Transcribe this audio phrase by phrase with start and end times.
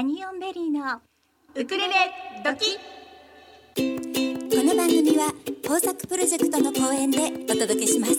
[0.00, 1.02] ハニオンベリーの
[1.54, 1.94] ウクレレ
[2.42, 2.78] ドキ
[3.76, 5.30] この番組は
[5.68, 8.14] 豊作プロジェクトの後援でお届けします。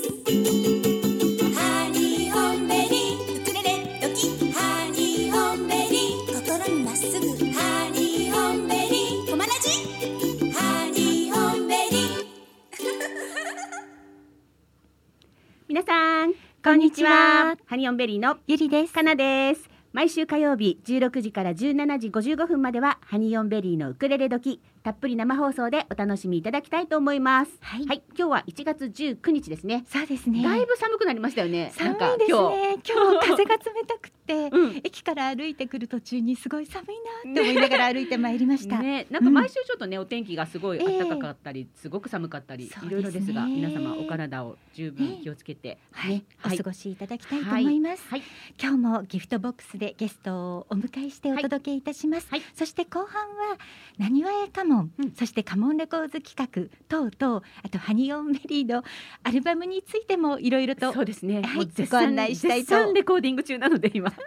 [1.56, 3.42] ハニオンベリー。
[3.42, 6.28] ウクレレドキハニオンベリー。
[6.46, 7.26] 心にまっすぐ。
[7.52, 9.32] ハニオンベリー。
[9.32, 12.28] コマラジハニオンベリー。
[15.68, 17.58] 皆さんこんにちは。
[17.66, 18.94] ハニオンベリーのゆりです。
[18.94, 27.52] かなです毎週火曜日16時から17時55分まではハニオンベリーのウクレレドキたっぷり生放送でお楽しみいただきたいと思います。
[27.62, 27.86] はい。
[27.86, 29.86] はい、今日は1月19日ですね。
[29.88, 30.42] そうですね。
[30.42, 31.72] だいぶ寒くなりましたよね。
[31.76, 32.58] 寒いです今日。
[32.58, 32.78] ね。
[32.84, 34.76] 今日風が冷たくて、 うん。
[34.78, 36.88] 駅から歩いてくる途中にすごい寒い
[37.26, 38.80] なって思いながら歩いてまいりました。
[38.80, 48.08] ね、なんか毎週ちょっとね、お天気がすごい暖かかったり、すごく寒かったり、いろいろですが、皆様お体を十分気をつけて、はい、ねお過ごしいただきたいと思います。
[48.10, 48.24] はい、
[48.60, 52.28] 今日もギフトボックスでゲストをお迎えしてお届けいたします。
[52.32, 52.42] はい。
[52.56, 53.58] そして後半は
[54.00, 55.12] なにわえカモン、うん。
[55.12, 58.84] そしてカモンレコーズ企画等々あとハニオンベリーの
[59.24, 61.42] アルバムについてもいろいろとそうですね。
[61.42, 62.94] はいご案内したいと。
[62.94, 64.12] レコーディング中なので今。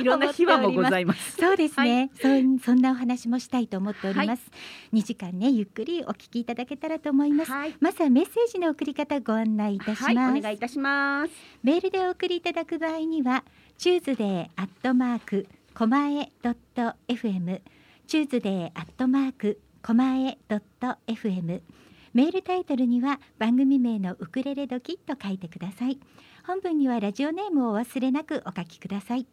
[0.00, 1.36] いろんな秘話もございます。
[1.36, 4.50] そうですね、そんそんなお話もしたいと思っております、
[4.92, 11.32] 二時間ねゆっくりお聞きいただけたらと思います、はい、まずはメッセージの送り方ご案内いたします、はい、お願いいたします。
[11.62, 13.44] メールでお送りいただく場合には
[13.78, 17.60] チューズデーアットマークコマエドット FM
[18.12, 21.62] チューズデーアットマークコマエドット FM
[22.12, 25.98] メールタイトルには番組名のウクレレドキと書いてください。
[26.46, 29.26] 本文にはラジオネームをお忘れなくお書きください。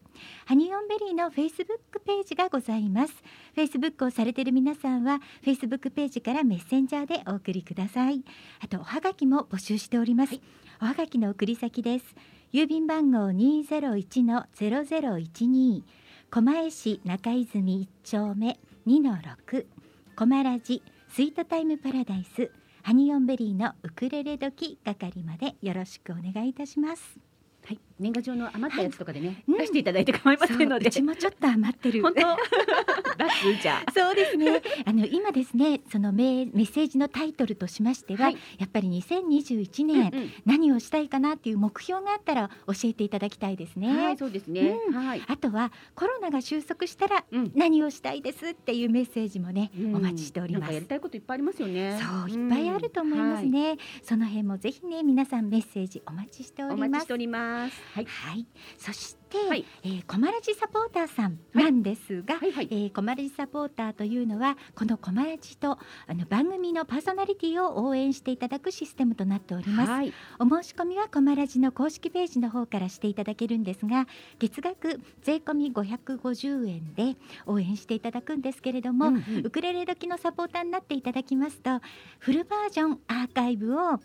[0.46, 3.16] ハニオンベリーのフェイスブックページがございます。
[3.54, 8.24] フェイスブックをされている皆さんはフェイスブックページからメッセンジャーでお送りください。
[8.62, 10.40] あとおはがきも募集しております、
[10.82, 12.16] おはがきの送り先です。
[12.54, 15.84] 郵便番号二ゼロ一のゼロゼロ一二
[16.30, 19.68] 狛江市中泉一丁目二の六。
[20.16, 20.82] 狛ラジ。
[21.10, 22.50] スイートタイムパラダイス。
[22.82, 27.20] ハニオンベリーのウクレレ時係までよろしくお願いいたします。
[27.66, 30.88] はい、年賀状の余ったやつとかでね、うん出していただいて構いませんので。
[30.88, 32.02] うちもちょっと余ってる。
[32.02, 32.22] 本当？
[33.52, 33.92] 出すじゃあ。
[33.92, 34.62] そうですね。
[34.86, 43.96] あの今ですね、そのメメッセージのタイトルとしましては、はいやっぱり2021年、うん何をしたいかなっていう目標があったら教えていただきたいですね。
[43.96, 44.78] はい、そうですね。
[44.88, 45.22] うんはい。
[45.28, 50.86] あとはコロナが収束したらうん何をしたいですっていうメッセージもね、うんお待ちしておりますなんかやり。
[50.86, 52.00] たいこといっぱいありますよね。
[52.02, 56.76] そういっぱいあると思いますね、その辺もぜひね皆さんメッセージお待ちしておはい。
[56.80, 57.82] おります待ちしております。
[57.94, 58.06] はい。
[58.06, 58.46] はい
[58.78, 70.14] そして、はいえーコマラジサポーターさんなんですが、はいはいえーコマラジサポーターというのはこのコマラジとあの番組のパーソナリティを応援していただくシステムとなっております、はい。
[70.40, 74.08] お申し込みはコマラジの公式ページの方からしていただけるんですが
[74.40, 77.16] 月額税込み550円で
[77.46, 81.80] 応援していただくんですけれども、うんうんウクレレ時のサポーターになっていただきますと
[82.20, 84.00] フルバージョンアーカイブを、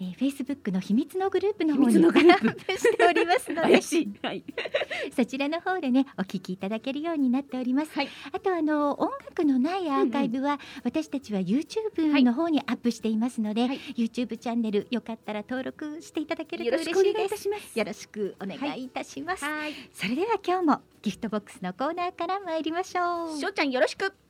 [0.00, 3.80] えー、Facebook の秘密のグループの方に秘密のグループアップしておりますので。
[4.22, 4.44] はい。
[5.16, 7.92] そちらの方でねお聞きいただけるようになっております。
[7.92, 17.34] はいあとあの音楽のないアーカイブは、私たちは YouTube の方にアップしていますので、はい YouTube チャンネルよかったら登録していただけるとよろしくお願いい嬉しいです。
[17.36, 17.78] たします。
[17.78, 19.44] よろしくお願いいたします。
[19.44, 19.72] はい。
[19.92, 23.38] それでは今日もギフトボックスのコーナーから参りましょう。
[23.38, 24.29] しょうちゃんよろしく。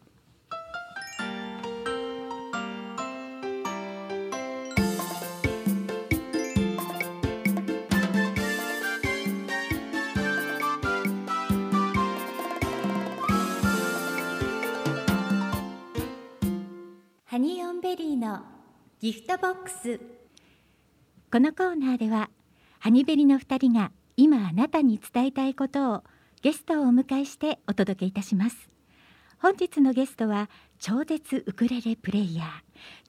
[17.31, 18.41] ハニオンベリーの
[18.99, 20.01] ギフトボックス
[21.31, 22.29] このコーナーでは
[22.81, 26.03] ハニベリの2人が今あなたに伝えたいことを
[26.43, 28.69] ゲストをお迎えしてお届けいたします
[29.39, 32.49] 本日のゲストは超絶ウクレレプレイヤー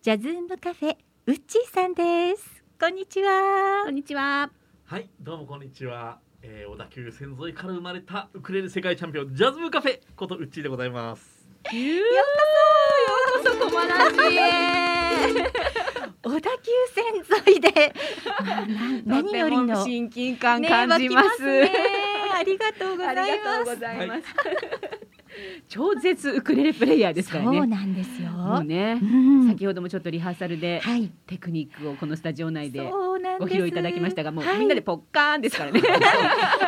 [0.04, 4.52] ジャズームカフェウッチーさんですこんにちはこんにちは。
[4.86, 6.20] はい、どうもこんにちは。
[6.44, 11.31] えー、小田急線沿いから生まれたウクレレ世界チャンピオンジャズムカフェことウッチーでございます。
[11.70, 12.06] よう
[13.44, 15.52] こそようこそコマラジへ。
[16.24, 17.04] 小田急線
[17.48, 17.94] 沿いで
[19.06, 21.44] 何よりの親近感ね感じます。
[21.44, 21.72] ね
[22.34, 24.24] ありがとうございありがとうますございます。
[25.70, 27.68] 超絶ウクレレプレイヤーですからそうね。
[27.68, 28.30] なんですよ。
[28.32, 31.12] もうね、うん先ほどもちょっとリハーサルではい。
[31.28, 32.82] テクニックをこのスタジオ内で。
[33.40, 35.82] ご披露いただきましたが、もうはいみんなでポッカーンですからね。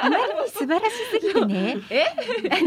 [0.02, 1.78] あまりに素晴らしすぎてね。
[1.90, 2.06] え、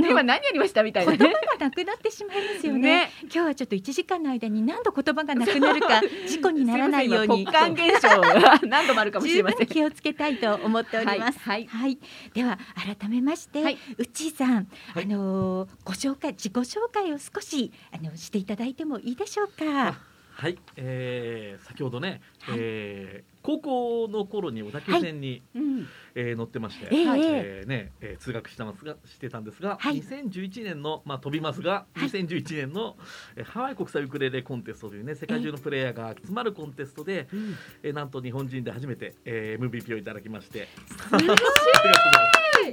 [0.08, 0.82] 今何やりました？
[0.82, 1.18] みたいなね。
[1.18, 2.80] 言葉がなくなってしまいますよね。
[2.80, 9.58] ね今日はちょっと1時間の間に何度言葉がなくなるか事故にならないようにポッカーン現象が 何度もあるかもしれ十ません。
[9.58, 11.38] 分気をつけたいと思っております。
[11.40, 11.98] はいはい、
[12.34, 12.58] では
[12.98, 14.54] 改めまして、はいうっちーさん、
[14.94, 19.94] はいあのーご紹介自己紹介を少しあのしていただいてもいいでしょうか？
[20.32, 22.58] はい、えー先ほどね、はい。
[22.58, 25.86] えー高校の頃に小田急線に、うん、
[26.16, 30.02] えー乗ってまして、えええーねえー通学してますがしてたんですが、はい。
[30.02, 32.08] 2011年のまあ飛びますが、はい。
[32.08, 32.96] 2011年の、
[33.36, 37.54] えーハワイ国際ウクレレコンテストというね世界中のプレイヤーが集まるコンテストで、うん。
[37.84, 40.66] えーなんと日本人で初めて、えー MVP をいただきまして。
[41.12, 42.72] ありがとうござい。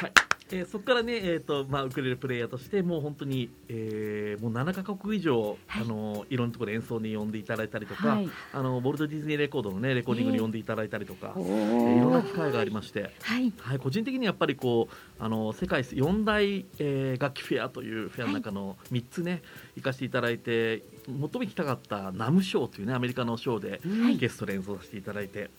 [0.00, 8.28] はいえーそこからね、えーとまあ、ウクレレプレイヤーとしてもう本当に、えーもう7カ国以上、はいい、あのいろんなところで演奏に呼んでいただいたりとか、はい。
[8.52, 13.52] あのボルト・ディズニーレコードの、ね、レコーディングに呼んでいただいたりとか、おえーいろんなー機会がありまして、はい。
[13.58, 19.42] はい、個人的にやっぱりこうあの世界四大、えー楽器フェアというフェアの中の3つね、
[19.76, 25.50] 行かせていただいて最も行きたかったナムショーというねアメリカのショーではいゲストで演奏させていただいて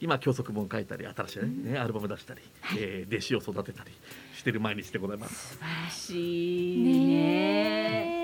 [0.00, 2.40] 今教則本書いたり新しい、ねアルバム出したり、
[2.78, 3.90] えー弟子を育てたり
[4.34, 5.56] してる毎日でございます。
[5.56, 8.17] 素晴らしいね。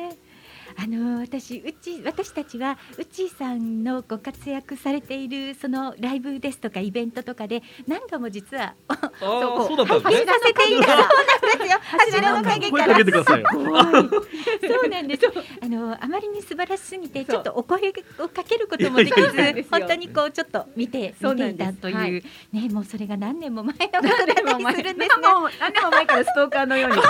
[0.75, 8.75] ねえあの私うち私たちはうちさんのご活躍されているそのライブですとかイベントとかで何度も実は
[9.21, 10.35] そうだったんですね走ら。
[10.45, 13.49] せていたそうなんですよ柱の陰声かからけてくださいよ。
[13.51, 15.23] そうなんです。
[15.63, 19.29] あのあまりに素晴らしすぎてちょっとお声をかけることもできず
[19.71, 24.25] 本当にこうちょっと見てそう見ていたという、はいねもうそれが何年も前のことだった
[24.59, 27.03] りするんですが、何年も前からストーカーのようにこ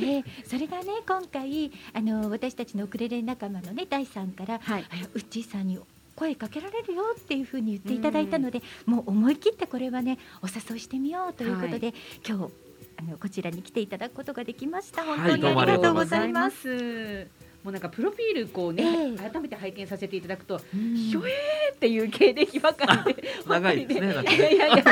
[0.00, 4.58] ねそれがね今回あの私たちのウクレレ仲間のね第さんから、う。
[4.58, 4.82] はい。
[4.90, 5.78] あうっちーさんに
[6.16, 11.94] 声かけられるよっていうふうに言っていただいたので、もう思い切ってこれはねお誘いしてみようということで、
[12.26, 12.52] 今日
[12.98, 15.04] あのこちらに来ていただくことができました。
[15.04, 16.60] 本当にありがとうございます。
[16.60, 17.50] す。
[17.62, 24.82] もうなんかプロフィールこうね、ええ改めて拝見させていただくと、うんひょえーっていう経歴ばかりで 長いですねねいやいやい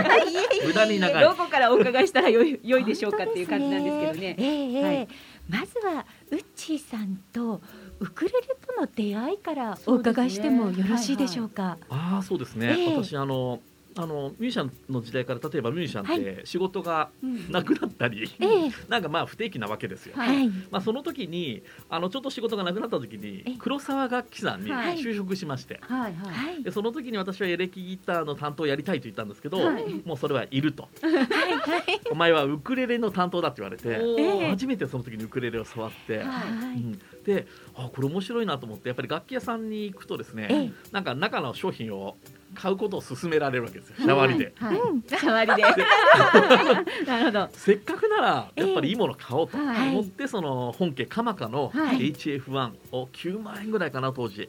[0.67, 4.37] 無駄に長いどこからお伺いしたらよい良いでしょうかっていう感じなんですけどね。
[4.39, 5.09] ええええはい
[5.49, 7.61] まずはウッチーさんと
[8.01, 8.39] ウクレレ
[8.75, 11.79] との出会いからお伺いしてもよろしいでしょうか？
[11.89, 12.97] ああそうですね、ええ。
[12.97, 13.61] 私あの
[13.99, 17.51] あのミュージシャンの時代から例えばミュージシャンって仕事がうん。
[17.51, 18.71] なくなったり、ええ。
[18.89, 20.15] なんかまあ不定期なわけですよ。
[20.17, 20.37] はい。
[20.37, 20.49] はい。
[20.71, 24.99] まあ、その時にあのちょっと仕事がなくなった時にえ黒沢楽器さんにはい。
[24.99, 26.33] 就職しまして、はいはい。
[26.33, 29.85] はいでその時に私はエレキギターの担当をやりたいと言ったんですけど、はい。
[30.05, 30.89] もうそれはいると。
[31.03, 31.83] はいはい。
[32.13, 36.45] お前はウクレレの担当だって言われて初めてその時にウクレレを触って、は
[36.77, 36.81] い。
[36.81, 37.01] うん。
[37.25, 40.73] であこれ面白いなと思ってやっぱり楽器屋さんに行くとですね、ええ。
[40.93, 42.17] なんか中の商品を
[42.61, 44.53] 買うことを勧められるわけですよシャワリで。
[44.57, 44.79] はい。
[44.79, 45.63] はいうん シャワリで。
[47.07, 47.49] なるほど。
[47.53, 54.49] せっかくならやっぱりいいもの買おうとはい思ってその本家カマカのはい HF1 を9万円ぐらいかな当時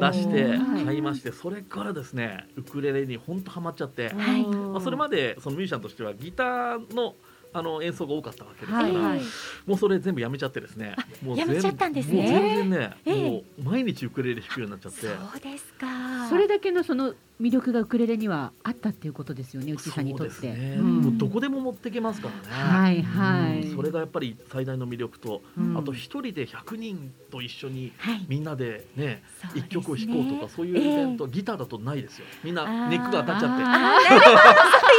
[0.00, 7.14] 出出してはい買いましてそれからですねウクレレに本当ハマっちゃって、はいまあ、それまでそのミュージシャンとしてはギターの
[7.56, 9.20] あの演奏が多かったわけですから、はいはい。
[9.64, 12.22] もうそれ全部やめちゃってですねもう全やめちゃったんですね。
[12.22, 13.30] もう全然ね、ええ。
[13.30, 15.00] もう毎日ウクレレ弾くようになっちゃって。
[15.00, 16.28] そうですか。
[16.28, 20.32] それだけのその魅力がウクレレにはあったっていうことですよね、内さんにとって。
[20.32, 21.00] そうですね、うん。
[21.02, 23.60] もうどこでも持ってけますからね、はいはい。
[23.62, 23.76] うん。
[23.76, 25.76] それがやっぱり最大の魅力と、うん。
[25.76, 28.26] あと一人で100人と一緒にはい。
[28.28, 29.66] みんなでねそうですね。
[29.66, 32.26] 一曲を弾こうとかそういうイベント、ギターだとないですよ。
[32.44, 33.64] みんなネックが当たっちゃって。
[33.64, 33.96] あ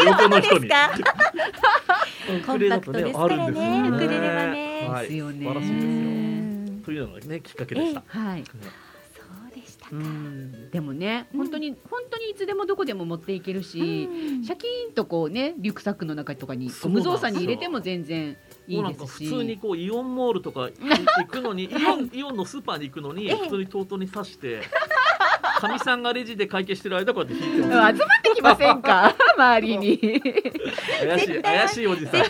[0.06, 0.70] 横 の人に
[2.28, 3.90] コンパクトですからね。
[3.90, 4.68] ウクレレはね。
[4.88, 6.12] 素晴らしいですよ。
[6.12, 6.38] うん
[6.88, 8.46] というのがねきっかけでした、ーはい。
[8.46, 9.92] そうでしたか。
[9.92, 10.72] うん。
[10.72, 11.40] でもね、うん。
[11.40, 14.44] 本当に本当にいつでもどこでも持っていけるし、うん。
[14.46, 18.38] シャキーンとこうねリュックサックの中とかに無造作に入れても全然
[18.70, 19.26] いもうなんかいですし。
[19.26, 20.70] 普通にこうイオンモールとか
[21.20, 23.36] 行くのにイオンイオンのスーパーに行くのにええ。
[23.36, 24.62] 普通にトートに刺して
[25.58, 29.16] かみさんがレジで会計してる間こうやって弾いて集まってきませんか？
[29.38, 29.98] 周りに。
[29.98, 32.14] す怪しい怪しいおじさん。
[32.16, 32.28] 集ま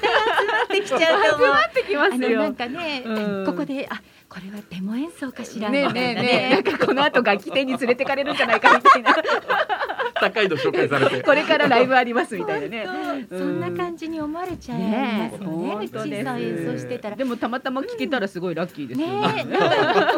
[0.64, 1.00] ってきちゃう。
[1.00, 2.30] 集まってきまあすよ。
[2.38, 3.46] のなんかね、うん。
[3.46, 5.70] ここであこれはデモ演奏かしら？
[5.70, 9.16] ねねえねえなんかこの後楽器店に連れてかれるんじゃないかみたいな
[10.20, 11.22] 高いの紹介されて。
[11.22, 12.86] これからライブありますみたいなね。
[13.30, 15.44] そうそんな感じに思われちゃいねえます。
[15.44, 15.76] よね。
[15.84, 17.16] うち本当ですさん演奏してたら。
[17.16, 19.08] でもたまたま聞けたらすごいラッキーですね。
[19.08, 19.50] よえ、なんか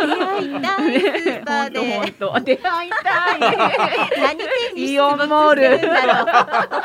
[0.06, 1.02] 出会いたい。
[1.02, 1.80] スーパーで。
[1.80, 2.46] 本当本当。
[2.46, 3.40] 出会いたい。
[4.22, 6.26] 何店にイオンモール出没してるんだろう。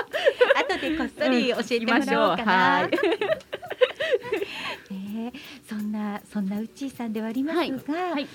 [0.59, 1.99] 後でこっそり教えてもら
[2.30, 2.52] おうかな。
[2.52, 2.90] はい。
[5.68, 5.76] そ
[6.40, 7.64] んなうっちーさんではありますが、
[8.12, 8.26] はい。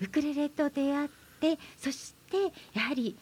[0.00, 1.08] ウクレレと出会っ
[1.40, 2.36] てそして
[2.72, 3.16] やはり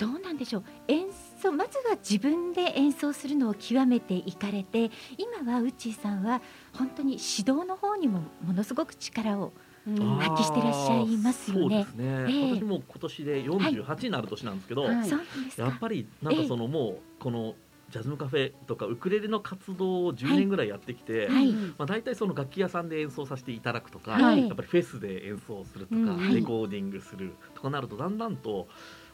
[0.00, 0.64] どうなんでしょう？
[0.88, 1.06] 演
[1.42, 6.40] 奏まずは自分で演奏するのを極めていかれて今はうっちーさんは
[6.72, 9.52] 本当に指導の方にもものすごく力を
[9.86, 10.18] うん。
[10.18, 11.62] 発揮してらっしゃいますよね。
[11.62, 12.52] そうですね、ええ。
[12.52, 15.08] 私も今年で48になる年なんですけど、はい。
[15.08, 15.62] そうなんですか。
[15.62, 17.54] やっぱりなんかそのもうこの
[17.88, 21.48] ジャズムカフェとかウクレレの活動を10年ぐらいやってきて、はい。
[21.48, 24.40] うんまあ、大体その楽器屋さんで演奏させていただくとか、はい。
[24.40, 26.18] やっぱりフェスで演奏するとか、うん。
[26.18, 26.34] はい。
[26.34, 28.68] レコーディングするとかなるとだんだんと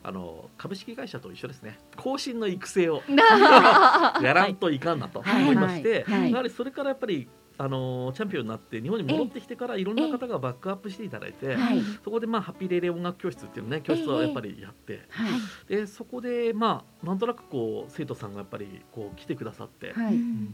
[0.06, 1.80] あの株式会社と一緒ですね。
[1.96, 3.02] 後進の育成を。
[4.22, 6.20] やらんといかんなと 思いまして、はい。
[6.20, 6.30] はい。
[6.30, 11.82] やはりそれからやっぱりあのチャンピオンになって日本に戻ってきてからいろんな方がバックアップしていただいて、はい。
[12.04, 15.40] そこでまあハッピーレレ音楽教室っていうね教室をやっぱりやって、はい。
[15.66, 19.92] でそこでまあなんとなくこう生徒さんがやっぱりこう来てくださって、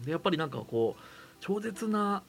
[0.06, 1.02] でやっぱりなんかこう
[1.40, 2.23] 超絶な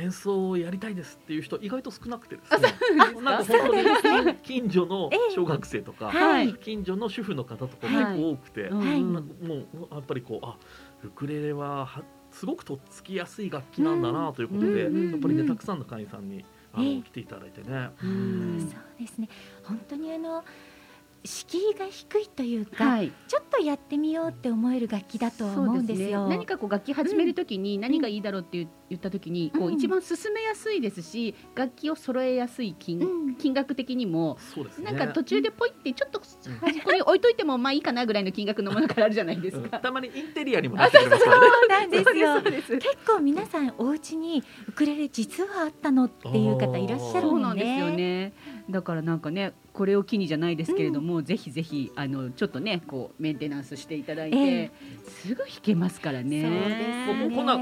[0.00, 2.74] 演奏をやりたいですっていう人意外と少なくてですね。
[2.96, 3.44] なんか？
[3.44, 3.60] 本
[4.02, 6.54] 当に近所の小学生とか、はい。
[6.54, 10.56] 近所の主婦の方とか結構多くて、もうやっぱりこうあ
[11.04, 17.02] ウクレレははすごくとっつきやすい楽器なんだなということで、うんやっぱりねうんたくさんの会員さんにあの、ええ。
[17.02, 17.90] 来ていただいてね。
[18.02, 18.68] うん。
[18.70, 19.28] そうですね。
[19.64, 20.44] 本当にあの
[21.24, 26.28] 敷居が低いというか、はいちょっとやってみようって思える楽器だとは思うんですよ。
[26.28, 34.36] ね、何かこう楽器始めるときに何がいいだろうって言言ったときに、こううん一番進めやすいですし楽器を揃えやすい金,、うん金額的にも
[34.78, 36.20] ねなんか途中でポイってちょっと
[36.60, 39.78] 端っこに置いといてもまあいいかなぐらいの金額のものからあるじゃないですうんか。
[39.78, 41.18] たまにインテリアにもなってからね。
[41.18, 47.40] そうなんですよす結構皆さんお家にウクレレ実はあったのっていう方いらっしゃるそう。
[47.40, 48.32] なんですよね。
[48.70, 54.70] だからなんかねこれを機にじゃないですけれども、ぜひぜひあのちょっとねこうメンテナンスしていただいて、え
[55.08, 56.42] すぐ弾けますからね。
[56.42, 57.36] そうですね。
[57.36, 57.56] こんな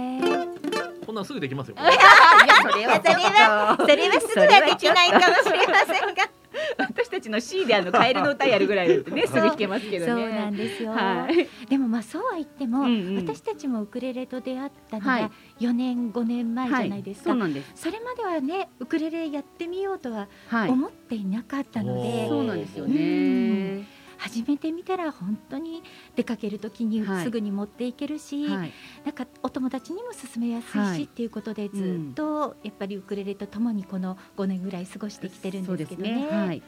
[1.06, 1.76] こんなんすぐできますよ。
[1.80, 1.92] いや
[2.62, 6.28] それはそれはそれはすぐはできないかもしれませんが。
[6.76, 10.22] 私たちの C であのカエルの歌やるぐらいだってね すぐ弾けますけどね。
[10.22, 10.90] そうなんですよ。
[10.90, 11.66] はい。
[11.68, 17.30] でもまあそうは言っても、うんうん私たちもウクレレと出会ったのはいが4年5年前じゃないですか。
[17.30, 17.72] そうなんです。
[17.75, 20.70] それまではねウクレレやってみようとははい。
[20.70, 23.84] 思っていなかったので、おそうなんですようね。
[24.18, 25.82] 始めてみたら本当に
[26.16, 28.72] 出かける時にはいすぐに持っていけるし、はい。
[29.04, 36.28] なんかお友達にも勧めやすいし、はいっていうことでずっとやっぱりウクレレとともにこの5年ぐらい過ごしてきてるんですけどね。
[36.30, 36.62] はい。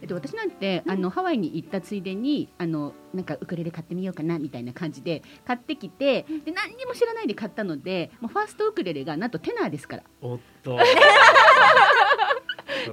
[0.00, 10.78] えっと、私なんて、あのハワイに行ったついでにあのなんかウクレレ買ってみようかなみたいな感じで買ってきてで何にも知らないで買ったのでもうファーストウクレレがなんとテナーですからおっと。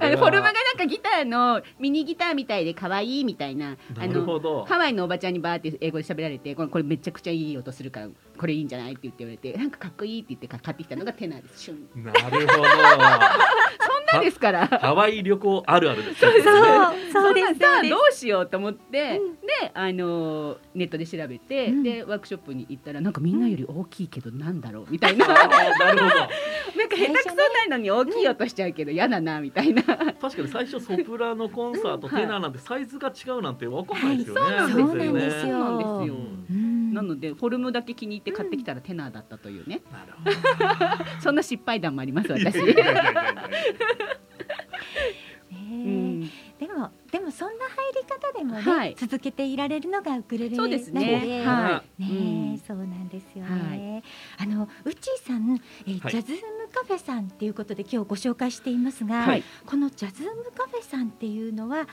[0.00, 4.64] あのフォルムがなんかギターのミニギターみたいで可愛いみたいなあのほど。
[4.64, 12.62] ハワイのおばちゃんにバーって英語で喋られてこれこれめちゃくちゃいい音するからこれいいんじゃないって言って言われてなんかかっこいいって言って買ってきたのがテナーですなるほど。
[14.16, 14.66] なんですから。
[14.66, 16.32] ハワイ旅行あるあるですね。
[16.32, 16.42] そう
[17.12, 19.20] そうですさあどうしようと思って、で
[19.74, 21.82] あのネットで調べて、うん。
[21.82, 25.34] でワークショップに行ったらなんかみんなより大きいけどなんだろうみたいな、な
[25.92, 26.14] るほど。
[26.76, 34.40] なんか下手くそないのに大きい音しちゃうけど嫌だなみたいな、確かに最初ソプラノコンサート、うんテナーなんてサイズが違うなんてわかんないですよね。
[34.56, 34.72] はい。
[34.72, 35.52] そうなんですよ。
[35.52, 36.14] そうなんですよ、
[36.50, 41.04] うんなのでフォルムだけ気に入って買ってきたらテナーだったというね、なるほど。
[41.20, 42.58] そんな失敗談もあります私。
[44.06, 46.20] ねうん。
[46.58, 48.94] でもでもそんな入り方でもね、はい。
[48.96, 51.44] 続けていられるのがウクレレなのでそうですね。
[51.44, 52.02] はい。
[52.02, 52.58] ねうん。
[52.66, 54.02] そうなんですよはね。
[54.38, 56.12] あのウッチーさん、えーはい。
[56.12, 59.42] ジャズームカフェさんっていうことで今日ご紹介していますが、はい。
[59.64, 61.86] このジャズームカフェさんっていうのは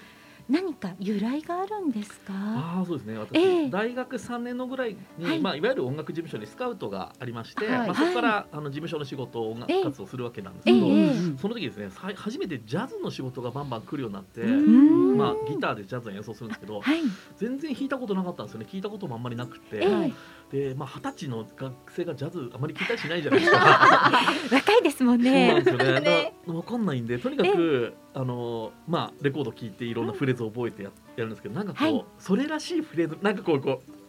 [0.50, 2.34] 何か由来があるんですか？
[2.34, 3.18] ああそうですね。
[3.18, 3.70] 私、ええ。
[3.70, 5.40] 大学3年のぐらいに、はい。
[5.40, 7.88] いまあ、いわゆる音楽事務所にスカウトがありまして、はい。
[7.88, 15.18] まあ、そこから、あの事務所の仕事音楽活動をするわけなんですけど、えええその時ですね初めてジャズの仕事がバンバン来るようになって、ん。
[15.18, 17.02] まあ、ギターでジャズを演奏するんですけどはい。
[17.38, 18.68] 全然弾いたことなかったんですよね。
[18.70, 19.88] 聞いたこともあんまりなくて、ええ。
[19.94, 20.14] はい
[20.54, 24.12] でまあ二十歳の学生がジャズあまり聞いたりしないじゃないですか。
[24.54, 25.56] 若いですもんそうなんね。
[25.56, 25.84] ですよね。
[25.86, 34.04] だねからわかんないんで、とにかくあのまあレコード聞いていろんなフレーズを覚えてややるんですけど、なんかこう、はいそれらしいフレーズなんかこうこう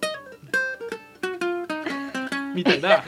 [2.54, 3.04] みたいななんか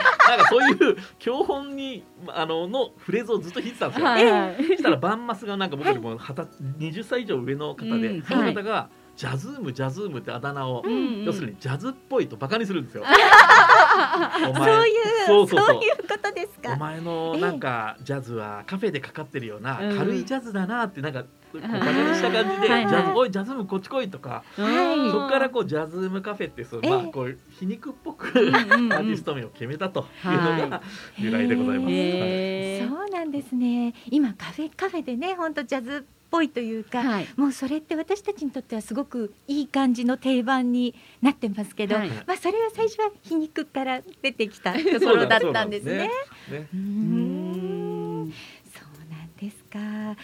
[0.49, 4.07] そういう教本にあののフレーズをずっと弾いてたんですよ。
[4.07, 13.05] はいしたらバンマスがなんか僕よりも二十20歳以上上の方で、うんその方が、ジャズームジャズームってあだ名を、うん要するにジャズっぽいとバカにするんですよ。
[14.49, 14.95] お前そういう
[15.27, 15.67] そうそうそう。
[15.69, 16.77] そういうことですおか。
[16.77, 19.97] 前のなんかジャズはカフェでかかってるようなうん。
[19.99, 22.95] 軽いジャズだなってなんかこうバカにした感じで「ジはいはい。
[22.95, 25.11] ャズおいジャズームこっち来い」とかはい。
[25.11, 26.91] そこからこうジャズームカフェってそうええ。
[26.91, 30.83] まあこう皮肉っぽくうんうんアーティスト名を決めたというのが
[31.19, 32.89] 由来でございます。
[32.95, 33.95] そうなんですね。
[34.11, 37.29] 今カフェカフェでね、本当ジャズっぽいというか、はい。
[37.37, 42.11] もうそれって私たちにとってはすごくいい感じの定番になってますけど、はい。
[42.27, 46.11] まあそれは最初は皮肉から出てきたところだったんですね。
[46.51, 46.69] ね。
[46.75, 48.33] うんん。
[48.75, 49.79] そうなんですか。
[49.79, 50.15] あ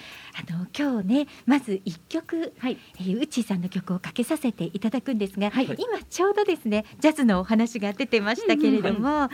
[0.53, 2.79] の今日ねまず一曲、はい。
[2.99, 5.67] えー、ウッチーさんの曲をかけさせていただくんですが、はい。
[5.67, 5.77] 今
[6.09, 9.29] ちょうどですねジャズのお話が出てましたけれども、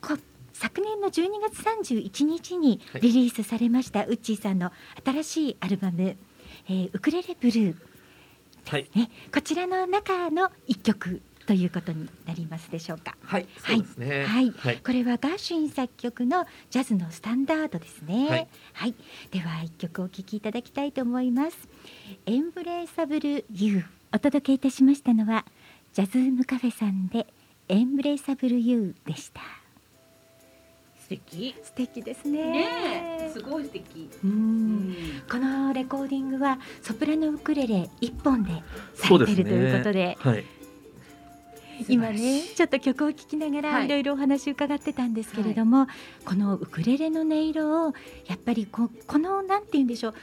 [0.00, 0.16] こ
[0.60, 4.70] 昨年の12月31日にはいリリースされました、ウッチーさんの
[5.02, 6.18] 新しいアルバム、
[6.68, 7.74] えーウクレレブルー
[8.66, 13.16] はいねこちらの中の一曲ということになりますでしょうか。
[13.24, 14.24] はいそうですね。
[14.26, 18.28] はいはいこれはガーシュイン作曲のジャズのスタンダードですね。
[18.28, 18.94] はいはい、
[19.30, 21.56] では一曲お聴きいただきたいと思います。
[22.26, 25.46] エンブレイサブルユーお届けいたしましたのは
[25.94, 27.26] ジャズームカフェさんで
[27.68, 29.59] エンブレイサブルユーでした。
[31.10, 31.56] 素敵。
[31.64, 32.44] 素敵ですね。
[32.44, 33.30] ねえ。
[33.32, 34.08] すごい素敵。
[34.22, 38.62] このレコーディングはソプラノウクレレ一本で
[38.94, 39.98] されているということで。
[39.98, 40.16] ね。
[40.20, 40.44] はい。
[41.88, 43.86] 今ねちょっと曲を聴きながらはい。
[43.86, 45.88] いろいろお話伺ってたんですけれども、
[46.24, 47.94] このウクレレの音色を
[48.28, 50.14] やっぱりここのなんて言うんでしょう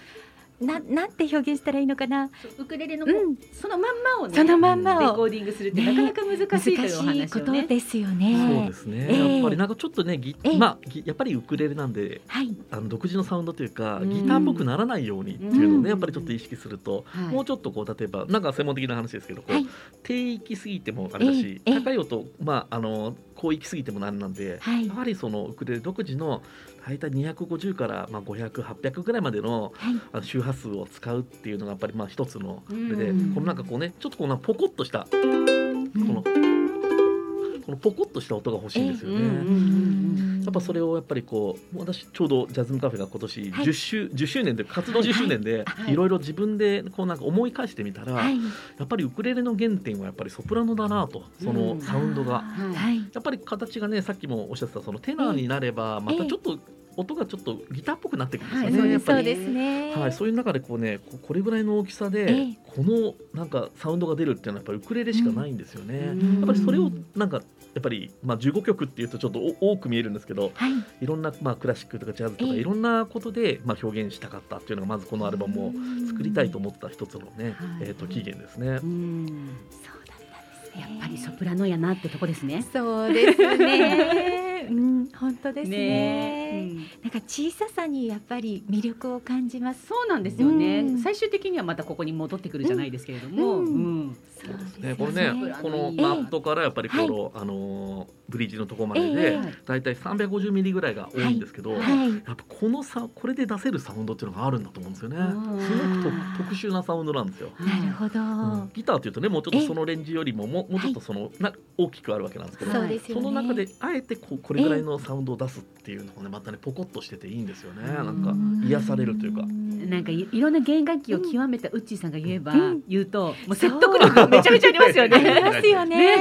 [0.60, 5.94] ななんて表現したらいいのかな、ウクレレのうん、そのまんまをねそのまんまレコをーディングするってね。
[5.94, 8.74] なかなか難難ししいというおいことですよそうねで。
[8.74, 9.08] すね。
[9.10, 9.34] ええ。
[9.36, 10.58] やっぱりなんかちょっとね、ギええ。
[10.58, 12.22] まあぎやっぱりウクレレなんで。
[12.28, 14.10] はい、あの独自のサウンドというかうん。
[14.10, 15.84] ギターっぽくならないようにっていうのをうん。
[15.84, 17.28] ねやっぱりちょっと意識するとはい。
[17.28, 19.68] もうちょっとこう例えばなんか専門的な話ですけどこうはい、
[20.04, 21.76] 低域すぎてもあれだしええ。
[21.76, 24.88] 高い音まああの高域すぎてもなんなんではい。
[24.88, 26.42] や、はりそのウクレレ独自の
[26.88, 33.34] 大体250からまあ500、800ぐらいまでのはい、あの周波数を使うっていうのがやっぱりまあ一つのあれで、うん。
[33.34, 35.84] このなんかこうねちょっとこのポコッとしたこうん。
[35.94, 40.38] の、このポコッとした音が欲しいんですよね。
[40.46, 43.66] やっぱそれをやっぱりこう私ちょうどジャズムカフェが今年はい。
[43.66, 45.94] 10周、10周年で活動10周年ではい。
[45.94, 45.96] い。
[45.96, 56.58] ろいろ自分でこうなんか思い返してみたら、はい、やっぱりウクレレの原点はやっぱりソプラノだなとそのサウンドが、はい、やっぱり形がねさっきもおっしゃってたそのテナーになればまたちょっと
[56.98, 59.18] 音がちょっとギターっぽくなってくるんですよね、はいやっぱり。
[59.18, 59.94] そうですね。
[59.96, 65.98] はい、そういう中でこうねここれぐらいの大きさで、ええこのなんかサウンドが出るっていうのはやっぱりウクレレしかないんですよね。
[66.12, 67.42] うんやっぱりそれをなんか
[67.78, 75.72] やっぱり、まあ、15曲っていうとちょっとお多く見えるんですけどはい、いろんな、まあ、クラシックとかジャズとかええいろんなことで、まあ、表現したかったっていうのがまずこのアルバムを
[76.08, 78.80] 作りたいと思った一つのね、はいえー、と起源ですね。
[78.84, 80.82] うんそうだったんですね。
[80.82, 84.34] やっぱりソプラノやなってとこですねそうですね。
[84.64, 85.78] うん、本当ですね。
[85.78, 86.70] ね。
[86.72, 86.76] うん。
[87.04, 89.88] なんか小ささにやっぱり魅力を感じます。
[89.88, 91.00] そうなんですよね、うん。
[91.00, 95.56] 最終的にはまたここに戻ってくるじゃないですけれども、そうですね、これねね。
[95.62, 102.10] このマットからやっぱりこの、あのーブリッジのところまでえでえだいたい350ミリぐらいが多いんですけど、はい。
[102.10, 105.18] やっぱこのさこれで出せるサウンドっていうのがあるんだと思うんですよね。
[105.18, 107.50] うんすごくと特殊なサウンドなんですよ。
[107.60, 108.20] なるほど。
[108.20, 108.24] う
[108.66, 108.72] ん。
[108.74, 113.22] ギターっていうとねもうちょっとそのレンジよりもももうちょっとその、な大きくあるわけなんですけど、そうですよね。
[113.22, 117.82] その中であえてこうこれぐらいのサウンドを出すっていうのがねまたねポコッとしてていいんですよね。
[117.86, 118.34] なんか
[118.66, 119.42] 癒されるというか。
[119.44, 125.42] なんかいいろんな弦楽器を極めたウッチーさんが言えば、うん言うともう説得力めちゃめちゃありますよありね。
[125.42, 126.18] ますよね。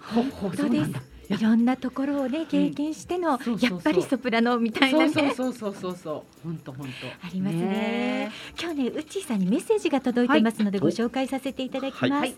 [0.00, 1.11] 本当です。
[1.28, 5.08] いろんなところをね経験しての、そうそうそうやっぱりソプラノみたいなね。
[5.10, 6.88] そうそうそうそうそう本当本
[7.20, 8.30] 当ありますね
[8.60, 12.08] 今日ねうっちーさんにメッセージが届いていますので、はいご紹介させていただきます。
[12.08, 12.34] ははいい、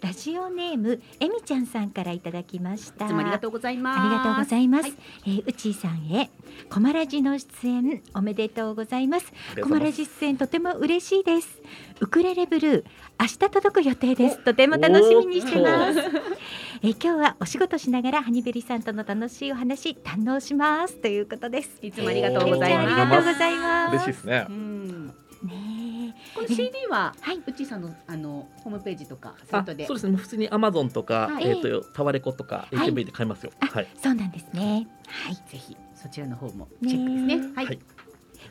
[0.00, 3.06] ラジオネームえみちゃんさんからいただきました。
[3.06, 4.00] ありがとうございます。
[4.00, 4.84] ありがとうございます。
[4.84, 4.94] はい
[5.26, 6.30] えーうちーさんへ
[6.70, 9.32] コマラジの出演おめでとうございます。
[9.62, 11.60] コマラジ出演とても嬉しいです。
[12.00, 12.84] ウクレレブルー
[13.20, 14.38] 明日届く予定です。
[14.44, 15.98] とても楽しみにしてます。
[16.82, 21.78] えー今日はお仕事しながらハニベリさんとの楽しいお話堪能しますということです。
[21.82, 23.10] いつもありがとうございえみちゃんあります。
[23.10, 23.90] がとうございます。
[23.90, 24.52] 嬉しいですねう。
[24.52, 25.12] んね
[26.34, 29.86] この CD は、はいうっちーさんのあのホームページとかサイあトで？
[29.86, 33.52] そうですね普通にアマゾンとか、はいえっ、とタワレコとかい HMV で買えますよ。
[33.60, 33.88] あはい。
[34.00, 34.86] そうなんですね。
[35.08, 37.36] はい、ぜひそちらの方もチェックですね。
[37.38, 37.66] ねはい。
[37.66, 37.78] はい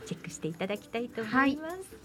[0.06, 1.97] チェックしていただきたいと思います。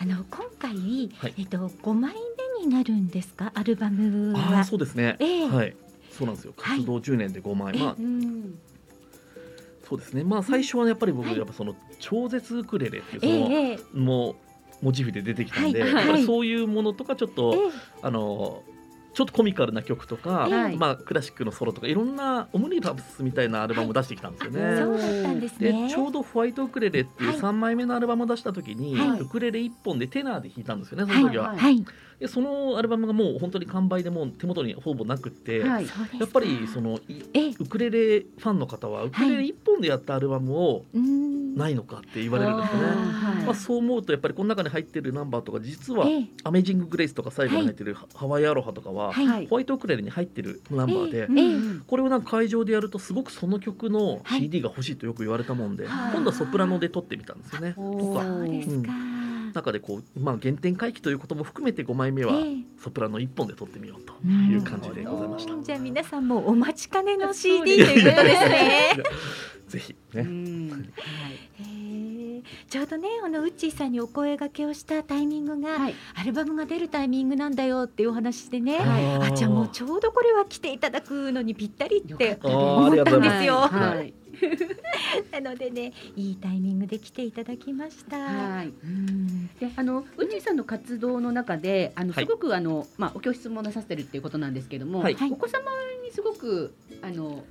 [0.00, 0.74] あの今回、
[1.16, 2.14] はいえっと5枚
[2.60, 3.52] 目になるんですか？
[3.54, 4.64] アルバムは。
[4.64, 5.16] そうですね。
[5.20, 5.76] ええはい。
[6.10, 6.54] そうなんですよ。
[6.56, 7.74] はい活動10年で5枚。
[7.76, 8.58] ええまあうん。
[9.88, 10.24] そうですね。
[10.24, 17.58] まあ最初はやっぱり僕はいやっぱその超絶ウクレレっていうそえの、えええもうモチーフで出てきたんで、はいはいそういうものとかちょっと、え
[18.02, 18.62] あの
[19.18, 20.76] ちょっとコミカルな曲とか、はい。
[20.76, 24.60] まあ、クラシックのソロとかいろんなオムニバスみたいなアルバムを出してきたんですよね。
[24.62, 25.90] えそうだったんですでね。
[25.90, 27.38] ちょうど「ホワイトウクレレ」っていうはい。
[27.40, 29.20] 3枚目のアルバムを出した時に、はい。
[29.20, 31.56] ウクレレ1本でテナーで弾いたんですよねその時は。
[32.20, 35.86] でそのアルバムがもう本当に完売でもう手元にほぼなくって、はい。
[35.86, 36.98] やっぱりその
[37.60, 42.86] ウクレレファンの方はウクレレ1本でやったアルバムをないのかって言われるんですよね。
[42.88, 43.44] はい。
[43.44, 49.12] まあ、そう思うとやっぱりこの中に入ってるナンバーとか実はええ「アメージング・グレイス」とか最後に入ってる「ハワイアロハ」とかは、
[49.48, 51.28] ホワイトウクレレに入ってるナンバーで、
[51.86, 54.40] これをなんか会場でやるとすごくその曲のはい。
[54.40, 57.74] CD が欲しいとよく言われたもんで、はい今度はソプラノで撮ってみたんですよね。
[57.74, 57.80] と
[58.14, 59.17] かそうですか。
[59.54, 62.56] 中でこう、まあ、原点回帰ということも含めて5枚目はええ。
[62.82, 65.62] ソプラノ1本で撮ってみようとうんいう感じでございました。
[65.62, 69.02] じゃあ皆さんもお待ちかねの CD ということですね。
[69.68, 70.70] ぜひうね、ん。
[70.70, 70.82] はい。
[71.62, 75.94] へえちょうどねあのウッチーさんにお声掛けをしたタイミングが、はい。
[76.14, 79.30] アルバムが出るタイミングなんだよっていうお話でね、はい。
[79.30, 83.68] あじゃあもうちょうどこれは来ていただくのにぴったりって思ったんですよ。
[85.32, 88.18] なのでねいいタイミングで来ていただきました。
[88.18, 88.68] はい。
[88.68, 89.46] うん。
[89.58, 92.24] であのうちさんの活動の中であのはい。
[92.24, 95.14] すごくあの、まあ、お教室もなさってるっていうことなんですけども、はい。
[95.14, 95.70] お子様
[96.04, 97.44] にすごくあの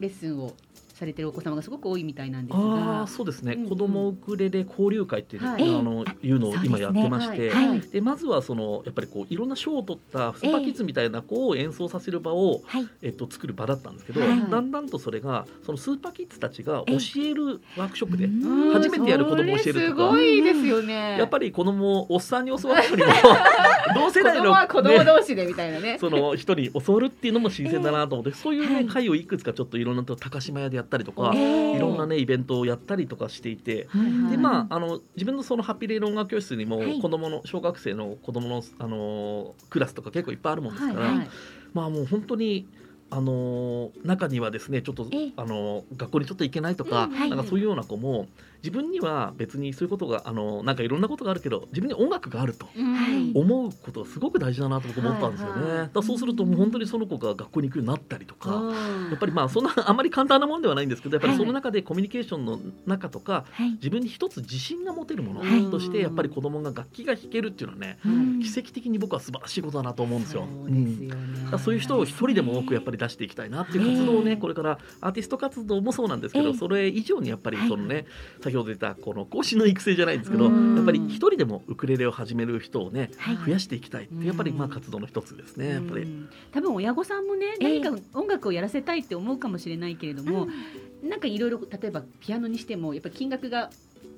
[0.00, 0.52] レッスンを
[0.94, 3.02] されてるお子様がすごく多いみたいなんですあが。
[3.02, 3.68] あそうですね、うんうん。
[3.68, 5.62] 子供ウクレレ交流会っていう,、はい。
[5.62, 7.68] あのいうのを今やってまして、はい。
[7.68, 7.80] はい。
[7.80, 12.88] でまずはそのやっぱりこういろんな賞を取ったスーパーキッズみたいな子を演奏させる場を、はい。
[13.02, 14.50] えっと、作る場だったんですけど、はい。
[14.50, 18.28] だんだんとそれがそのスーパーキッズたちが教えるワークショップで、う
[18.70, 19.86] ん初めてやる子供を教えるとか。
[19.86, 21.18] すごいですよね。
[21.18, 23.08] やっぱり子供をおっさんに教わる よりも
[23.94, 25.98] 同世代の、子供は子供ね同士でみたいなね。
[25.98, 37.00] その人に教わるっていうのも新鮮だなと思って、そういうね、はい会をいくつかちょっといろんなと高島屋でやったりとか、えーいろんなねイベントをやったりとかしていて、はいでまああの自分のそのハッピーレイル音楽教室にもはい。
[37.00, 41.26] 子供の小学生の子供のあのクラスとか結構いっぱいあるもんですから、
[41.72, 42.68] まあもう本当に
[43.10, 45.32] あの中にはですねちょっとええ。
[45.36, 48.28] あの学校にちょっと行けないとか、なんかそういうような子も
[48.64, 52.66] 自分には別にそういうことがあのなんかいろんなことがあるけど自分に音楽があると。
[53.34, 55.62] 思うことがすごく大事だなと僕思ったんですよね。
[55.62, 55.90] はいはい。
[55.92, 59.10] だそうするともう本当にその子が学校に行くようになったりとか、うん。
[59.10, 61.38] やっぱりまあそんなあまり簡単なもんではないんですけどやっぱりはい。
[61.38, 63.72] その中でコミュニケーションの中とかはい。
[63.72, 68.40] 自分に一つ自信が持てるものはいとしてやっぱり子供が楽器が弾けるっていうのはねうん。
[68.40, 70.46] 奇跡的に僕は素晴らしいことだなと思うんですよ。
[70.50, 71.08] そうね。
[71.08, 76.54] だからそういう人を一人でも多くやっぱり出していきたいなっていう活動をね、ええこれからアーティスト活動もそうなんですけど、ええ。
[76.54, 78.06] それ以上にやっぱりはいそのね、
[78.42, 80.76] 先ほど言ったこの講師の育成じゃないんですけど、うん。
[80.76, 83.36] やっぱり一人でもウクレレを始める人をねはい。
[83.36, 85.70] 増やしていきたいってやっぱりまあうん活動の一つですね。
[85.70, 86.02] やっぱり。
[86.02, 86.28] うん。
[86.52, 87.80] 多分親御さんもねええ。
[87.80, 90.48] 何か音楽をやらせたいって思うかもしれないけれども、
[91.02, 93.70] なんかいろいろ例えばピアノにしてもやっぱ金額が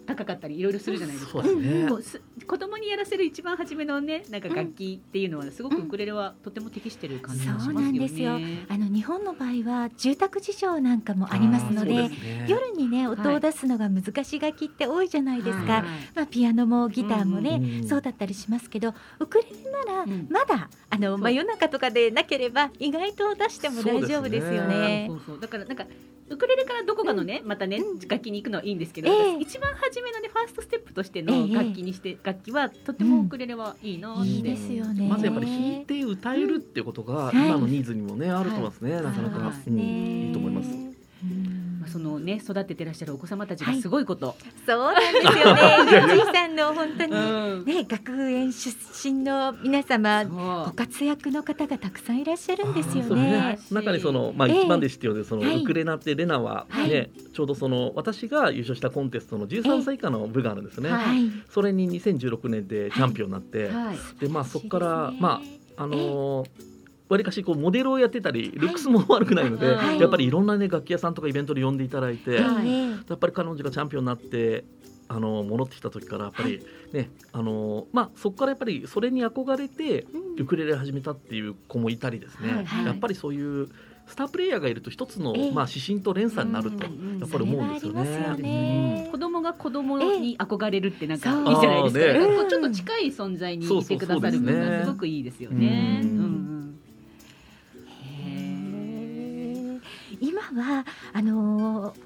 [0.07, 1.33] 高かったりいろいろするじゃないですか。
[1.33, 2.23] そうですね。
[2.47, 7.75] 子供にやらせる一番初めのねなんか楽器っていうのはすごくウクレレはとても適してる感じがしますよね。
[7.75, 8.39] そうなんですよ。
[8.69, 12.47] あの日本の場合は住宅事情なんかもありますのでね。
[12.49, 15.83] 夜にね音を出すのが難しい楽器って多いじゃないですか、はい。
[16.15, 20.27] まあ、ピアノもギターもね、うんうんそうだったりしますけどウクレレならうん。
[20.31, 25.07] まだ、あの真夜中とかでなければ意外と出しても大丈夫ですよね。
[25.09, 25.85] そうそうだからなんか
[26.29, 29.39] ウクレレからどこかのね、またね楽器に行くのはいいんですけど、ええ。
[29.39, 35.09] 一番初めのねファーストステップとしてえのえ楽器にして、楽器はとてもウクレレはいいなって、いいですよね。
[35.09, 37.39] まずやっぱり弾いて歌えるっていうことがうん。
[37.39, 37.49] はい。
[37.49, 38.95] 今のニーズにもねあると思いますね。
[38.95, 39.79] なかなか、はいうん。
[39.79, 40.69] いいと思います。
[40.71, 40.87] うん
[41.23, 43.83] まあ、そのね育ててらっしゃるお子様たちがはい。
[43.83, 44.35] すごいこと、
[44.67, 45.63] そうなんですよね。
[45.93, 47.65] ゆうじいさんの本当にうん。
[47.65, 53.59] ね学園出身の皆様ご活躍の方がたくさんいらっしゃるんですよね。
[53.71, 54.63] 中にその、まあ、ええ。
[54.63, 55.63] 一番弟子っていうのでその、はい。
[55.63, 57.11] ウクレナってレナはね、はい。
[57.35, 61.07] ちょうどその私が優勝したコンテストの13歳以下の部があるんですね、はい。
[61.07, 61.31] はい。
[61.49, 63.99] そそれに2016年でチャンピオンになって、はい。
[64.21, 65.41] でまあそこから、ま
[65.77, 66.76] あああのー
[67.09, 70.01] わりかしこうモデルをやってたりルックスも悪くないので、はい。
[70.01, 72.69] やっぱりいろんなね楽器屋さんとかイベントで呼んでいただいて、はい。
[72.69, 74.65] えやっぱり彼女がチャンピオンになって
[75.09, 76.61] あの戻ってきた時からやっぱり
[76.93, 80.27] ね、あのまあそこからやっぱりそれに憧れてうん。
[80.39, 82.65] ウクレレ始めたっていう子もいたりですね、はい。
[82.67, 82.87] はい。
[82.87, 83.69] やっぱりそういう
[84.07, 85.53] スタープレイヤーがいると一つの、ええ。
[85.53, 86.91] まあ指針と連鎖になるとや
[87.27, 89.09] っぱり思うんですよね。
[89.11, 92.43] 子供が子供に憧れるってなんかいいじゃないですか。
[92.43, 92.49] ね。
[92.51, 96.01] ちょっと近い存在にいてくださる分がすごくいいですよね。
[96.03, 96.09] うん。
[96.09, 96.47] うんうん
[100.21, 102.01] 今はあのー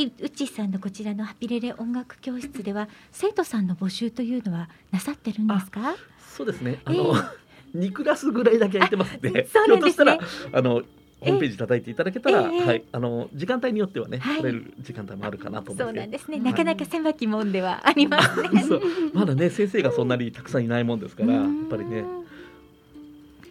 [0.00, 5.96] いうっちーさんのこちらのハピレレ音楽教室では生徒さんの募集というのはなさってるんですか？
[6.36, 6.80] そうですね。
[6.84, 7.14] あの、
[7.76, 10.12] 2クラスぐらいだけ空いてますんであそうなんですね。
[10.12, 10.82] ひょっとしたらあの
[11.20, 12.64] ホームページ叩いていただけたら、ええ。
[12.64, 14.40] はい、あの時間帯によってはね、はい。
[14.40, 16.36] 取れる時間帯もあるかなと思そうなんですね。
[16.36, 16.44] はい。
[16.44, 18.62] なかなか狭き門ではありますね。
[19.12, 21.98] まだね先生がそんなにたくさんいないもんですからやっぱりね。
[21.98, 22.18] うん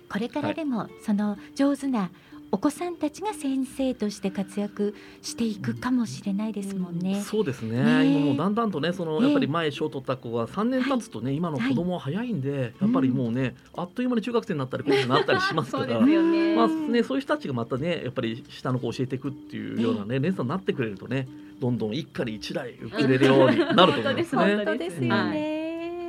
[0.10, 2.10] これからでも、その上手な
[2.52, 7.22] お子さんたちが先生として活躍していくかもしれないですもんね。
[7.22, 7.84] そうですね。
[7.84, 8.06] ねえ。
[8.06, 9.24] 今もうだんだんとねそのええ。
[9.26, 16.00] やっぱり前賞取った子が3年経つとね、今の子供は早いんで、やっぱりもうねあっという間に中学生になったり高校生になったりしますから。
[16.06, 16.56] ね。
[16.56, 21.28] まあね、そういう人たちがまたねやっぱり下の子を教えていくっていうようなね連鎖になってくれるとね
[21.60, 24.56] どんどん一家に一台ウクレレようになると思います 本ね。
[24.56, 25.67] 本当ですよは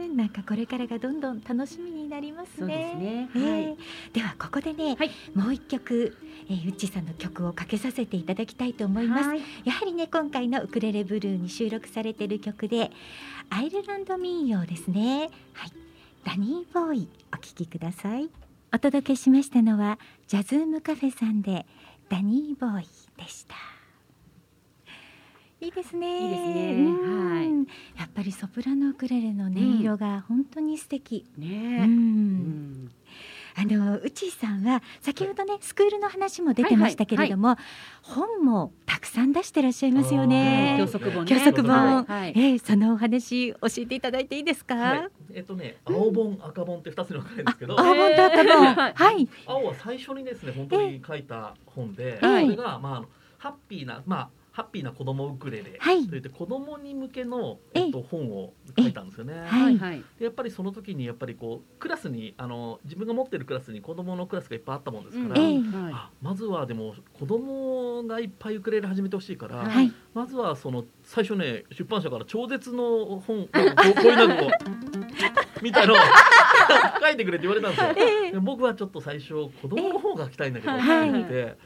[0.08, 0.14] ね。
[0.14, 3.00] なんかこれからがどんどん楽しみになりますそうですね。
[3.00, 3.30] ね。
[3.34, 3.76] えはいー。
[4.12, 6.16] ではここでね、はいもう一曲、
[6.48, 9.28] えー、うっちーさんの曲をかけさせていただきたいと思います。
[9.28, 12.90] はいやはりね今回のウクレレブルーに収録されている曲で
[13.50, 15.72] アイルランド民謡ですねはい
[16.24, 18.28] ダニーボーイお聴きください
[18.72, 21.66] お届けしましたのはジャズームカフェさんで
[22.08, 23.77] ダニーボーイでした
[25.60, 26.22] いいですね。
[26.22, 26.74] いいですね。
[26.74, 27.98] うんはい。
[27.98, 29.80] やっぱりソプラノウクレレの音うん。
[29.80, 31.78] 色が本当に素敵、うね。
[31.78, 31.82] ん。
[31.82, 32.90] うん。
[33.56, 37.56] あのうちーさんは先ほどねスクールの話も出てましたけれども、
[38.02, 40.76] 本もたくさん出してらっしゃいますよね。
[40.78, 41.28] 教則本ね。
[41.36, 42.04] 教則本。
[42.04, 42.32] はい。
[42.36, 44.76] えー、そのお話教えていただいていいですか？
[44.76, 48.74] はい、えっとね青本赤本って二つに分かれるんですけど、あ、青本と赤本。
[48.76, 48.92] はい。
[48.94, 49.28] はい。
[49.44, 53.04] 青は最初にですね本当に書いた本で、ええそれがまあ
[53.38, 56.08] ハッピーなまあハッピーな子供ウクレレはい。
[56.08, 57.82] といって子供に向けのええ。
[57.84, 59.44] えっと本を書いたんですよね。
[59.46, 59.78] はい。
[59.78, 60.02] はい。
[60.18, 65.58] でやっぱりその時にやっぱりこうクラスにあの自分が持ってるクラスに子供のクラスがいっぱいあったもんですから、ええ。
[65.58, 65.62] はい。
[65.92, 69.68] あまずはでも子供がいっぱいウクレレ始めてほしいから、はい。
[69.68, 69.92] はい。
[70.12, 74.50] まずはその最初ね出版社から超絶の本こうこういうなんかこ
[75.60, 75.96] う みたいのを
[77.00, 78.08] 書いてくれって言われたんですよ。
[78.26, 81.56] えで僕はちょっと最初子供の方が書きたいんだけどってはい言って、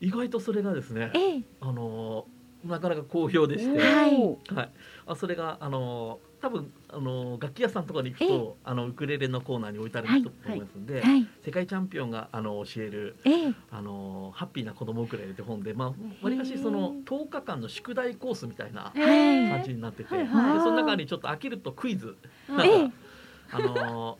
[0.00, 1.42] 意外とそれがですね、ええ。
[1.60, 2.26] あの
[2.66, 4.54] なかなか好評でして、はい。
[4.54, 4.70] はい、
[5.06, 11.26] あそれがあの多分あの楽器屋さんとかに行くとあのウクレレのコーナーに置いてあると思いますんで、はい。
[11.44, 13.54] 世界チャンピオンがあの教えるええ。
[13.70, 15.88] あのハッピーな子供ウクレレって本で、まあ、
[16.22, 19.50] わりかしその10日間の宿題コースみたいなはい。
[19.50, 20.54] 感じになってて、はいはい。
[20.54, 22.16] でその中にちょっと飽きるとクイズ、
[22.48, 22.64] うんな
[23.52, 24.18] あの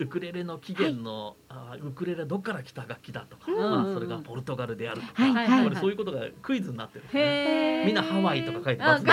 [0.00, 3.58] ウクレレの起源の、あウクレレはどこから来た楽器だとか、うん。
[3.58, 5.76] まあ、それがポルトガルであるとか、はい。
[5.76, 7.04] そういうことがクイズになってる。
[7.04, 7.84] んですね。
[7.86, 9.12] みんなハワイとか書いてあ ますね。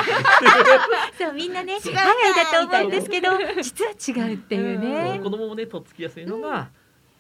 [1.18, 3.30] そうみんなねハワイだと思うんですけど
[3.62, 5.30] 実は違うっていうそうね子。
[5.32, 6.70] 供もねとっつきやすいのが、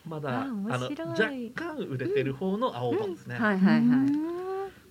[0.08, 1.52] まだああの若い。
[1.56, 3.36] 干売れてる方の青本ですね。
[3.36, 3.82] はいはいはい。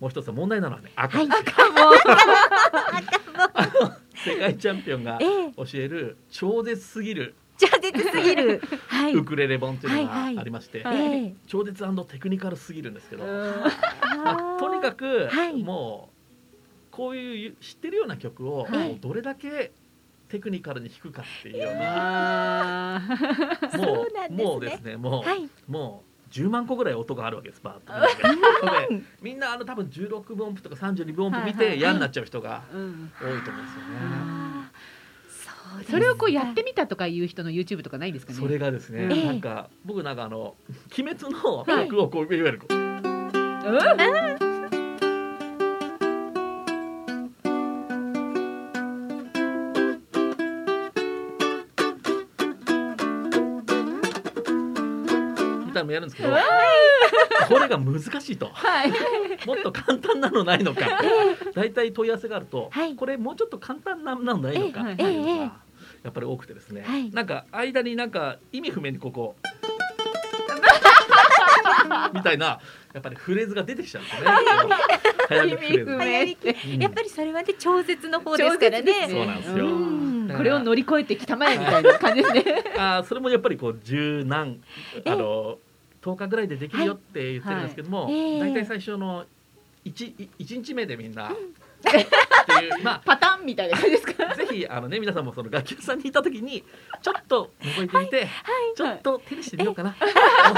[0.01, 1.17] もう一つは問題なのはね赤。
[1.19, 1.27] はい。
[3.73, 5.51] 本、世界チャンピオンがええ。
[5.55, 8.61] 教える超絶すぎる超絶すぎる。
[8.87, 9.13] はい。
[9.13, 10.35] ウクレレ本っていうのはいはい。
[10.35, 10.97] がありまして、はい。
[10.97, 11.35] ええ。
[11.47, 13.23] 超絶テクニカルすぎるんですけど、
[14.59, 15.63] とにかく、はい。
[15.63, 16.15] もう
[16.91, 19.71] こういう知ってるような曲を、はいもうどれだけ
[20.29, 23.77] テクニカルに弾くかっていうような、あー。
[23.77, 24.43] もそうね。
[24.43, 25.49] もうですねもう、はい。
[25.67, 29.03] もう10万個ぐらい音があるわけですバーッと。
[29.21, 31.73] みんなあの多分16分音符とか32分音符見はいはいはい。
[31.73, 33.11] て嫌になっちゃう人がうん。
[33.21, 34.44] 多いと思うんですよね。
[35.89, 38.39] それをこうやってみたとかいう人の YouTube とかないんですかね？
[38.39, 39.25] それがですね、ええ。
[39.25, 40.55] なんか僕なんかあの
[40.97, 42.59] 「鬼滅」の曲をこういわゆる。
[42.59, 42.85] こううん。
[55.65, 56.29] みたいなのやるんですけど
[57.49, 58.49] これが難しいと。
[58.53, 58.93] はい。
[59.45, 60.81] もっと簡単なのないのか。
[61.53, 62.95] 大体問い合わせがあると、はい。
[62.95, 64.89] これもうちょっと簡単なのないのか。
[64.89, 65.64] ええっていうのええが
[66.05, 67.09] やっぱり多くてですね、はい。
[67.09, 69.35] なんか間になんか意味不明にここ。
[72.13, 72.59] みたいな
[72.93, 74.27] やっぱりフレーズが出てきちゃうんですよね
[76.79, 79.07] やっぱりそれはね超絶の方ですからね。
[79.09, 79.65] そうなんですよ。
[79.65, 80.31] うん。
[80.37, 82.43] これを乗り越えてきたまえみたいな感じですね。
[82.77, 84.61] あーそれもやっぱりこう十何
[85.05, 85.57] あの
[86.03, 88.07] 10日ぐらいでできるよって言ってるんですけども、
[88.39, 89.25] 大体最初の
[89.85, 91.31] 1, 一日目でみんな、
[91.89, 94.31] っていうまパターンみたいな感じですか？
[94.31, 96.63] あぜひあのね皆さんもその楽器屋さんに行った時に
[97.01, 98.27] ちょっと覗いてみて、
[98.75, 99.91] ちょっと手にしてみようかな。
[99.93, 100.11] と思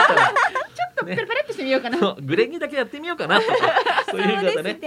[0.03, 0.33] ったら、
[1.07, 1.15] ね。
[1.15, 1.97] ペラペラっとしてみようかな。
[1.97, 3.55] そうグレンギだけやってみようかなとか
[4.11, 4.79] そういう方ね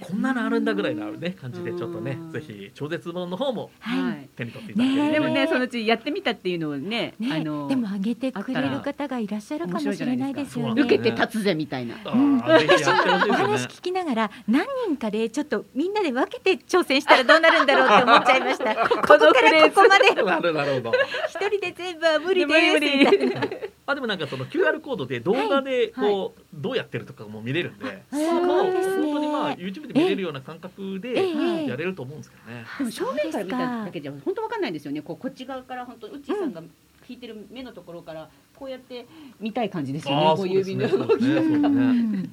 [0.00, 2.30] こんなのあるんだぐらいのね感じでちょっとねうん。
[2.32, 4.28] ぜひ超絶本の方もはい。
[4.36, 10.82] 手に取っていただければねでもね、そのうちやってみたっていうのをね、ね、あのでも上げてくれる方がいらっしゃるかもしれないですよね。
[10.82, 11.96] 受けて立つぜみたいな。
[12.04, 12.38] あうん。
[12.38, 18.74] 私お話聞きながら何人かでちょっとみんなで分けて挑戦したらどうなるんだろうって思っちゃいました。
[18.88, 20.04] ここからここまで。
[21.28, 22.80] 一人で全部は無理です。
[22.80, 23.40] みたいな。
[23.86, 29.04] あでもなんかその QR コードで動画でこう、どうやってるとかも見れるんで、もうそうですね。
[29.04, 31.28] 本当にまあ YouTube で見れるような感覚でえ
[31.64, 32.64] えやれると思うんですけどね。
[32.78, 35.02] でも正面から見ただけけじゃ本当わかんないですよね。
[35.02, 36.62] こうこっち側から本当うっちーさんが
[37.06, 39.06] 引いてる目のところからこうやって
[39.40, 40.34] 見たい感じですよね。
[40.36, 41.58] こう指のそう動きですね。
[41.58, 41.68] そうですが。
[41.68, 42.30] ね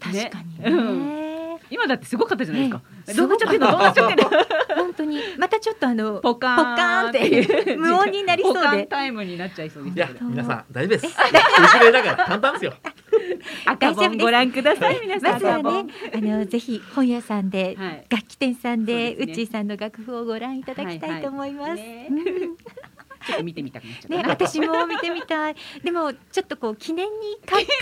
[0.00, 0.70] 確かにね。
[0.70, 1.32] ね。
[1.70, 2.82] 今だってすごかったじゃないですか。
[3.08, 3.14] ええ。
[3.14, 3.70] どうなっちゃってんの？
[3.70, 4.30] どうなっちゃってんの？
[4.76, 5.20] 本当に。
[5.38, 6.56] またちょっとあのポカーン。
[6.56, 7.26] ポカーンって。
[7.28, 8.58] いう無音になりそうで。
[8.60, 10.08] ポカーンタイムになっちゃいそうですいや。
[10.20, 11.14] 皆さん大丈夫です。
[11.14, 12.74] ウクレレだから簡単ですよ。
[13.64, 15.32] 赤本ご覧ください皆さん。
[15.32, 18.06] まずはねあのぜひ本屋さんで、はい。
[18.10, 21.74] 楽器店さんでそうちーさんの楽譜をご覧いただきたいと思います。
[21.76, 22.08] ね。
[22.10, 22.18] うん
[23.26, 24.28] ちょっと見てみたくなっちゃったね、な。
[24.30, 25.56] 私も見てみたい。
[25.82, 27.72] でもちょっとこう記念にか買って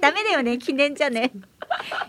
[0.00, 1.32] ダメだよね記念じゃね。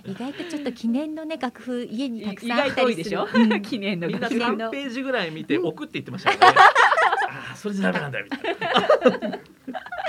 [0.06, 3.44] 意外とちょっと記念のね楽譜家にたく意さんあっ外と多いでしたりする。
[3.44, 3.54] ょ？
[3.54, 3.62] うん。
[3.62, 6.58] 記念のみんな楽譜3ページぐらい見て送って言ってましたからね。
[7.30, 9.40] ああそれじゃダメなんだよみたいな。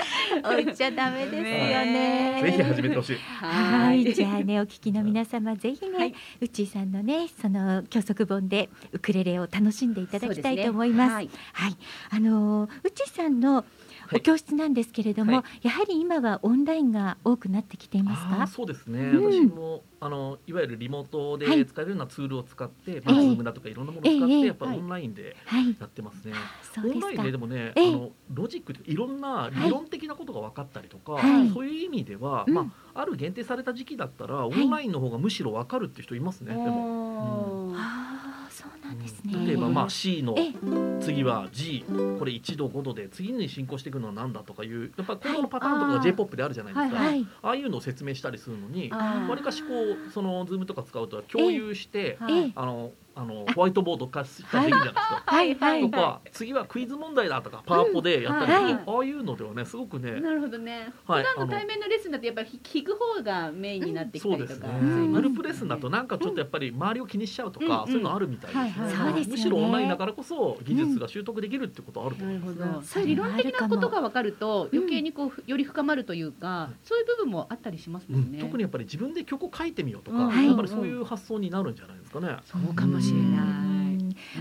[0.43, 2.41] 置いちゃダメですよね。
[2.41, 2.41] ね。
[2.43, 3.17] ぜひ始めてほしい。
[3.17, 6.13] はい、じゃあねお聞きの皆様ぜひね、はい。
[6.41, 11.13] うっちーさんのねその教則本でウクレレを楽しんでいただきたいと思います。
[11.13, 11.29] はい。
[11.53, 11.77] はい、
[12.09, 13.65] あのーうっちーさんの
[14.13, 18.47] お教室なんですけれども、はやはり今はオンラインが多くなってきていますか？
[18.47, 19.31] そうですね、うん。
[19.31, 21.65] 私もあのいわゆるリモートではい。
[21.65, 23.29] 使えるようなツールを使って、まあ、ええ。
[23.29, 26.33] Zoom だとかいろんなものを使って、ええやっぱりオンラインではい、やってますね。
[26.73, 27.07] そうですか。
[27.07, 27.31] オンラインで。
[27.31, 27.89] でもね、ええ。
[27.89, 31.49] あのロジックいろんな理論的なことが分かったりとか、はい。
[31.51, 32.53] そういう意味では、うん。
[32.53, 34.65] まあ、ある限定された時期だったら、オい。
[34.65, 36.53] ンラインの方がむしろ分かるっていう人いますね。
[36.53, 37.69] でも。
[37.69, 37.75] おー。
[37.77, 38.20] ああ、
[38.61, 39.33] そうなんですね。
[39.33, 40.53] うん例えば、まあ、C のええ。
[41.01, 41.83] 次は G
[42.19, 49.69] これ1度5度で次に進行していくのは何だとかいうやっぱりこのパターンとかが j p o p であるじゃないですか、はいはい、ああいうのを説明したりするのにわりかしこ
[50.07, 52.17] うその Zoom とか使うと共有して、
[52.55, 54.93] あのあのホワイトボード化したりできるじゃない。
[54.93, 55.23] ですか。
[55.25, 58.65] はい、はい、とか次はクイズ問題だとかパワポでやったりとか、うん。
[58.65, 58.83] はい。
[58.87, 60.91] ああいうのではねすごくねなるほどね。
[61.05, 61.23] 普はい。
[61.23, 64.67] 段の対面のレッスンだとやっぱり聞く方がメインになってきたりとか。
[64.67, 65.11] そうん。
[65.11, 67.91] グループレッスンだとなんかちょっとやっぱり周りを気にしちゃうとか、うん。
[67.91, 72.85] そういうのあるみたいですね、はいむしろオンラインだからこそ技術が習得できるってことあると思います、なるほど。
[72.85, 74.79] それ理論的なことが分かるとうん。
[74.79, 78.31] 余計にこうふより深まるというか、そういう部分もあったりしますうんもん。
[78.31, 78.39] ね。
[78.39, 80.45] 特にやっぱり自分で曲を書いてみようとか、うん。
[80.45, 82.65] やっぱりそういう発想になるんじゃないですかね。
[82.65, 83.39] そうかもしれない。
[83.65, 83.81] うん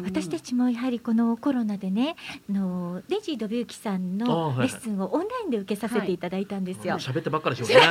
[0.05, 2.17] 私たちもやはりこのコロナでね、
[2.49, 6.99] あのレジー・ドビューキさんのレッスンをオンラインで受けさせていただいたんですよ。
[6.99, 7.89] 喋ってばっかりでしょうね。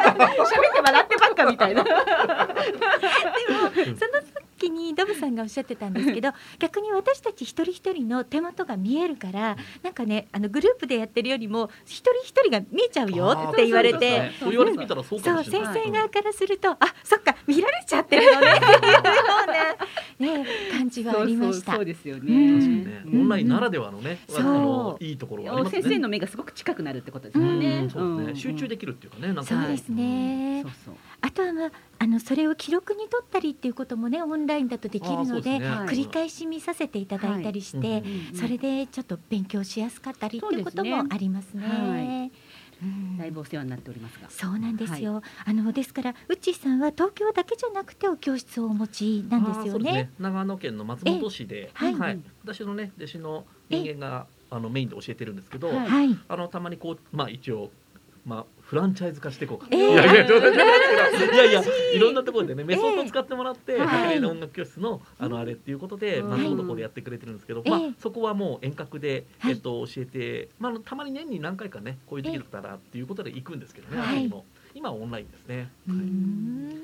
[0.00, 0.16] 喋っ
[0.72, 1.84] て笑ってばっかみたいな。
[1.86, 1.96] その
[4.60, 13.98] 時にドブさんがおっしゃってたんですけど 逆に私たち一人一人の手元が見えるからなんかねあのグループでやってるよりも一人一人が見えちゃうよって言われて。
[14.00, 14.32] そうね。
[14.40, 15.60] そう言われてみたらそうかそう先。
[15.72, 18.50] 生側からすると、あそっか見られちゃってるのね。
[18.50, 18.98] っていうよ
[20.18, 21.74] うな、 ね、感じはありました。
[21.74, 22.22] そうですよね。
[22.32, 22.60] うん。
[22.60, 25.82] 確かにね、うんオンラインならではのね、そうあのいいところがありますね。
[25.82, 27.80] 先生の目がすごく近くなるってことですもんね。
[27.80, 27.90] うん。
[27.90, 30.62] そうですね、集中でできるっていうかね、なんかそうですね。
[30.62, 30.94] そうそう。
[31.22, 35.68] あとは、まあ、あのそれを記録に取ったりっていうこともねオンラインだとできるのでね。
[35.68, 35.88] はい。
[35.88, 38.00] 繰り返し見させていただいたりして、はい。
[38.00, 41.62] うんそれでちょっと勉強しやすかったりっていうこともありますね。
[41.62, 42.32] すね。
[42.82, 43.18] うん。
[43.18, 44.30] だいぶお世話になっておりますが。
[44.30, 50.10] そうなんですよ、あのですからうっちーさんは東京だけじゃなくてお教室をお持ちなんですよあーそうね。
[50.18, 52.20] 長野県の松本市で、えはい。
[52.44, 57.70] 私のね弟子の人間があのメインで教えてるんですけど、はいはい、あのたまにこうまあ一応
[58.24, 59.66] まあフランチャイズ化していこうか。
[59.72, 61.64] えーいやいやい。
[61.96, 67.70] いろんなところでねメソッドを使ってもらって、えー白麗の音楽教室のあのあれっていうことで、うん松本校でやってくれてるんですけど、えー。
[67.70, 69.54] まあそこはもう遠隔ではい。
[69.54, 74.32] えっと教えて、まあたまに年に何回かねこういう時期だったらっていうことで行くんですけどね、はい。
[74.72, 75.72] 今はオンラインですね。
[75.88, 76.80] うーん。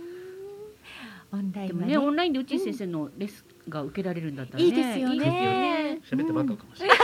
[1.35, 1.93] オンラインはね。
[1.93, 4.65] でもねオンラインで内井先生のレッスンが受けられるんだったらね。
[4.65, 6.01] いいですよね。
[6.11, 6.99] 喋ってばっかかもしれない。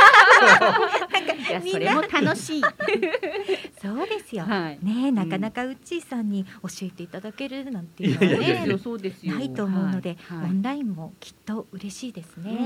[1.42, 2.62] いやそれも楽しい。
[3.82, 4.44] そうですよ。
[4.44, 4.78] はい。
[4.82, 9.34] ねなかなかうっちーさんに教えていただけるなんていうのはねそうですよ。
[9.34, 12.50] ないと思うので、はいはいオンラインもきっと嬉しいですね。
[12.50, 12.60] うんう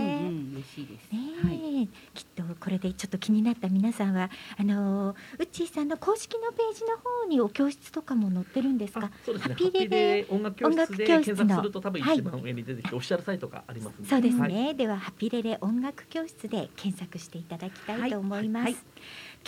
[0.53, 1.13] ん嬉しいです。
[1.13, 1.89] ねえ、はい。
[2.15, 9.07] きっとこれでちょっと気になった皆さんはあのーうっちーさんの公式のページの方にお教室とかも載ってるんですか？
[9.07, 9.55] あそうですね。
[9.55, 14.09] ハッピーレレ音楽教室で音楽教室の検索すると多分一番上に出てきて、オフィシャルサイトがありますんで。
[14.09, 14.77] そうですね、はい。
[14.77, 18.73] ではハッピーレレ音楽教室で検索していただきたいと思います、はい。
[18.73, 18.83] はい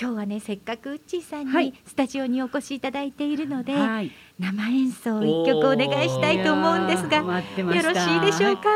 [0.01, 1.67] 今日はねせっかくうっちーさんはい。
[1.67, 4.13] にスタジオにお越しいただいているので、はい。
[4.39, 8.71] 生演奏一曲お願いしたいと思うんですがよろしいでしょうか、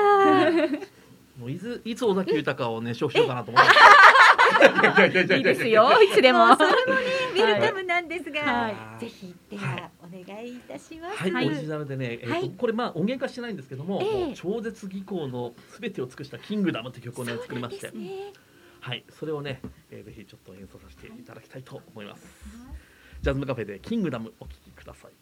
[1.39, 3.71] もういついつ尾崎豊をね消費しようかなと思って。
[5.37, 6.03] いいですよ。
[6.03, 6.47] いつでも。
[6.49, 9.01] もうそれもねウェルカムなんですが、はい。
[9.01, 11.47] ぜひではお願いいたします、はい、はい。
[11.47, 12.51] オリジナルでね、えーとはい。
[12.51, 14.27] これまあ音源化してないんですけども、ええ。
[14.27, 17.91] もう超絶技巧のすべてを尽くしたキングダムって曲をね作りまして。
[17.91, 18.33] ね
[18.81, 19.61] はい、それをね、
[19.93, 22.27] えーぜひちょっと演奏させていただきたいと思います。
[23.21, 25.22] ジャズムカフェでキングダムお聴きください。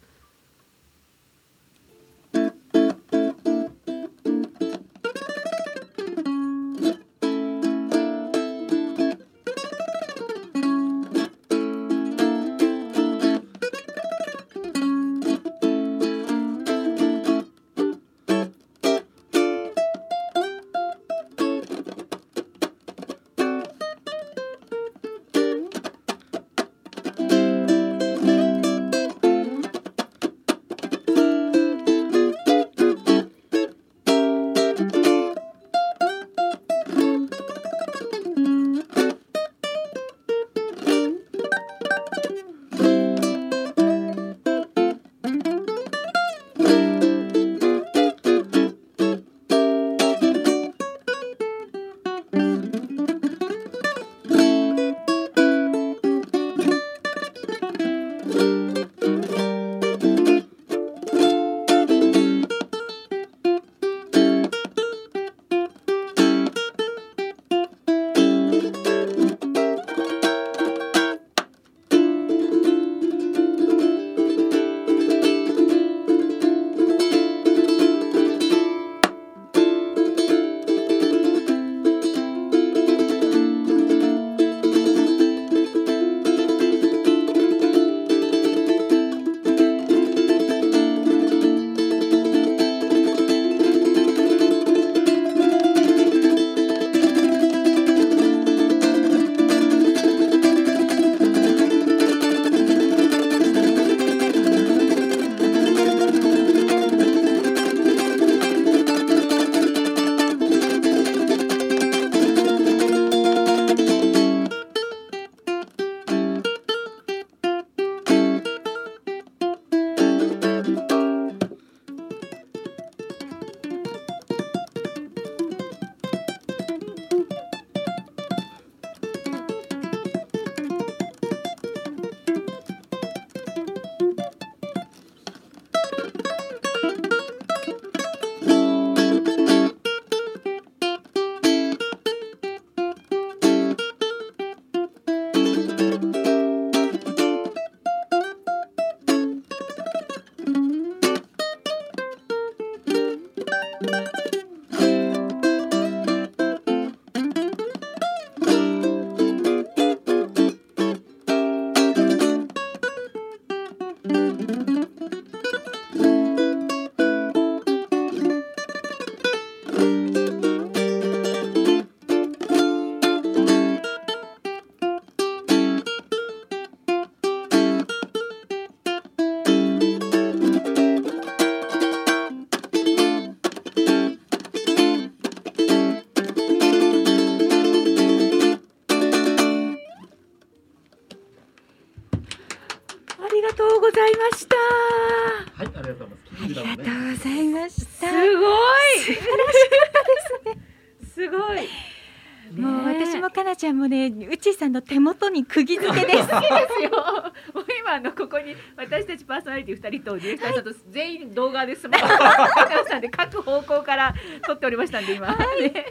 [209.79, 211.88] たちパーソナリティ二人とディレクターさんと全員動画です。
[211.88, 214.14] もう皆さんで各方向から
[214.46, 215.29] 撮っておりましたんで今。
[215.29, 215.35] ね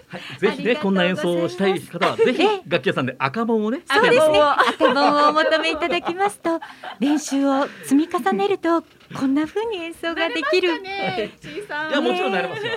[0.07, 3.81] はい、ぜひね、こんな演奏をしたい方は、ぜひ楽器屋さんで赤本をね。
[3.85, 4.39] そうですね。
[4.39, 6.59] 赤赤本をお求めいただきますと、
[6.99, 8.83] 練習を積み重ねると
[9.13, 10.81] こんな風に演奏ができる。
[10.81, 11.89] ね、ちいさん。
[11.89, 12.71] いや、もちろんなれますよ。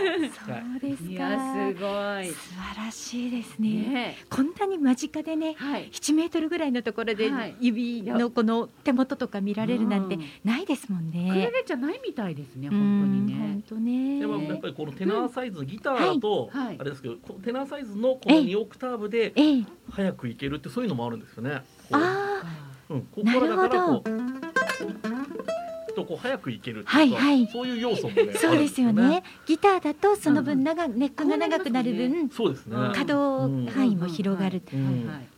[0.46, 0.62] そはい。
[0.76, 1.10] うですか。
[1.10, 2.26] いやすごい。
[2.34, 3.68] 素晴らしいですね。
[3.68, 5.90] ねこんなに間近でね、はい。
[5.90, 11.50] 7メートルぐらいのところではい指のこの手元とか見られるなんてうんないですもんクレね。
[11.52, 13.62] レじゃないみたいですねうん本当にね本。
[13.68, 14.20] 当ね。
[14.20, 21.62] でもやっぱりこのテナーサイズのギターだと、はいはいあれですけど、このテナーサイズのこの2オクターブでええ、早くいけるってそういうのもあるんですよね。
[21.90, 22.42] こうあ
[22.90, 25.61] うん、ここからだからなるこう
[25.92, 29.22] とこう早くいけるってはいいうかはいそういう要素もねあ、 そうですよあるんね。
[29.46, 32.76] ギターだとその分長ネックが長くなる分、そうですね。
[32.76, 34.62] うん可動範囲も広がる。
[34.72, 35.31] うんはいはい。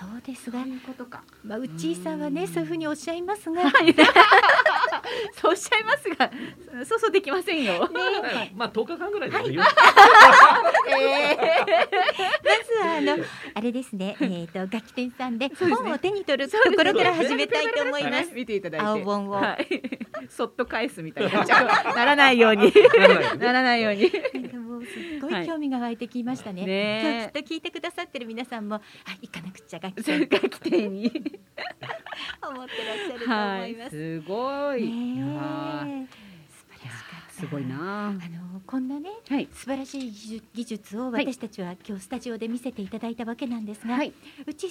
[0.00, 1.22] まあそうですがそう、いうことか。
[1.44, 3.62] まあうちさんはねそういうふうにおっしゃいますが、
[5.40, 6.30] そうおっしゃいますが、
[6.84, 7.80] そうそうできませんよ。
[7.80, 9.70] はいまあ10日間ぐらいで えまず
[12.82, 13.16] はあの
[13.54, 18.32] あれですね、えっ、と楽器店さんで本を手に取るところから始めたいと思います。
[18.32, 18.86] 見ていただいて。
[18.86, 19.82] 青本をはい。
[20.28, 21.44] そっと返すみたいにな
[21.94, 22.72] ならないように。
[23.38, 24.10] ならないように。
[24.58, 26.64] もうすっごい興味が湧いてきましたね。
[26.64, 28.82] ね今日きっと聞いてくださってる皆さんも、あ、
[29.20, 31.10] 行かなくちゃ楽器それが規定に。
[32.42, 33.90] 思ってらっしゃるとはい思いま、す。
[33.90, 34.86] すごい。
[34.86, 36.08] ね
[37.40, 37.66] すごい。
[37.66, 38.08] な。
[38.08, 38.18] あの
[38.66, 39.48] こんなねはい。
[39.52, 44.12] 素晴らしい技術をはい私たちは今日スタジオで見せていただいたわけなんですが、はい。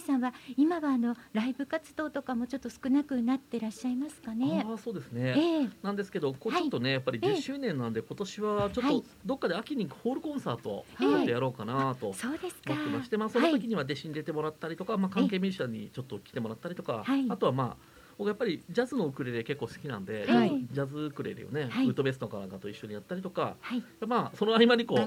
[0.05, 4.63] さんは今はあのライブ活動とかもちょっと少なくなってらっしゃいますかね？
[4.67, 5.63] ああそうですえね。
[5.65, 12.73] えなんですけど、こうはいちょっとね、やっぱりええ10周年なんで、今年はちょっはいとどっかで秋にホールコンサートちょっとやろうかなとそうですか。
[12.73, 17.98] 思ってまして、まあその時には弟子に出てもらったりとか、まあ関係ミュージシャンにちょっと来てもらったりとかはい、あとはまあ。
[18.19, 20.67] 僕やっぱりジャズのウクレレ結構好きなんで、はい。
[20.69, 21.85] ジャズウクレレをね、はい。
[21.85, 23.83] ウッドベースとかなんかと一緒にやったりとか、はい。
[24.05, 24.99] まあその合間にこう、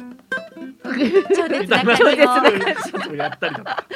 [0.82, 2.02] 超絶な感じ
[3.18, 3.86] やったりとか。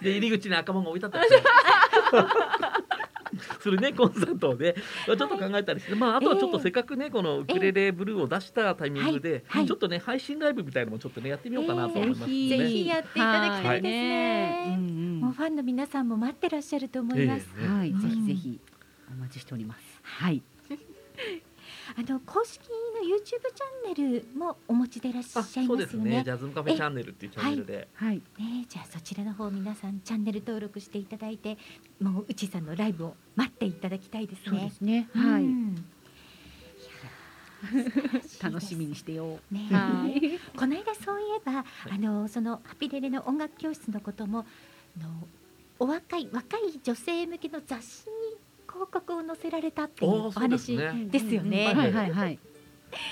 [0.00, 1.42] で入り口に赤門が置いてあったりして
[3.60, 4.74] するね コンサートで、
[5.06, 12.68] まあ、ちょっと考えたりして、まああとはちょっとせっかくねこのウクレレブルーを出したタイミングで、ちょっとね配信ライブみたいのもちょっとねやってみようかなと思いますぜね。
[12.68, 14.78] ひやっていただきたいですね。
[15.20, 17.48] もうファンの皆さんも待ってらっしゃると思います。
[17.58, 17.90] はい。
[17.90, 18.60] うんぜひぜひ
[19.10, 20.00] お待ちしております。
[20.02, 20.42] はい。
[22.00, 26.22] あの公式の YouTube チャンネルもお持ちでいらっしゃあいますよそうですねね。
[26.24, 28.16] ジャズムカフェチャンネルっていうチャンネルで、はい。
[28.16, 28.22] ね
[28.68, 31.58] じゃあそちらの方皆さんチャンネル登録していただいて、
[32.00, 34.70] もううちさんのライブを待っていただきたいですそうでね。
[34.70, 35.08] すね。
[35.14, 35.42] はい。
[35.42, 35.84] うん
[38.42, 39.54] 楽しみにしてよう。
[39.54, 40.38] ねはい。
[40.58, 44.46] この間そういえば、あのそのハピレレの音楽教室のことも
[44.98, 45.10] あの
[45.78, 48.14] お若い若い女性向けの雑誌に
[48.72, 50.76] 広告を載せられたっていうお話。
[50.76, 51.66] ねですよね。
[51.66, 52.38] はいはいはい。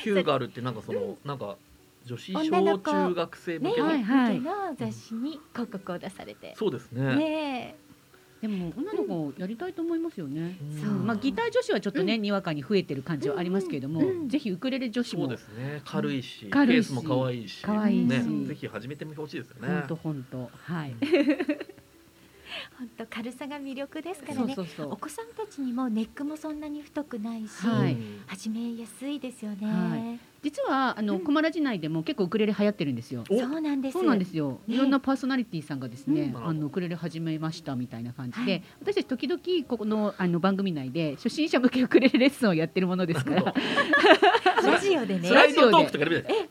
[0.03, 1.57] ヒューガルってなんかそのなんか
[2.05, 4.39] 女子小中学生向ね、けの、はいはい。
[4.39, 7.17] 向けの雑誌に広告を出されて、そうですね。
[7.17, 7.77] ね
[8.41, 10.57] でも女の子やりたいと思いますよね。
[10.63, 10.81] うん。
[10.81, 15.23] そうまあギター女子はちょっとね、にわかに増えてる感じはありますけれども、うんうんぜひウクレレ女子も。
[15.23, 15.83] そうですね。
[15.85, 16.89] 軽いし軽いし。
[16.89, 17.63] ケースも可愛いし。
[17.63, 18.11] 可愛いし。
[18.11, 19.69] ね、ぜひ始めてみてほしいですよね。
[19.69, 20.95] 本当本当はい。
[22.79, 24.55] 本当軽さが魅力ですからね。
[24.55, 24.93] そうそうそう。
[24.93, 29.67] お子さんたちにもネックもそんなに太くないし、はいうん始めやすいですよね。
[29.67, 33.25] は実はあの、うんコマラジ内でも結構ウクレレ流行ってるんですよ。
[33.29, 33.93] おそうなんです。
[33.95, 34.61] そうなんですよ。
[34.67, 43.55] ねいろんなパーソナリティさんがですね、うんあのウクレレ始めましたみたいな感じで、はい私たち時々ここのあの番組内で初心者向けウクレレレッスンをやってるものですから、
[44.63, 45.35] ラジオでねス。
[45.35, 46.49] ライドトークとかやるみたい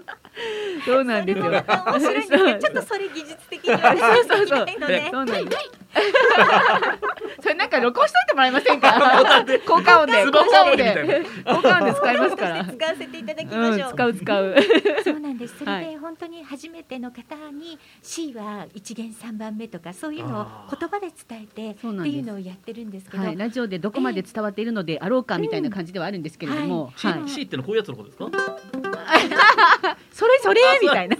[0.84, 1.50] そうなんですよ。
[1.50, 1.62] 面
[2.00, 2.58] 白い。
[2.60, 4.66] ちょっとそれ技術的にはそうそうそう。
[5.10, 5.79] そうなんです。
[7.42, 8.92] それなんか録音しといてもらえませんか？
[9.66, 12.64] 効果音で、効果音で、効果音で使いますから。
[12.64, 13.92] 使わせていただきうん、ましょう。
[13.92, 14.56] 使う使う。
[15.04, 15.58] そうなんです。
[15.58, 20.46] それはいで本当に初めての方に C は一元三番目とかそういうのを
[20.78, 27.10] 言葉で伝えてっていうのをやってるんですけど、はい、ラジオでどこまで伝わっているのであろうかみたいな感じではあるんですけれども、な。
[27.10, 28.30] はい C, C ってのはこういうやつのことですか？
[30.12, 31.16] それそれみたいな。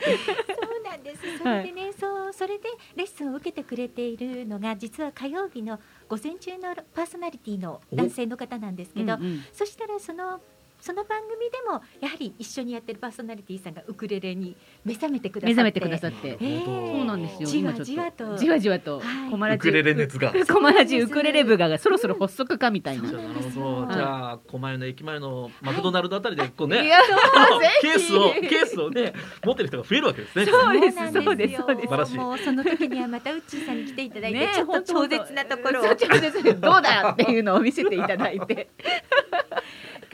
[0.00, 1.38] そうなんです。
[1.38, 5.78] それでね、そうそれでレッスンを受けてくれているのが実は火曜日の
[6.08, 10.40] 午前中のパーソナリティの男性の方なんですけど、うんうんそしたらその
[10.80, 15.54] その番組でもやはり一緒にやってるパーソナリティさんがウクレレに目覚めてくださって。
[15.54, 16.38] 目覚めてくださって。
[16.40, 16.64] えー。
[16.64, 17.48] そうなんですよ。
[17.48, 18.36] じわじわと。
[18.36, 19.30] じわじわと、はい。
[19.30, 20.32] コマラジウクレレ熱が。
[20.48, 23.08] コマラジウクレレ部がそろそろ発足かみたいな。
[23.08, 23.18] じゃ。
[23.18, 23.82] あなるほど。
[23.82, 23.94] はい。
[23.94, 26.98] じゃあ狛江の駅前のマクドナルドあたりでこうね、いや、
[27.82, 29.12] ケースをケースをね
[29.44, 30.46] 持ってる人が増えるわけですね。
[30.46, 31.12] そうです。
[31.12, 31.52] そうです。
[31.54, 31.88] よそうです。
[31.88, 32.16] 素晴らしい。
[32.16, 34.52] もうその時にはまたウッチーさんに来ていただいて、ね。
[34.54, 35.94] ちょっと超絶なところを。
[35.94, 36.42] 超絶。
[36.60, 38.68] どうだっていうのを見せていただいて。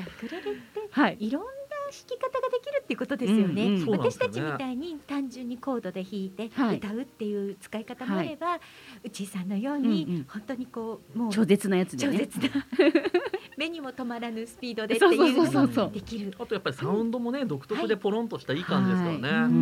[0.05, 1.17] ウクレレってはい。
[1.21, 1.49] いろんな
[1.87, 3.67] 弾き方ができるっていうことですよね。
[3.67, 8.59] うんうん私たちみたいに単純にコードで弾いてはい歌うっていう使い方もあれば、
[9.05, 12.13] うちさんのようにうんうん本当にこうもう超絶なやつでね。
[12.13, 12.67] 超絶な
[13.57, 16.35] 目にも止まらぬスピードでっていうのもできる。
[16.39, 19.29] あとやっぱりサウンドもね独特でポロンとしたいい感じですからね。
[19.29, 19.57] はいうんう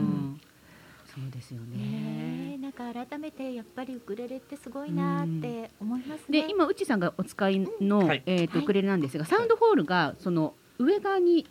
[0.00, 0.40] ん
[1.14, 2.43] そうですよね。
[2.64, 6.42] なんか改めてやっぱりウクレレってすごいなって思いますね。
[6.42, 8.64] で今うちさんがお使いの、はいえっ、とはい。
[8.64, 11.46] ウクレレなんですが、サウンドホールがその上側に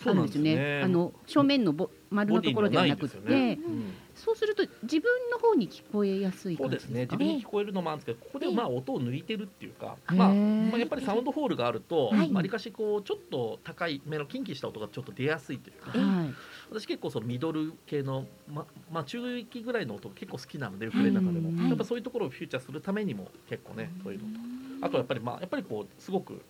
[0.00, 0.54] あそうなんるんでよね。
[0.54, 0.82] ですすね。
[0.82, 3.58] あの正面のぼ丸のところではなくて、ね。
[3.62, 6.98] うんそうすると自分の方に聞こえやすいそうですすか。
[7.00, 8.54] 自分に聞こえるのもあるんですけどここでええ。
[8.54, 12.32] まあ音を抜いてるっていうか、まあ、まあやっぱりサウンドホールがあるとはい。
[12.32, 15.92] わり、かしこうちょっと高い目のキンキした音がちょっと出やすいというか。
[15.96, 16.00] ええ。
[16.00, 16.34] はい。
[16.74, 21.68] 私結構そのミドル系のままあ中域ぐらいの音結構好きなのでウクレレの中でも、はい。
[21.68, 24.24] やっぱそういうところをフューチャーするためにも結構ねそういうの。
[24.24, 24.30] と
[24.86, 26.42] あとやっぱりまあやっぱりこうすごく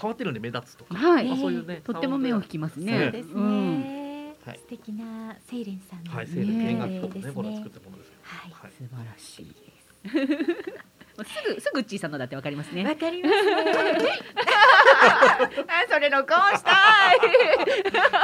[0.00, 1.26] 変わってるんで目立つとか、はい。
[1.26, 3.02] まあ、そういうねとっても目を引きますね。
[3.02, 3.34] そうですね。
[3.34, 3.86] うん。
[4.44, 8.14] はい素敵なセイレンさんのはい、ねセールね弦楽器とかですねこれは作ったものですよ。
[8.22, 8.50] はい。
[8.52, 8.72] はい。
[8.72, 10.84] 素晴らしいです。
[11.20, 12.84] うすぐすぐちーさんのだってわかりますね。
[12.84, 13.64] わかりますね。
[15.00, 16.70] あそれ録音した
[17.14, 17.18] い。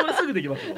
[0.01, 0.77] これすぐできますよ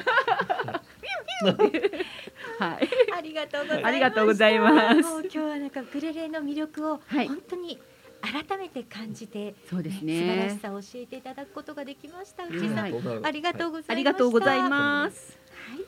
[2.59, 2.89] はい。
[3.17, 3.85] ありがとうございます。
[3.87, 4.95] ありがとうございます。
[5.01, 7.27] もう今日はなんかウクレレの魅力をはい。
[7.27, 7.79] 本当に
[8.21, 12.45] 改めて感じて、そうです素晴らしねさを教えていただくことができました。
[12.45, 12.49] ん。
[12.49, 12.93] 内井さん、はい。
[13.23, 13.93] ありがとうございました。
[13.93, 15.37] ありがとうございます。
[15.69, 15.85] はい、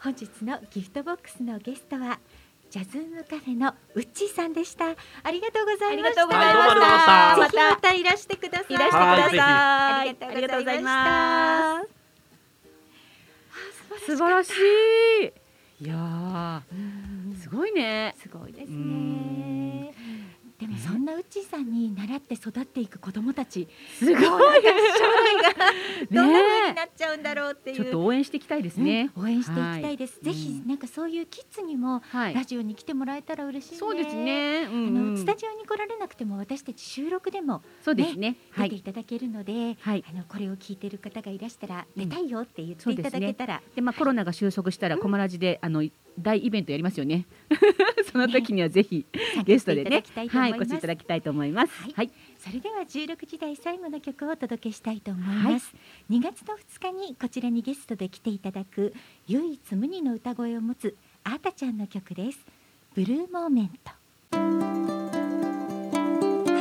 [0.00, 2.20] 本日のギフトボックスのゲストは
[2.70, 4.94] ジャズームカフェのウッチーさんでした。
[5.24, 6.22] ありがとうございました。
[6.22, 8.74] ありがとうございましたぜひまたいらしてください。
[8.74, 10.04] いらしてくださいあ
[10.34, 12.00] りがとうございました。
[14.06, 14.52] 素晴らし
[15.80, 16.62] いいや
[17.40, 19.59] すごいねすごいですうね。
[20.78, 23.68] そんなウッチーさんに習って育っていく子どもたち、
[23.98, 24.72] すごい将来が
[26.10, 27.76] どんな風にねなっちゃうんだろうっていう。
[27.76, 30.14] ちょっと応援していきたいですね、うん応援していきたいです。
[30.14, 30.24] はい。
[30.24, 32.34] ぜひなんかそういうキッズにもはい。
[32.34, 33.78] ラジオに来てもらえたら嬉しいね。
[33.78, 34.14] そうです。
[34.14, 34.66] ね、うん。
[34.66, 38.36] あうんのスタジオに来られなくても私たち収録でもそうですね。
[38.50, 38.70] はい。
[38.70, 40.04] 出ていただけるので、はい。
[40.08, 42.08] あのこれを聞いてる方がいらしたらうん。
[42.08, 45.82] 出たいよって言っていただけたら、でまあコロナが収束したらコマラジであの
[46.20, 47.26] 大イベントやりますよね。
[48.10, 49.06] その時にはぜひ
[49.44, 50.02] ゲストでね。
[50.14, 50.58] 参加していただきたいと思はいいます。
[50.58, 51.82] ご視聴いただきたいと思います。
[51.82, 51.92] はい。
[51.96, 52.10] はい。
[52.38, 55.74] それでは16時台最後の曲をお届けしたいと思います、
[56.10, 58.94] 2月の2日にこちらにゲストで来ていただく
[59.26, 62.38] 唯一無二の歌声を持つあーたちゃんの曲です。
[62.94, 63.92] ブルーモーメント。
[64.30, 64.36] ハ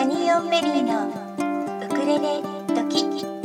[0.06, 1.08] ニーオンベリーの
[1.86, 2.42] ウクレレ
[2.76, 3.39] ドキ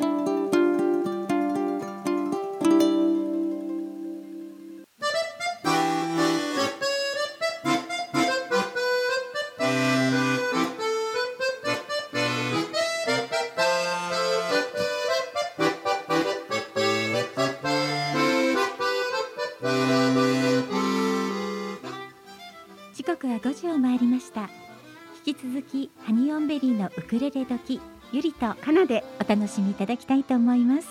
[23.75, 24.49] を回りました。
[25.27, 27.81] 引き続きハニーオンベリーのウクレレ時
[28.13, 30.89] ゆりとかなでお楽しみいただきたいと思います。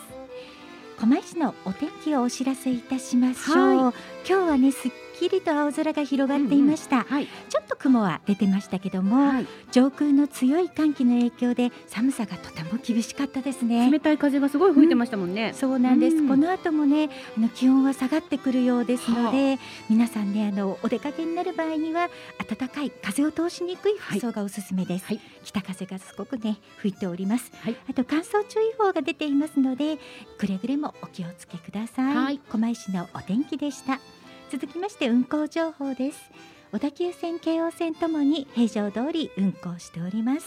[1.00, 3.94] 狛江市のお天気をお知らせいたしましょう、は
[4.28, 7.28] 今日はねすっきりと青空が広がっていました、はい。
[7.50, 9.48] ちょっと雲は出てましたけども、はい。
[9.72, 13.90] 上空の強い寒気の影響で寒さがとても厳しかったですね。
[13.90, 16.28] 冷たい風がすごい吹いてましたもんね、そうなんです、うん。
[16.28, 19.60] この後もねあの気温は下がってくるようですので、
[19.90, 22.10] 皆さんねあのお出かけになる場合には
[22.48, 23.96] 暖かい風を通しにくい。
[23.98, 25.20] 服装がおすすめです、はい。
[25.44, 27.76] 北風がすごくね吹いております、はい。
[27.90, 29.98] あと乾燥注意報が出ていますので
[30.38, 32.40] くれぐれもお気をつけください、はい。
[32.40, 34.00] 狛江市のお天気でした
[34.54, 36.30] 続きまして運行情報です。
[36.72, 40.46] 小田急線京王線ともに平常通り運行しております。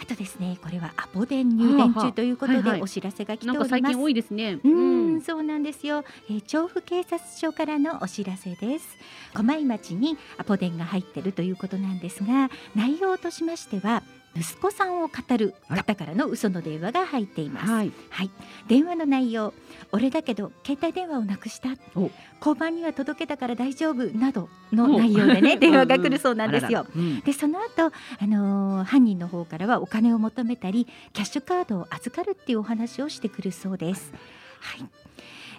[0.00, 2.80] あとですねこれはアポ電入電中ということはあはあはいはい。
[2.80, 3.68] でお知らせが来てなおります。
[3.68, 4.58] んか最近多いですね。
[4.64, 8.96] ううんん、そうなんですよ、えー調布警察署からのお知らせです。
[9.34, 14.02] 狛江町にアポ電が入ってるということなんですが内容としましては
[14.38, 17.70] 息子さんを語る方からの嘘の電話が入っています。
[17.70, 17.92] はい。
[18.10, 18.30] はい、
[18.68, 19.52] 電話の内容
[19.90, 26.86] 俺だけど携帯電話をなくしたお交番には届けたから大丈夫などの内容でね 電話が来るそうなんですよ。
[26.94, 27.20] うん。
[27.20, 34.12] でその後、あのー犯人の方からはお金を求めたりキャッシュカードを預かるっていうお話をしてくるそうです。
[34.60, 34.88] はい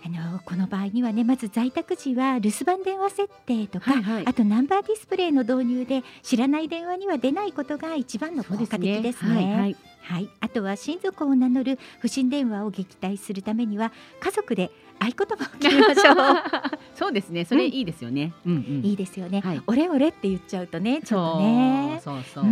[0.05, 4.27] あのーこの場合にはねまず在宅時は留守番電話設定とか、はいはい。
[4.27, 9.35] あとナンバーディスプレイの導入で知らない電話には出ないことが一番の効果的ですね。
[9.35, 9.75] はいはい。
[10.01, 16.15] はい、あとは親族を名乗る不審電話を撃退するためには家族で合言葉を決めましょう。
[16.95, 19.39] そうですねそれいいですよね、うんうんいいですよね。
[19.39, 21.99] はいオレオレって言っちゃうとねちょっとね。
[22.03, 22.43] そうそう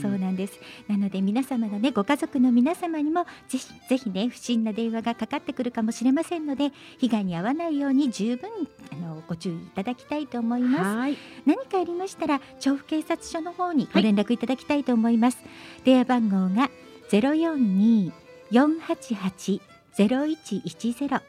[0.00, 0.58] そう、なんです。
[0.88, 8.50] なので皆様のねご家族の皆様にもぜひぜひね不審な電話がかかってくるかもしれませんので被害に遭わないように十分
[8.92, 10.96] あのご注意いただきたいと思います。
[10.96, 15.38] はい何かありましたら調布警察署の方にご連絡いただきたいと思います。
[15.84, 16.70] 電話番号が
[17.08, 18.12] ゼロ四二
[18.50, 19.60] 四八八
[19.92, 21.20] ゼロ一一ゼロ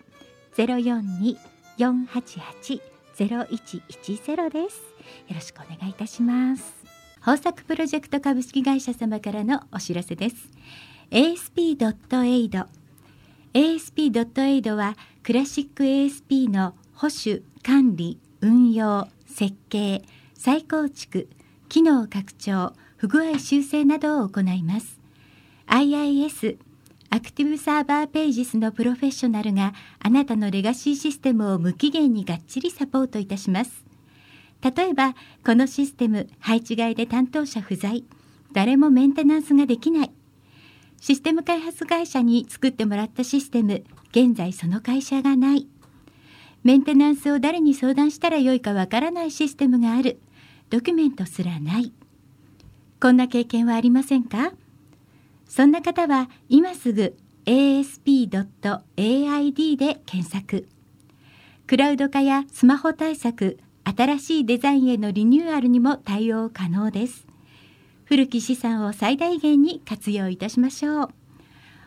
[0.55, 1.37] ゼロ四二
[1.77, 2.81] 四八八
[3.13, 4.79] ゼロ一一ゼロです。
[5.27, 6.73] よろしくお願いいたします。
[7.17, 10.49] 豊作プロジェクト株式会社様からのお知らせです。
[11.11, 12.67] ASP.AID
[13.53, 20.03] ASP.AID はクラシック ASP の保守管理運用設計
[20.35, 21.27] 再構築
[21.67, 25.01] 機能拡張不具合修正などを行います
[25.67, 26.57] IIS
[27.15, 33.85] アクティブサーバーページスのプロフェッショナルがあなたのレガシーシステムを無期限にがっちりサポートいたします。
[34.61, 38.03] 例えばこのシステム配置外で担当者不在。
[38.51, 40.11] 誰もメンテナンスができない。
[40.99, 43.85] システム開発会社に作ってもらったシステム。
[44.11, 45.69] 現在その会社がない。
[46.63, 50.19] メンテナンスを誰に相談したらよいかわからないシステムがある。
[50.69, 51.93] ドキュメントすらない。
[52.99, 54.51] こんな経験はありませんか？
[55.47, 57.15] そんな方は今すぐ
[57.45, 58.27] asp.aid
[59.77, 60.67] で検索。
[61.67, 67.27] クラウド化やスマホ対策新しいデザインへのリニューアルにも対応可能です。
[68.05, 71.09] 古き資産を最大限に活用いたしましょう。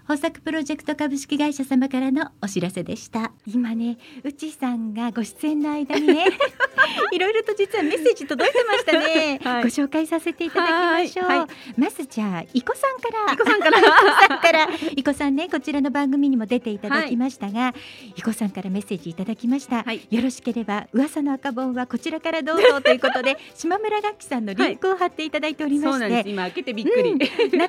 [0.09, 3.30] 豊作プロジェクト株式会社様からのお知らせでした。
[3.46, 6.24] 今ねうちさんがご出演の間にね
[7.12, 9.62] いろいろと実はメッセージ届いてましたね、はい。
[9.64, 11.38] ご紹介させていただきましょう、はい。
[11.40, 13.34] はまずじゃあいこさんから。
[13.34, 13.78] いこさんから。
[13.78, 13.88] いこ
[14.28, 17.74] さんからいこさんねこちらの番組にも出ていただきましたが、
[18.16, 20.06] い、こさんからメッセージいただきました、はい。
[20.11, 26.28] よろしければ噂の赤本はこちらからどうぞということで 島村楽器さんのリンクを貼っていただいておりまして、そうなんです。
[26.30, 27.18] 今開けてびっくり、うん。
[27.18, 27.68] なかな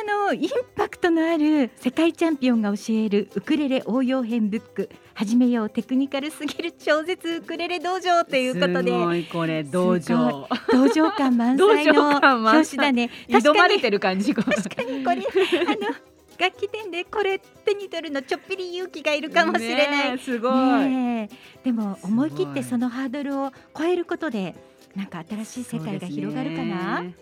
[0.00, 4.90] あのインパクトのある世界チャンピオンが教えるウクレレ応用編ブック。
[5.14, 8.90] 始めようテクニカルすぎる超絶ウクレレ道場ということで。
[8.90, 10.46] すごいこれ道場。
[10.70, 12.76] 道場感満載道の場感満載。
[12.76, 13.10] 表紙だね。
[13.28, 14.56] 挑まれ確てる感じこれ。
[14.58, 15.96] かにこれあの
[16.38, 20.18] 楽器店でこれ手に取るのちょっぴり勇気がいるかもしれない。
[20.18, 21.28] すごい、
[21.64, 24.54] でも思い切ってそのハードルを超えることで
[24.94, 27.14] なんか新しい世界が広がるかな、ね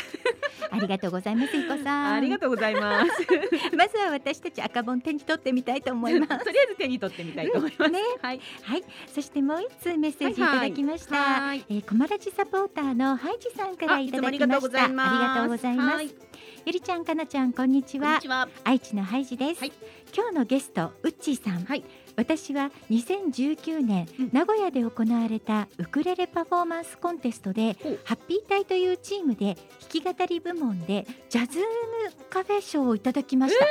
[0.70, 2.14] ありがとうございますいこさん。
[2.14, 3.10] ありがとうございます。
[3.76, 6.44] まずは私たち赤本手に取ってみたいと思います。
[6.44, 8.00] とりあえず手に取ってみたいと思います、ね。
[8.20, 8.40] はい。
[8.62, 11.16] はい、そしてもう一通メッセージいただきました。
[11.16, 14.84] はいえー、コマラジサポーターのハイジさんからいただきました。
[14.84, 16.14] ありがとうございます。
[16.64, 18.18] ゆりちゃん、かなちゃん、こんにちは。
[18.20, 18.48] ちは。
[18.64, 19.60] 愛知のハイジです。
[19.60, 19.72] はい。
[20.14, 21.64] 今日のゲスト、ウッチーさん。
[21.64, 21.84] はい
[22.16, 24.30] 私は2019年、うん。
[24.32, 29.56] 名古屋で行われたウクレレパフォーマンスコンテストでハッピー隊というチームで
[29.90, 31.58] 弾き語り部門でジャズ
[32.30, 33.70] カフェ賞をいただきました、そ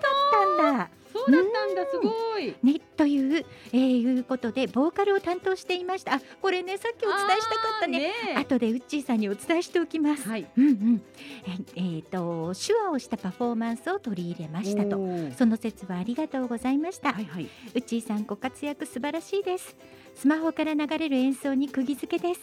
[0.00, 0.08] だ
[0.54, 0.95] ったんだ
[1.26, 2.54] そうだったんだすごい。
[2.62, 6.14] ね、という、えーいうことでボーカルを担当していました。
[6.14, 8.12] あこれねさっきお伝えしたかったね。
[8.36, 10.46] あー後でウッチーさんにお伝えしておきます、はい。
[10.56, 11.02] うんうん。
[11.46, 14.98] ええーと手話をしたパフォーマンスを取り入れましたと。
[15.36, 17.44] その説はありがとうございました、はいはい。
[17.44, 17.48] ウ
[17.78, 19.76] ッチーさんご活躍素晴らしいです。
[20.14, 22.40] スマホから流れる演奏に釘付けです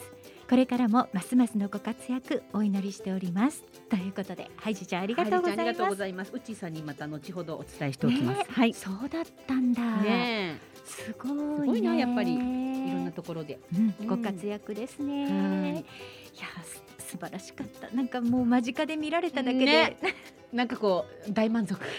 [0.50, 3.64] これからもますますのご活躍お祈りしております。
[3.90, 6.32] ということでハイジちゃんありがとうございはりちゃんありがとうますございます。
[6.34, 8.40] うっちーさんにまた後ほどお伝えしておきます。
[8.40, 8.74] ねはい。
[8.74, 11.44] そうだったんだ、ねすごいね。
[11.44, 13.60] すごいなやっぱりいろんなところで。
[13.74, 14.08] うんうん。
[14.08, 15.72] ご活躍ですね、はい。
[15.72, 15.84] い、や
[16.64, 17.90] す素晴らしかった。
[17.96, 19.98] なんかもう間近で見られただけで、ね。
[20.52, 21.80] なんかこう大満足。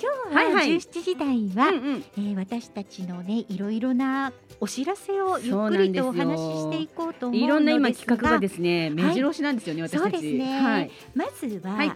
[0.00, 1.26] 今日ははいはい17時台
[1.56, 2.04] は、うんうん。
[2.16, 10.02] えー私たちのねいろいろなお知らせをゆっくりとお話ししていこうと思うのですがいろんな今企画がですね目白押しなんですよね、私たち。
[10.02, 10.90] そうですねはい。
[11.14, 11.92] まずは、はい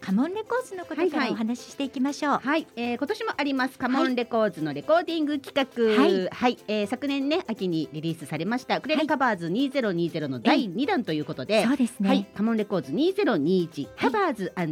[0.00, 1.30] カモンレコーズのことからはいはい。
[1.32, 3.78] お話ししていきましょう、はい、えー、今年もあります。
[3.78, 5.54] カモンレコーズのレコーディング企
[5.96, 6.02] 画。
[6.02, 6.28] はい。
[6.30, 8.80] はい、えー、昨年ね秋にリリースされました。
[8.80, 14.70] クレレカバーズ2020の第2弾ということで、そうですね、はい、カモンレコーズ2021カバーズカラ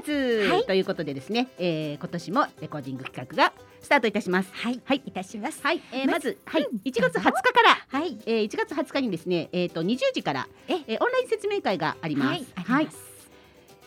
[0.00, 0.64] ーズ、はい。
[0.64, 4.50] ということでですね、えー、今年もレコーディング企画がスタートいたします。
[4.52, 5.02] はい、はい。
[5.04, 5.60] いたします。
[5.62, 6.62] はい、えー、ままず、はい。
[6.62, 8.18] うん、1月20日から、はい。
[8.26, 10.74] えー、1月20日にですね、えっ、と20時から、え。
[10.86, 12.28] えー、オンライン説明会があります。
[12.28, 12.46] はい。
[12.56, 13.09] あります、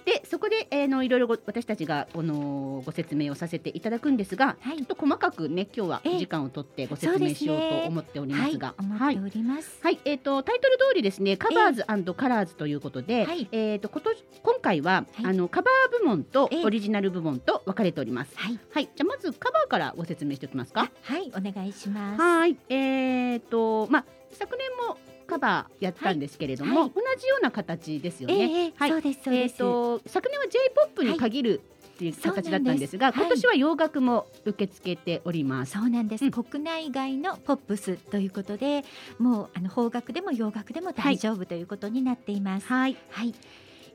[0.06, 4.78] でそこで、えー、のいろいろご私たちが、あのーご説明をさせていただくんですが、はい。
[4.78, 6.20] ちょっと細かくね今日はええ。
[6.20, 9.16] 時間を取ってご説明しようと思っておりますが、はい、思はい。
[9.16, 13.47] っております、はい、えっ、とタイトル通りですね、カバーズカラーズということで、はい。
[13.51, 15.26] えっ、と今年今回は、はい。
[15.26, 16.66] あのカバー部門とええ。
[16.66, 18.32] オリジナル部門と分かれております。
[18.36, 18.60] はい。
[18.74, 20.91] はい、じゃあまずカバーからご説明しておきますか。
[21.04, 21.32] はい。
[21.36, 22.22] お願いします。
[22.22, 26.92] はい、えっ、とまあ昨年もカバーやったんですけれども、はい。
[26.92, 28.66] 同じような形ですよえね。
[28.68, 28.90] えはい。
[28.90, 31.62] そうですそうえっ、です、と昨年は J-POP に限る
[31.94, 33.16] っていう形だったんですが、はい。
[33.16, 35.74] 今年は洋楽も受け付けております。
[35.74, 36.32] そうなんです、うん。
[36.32, 38.84] 国内外のポップスということで
[39.20, 42.68] もうあの邦楽でも洋楽でも大丈夫ということになっています。
[42.68, 43.34] はい、はい、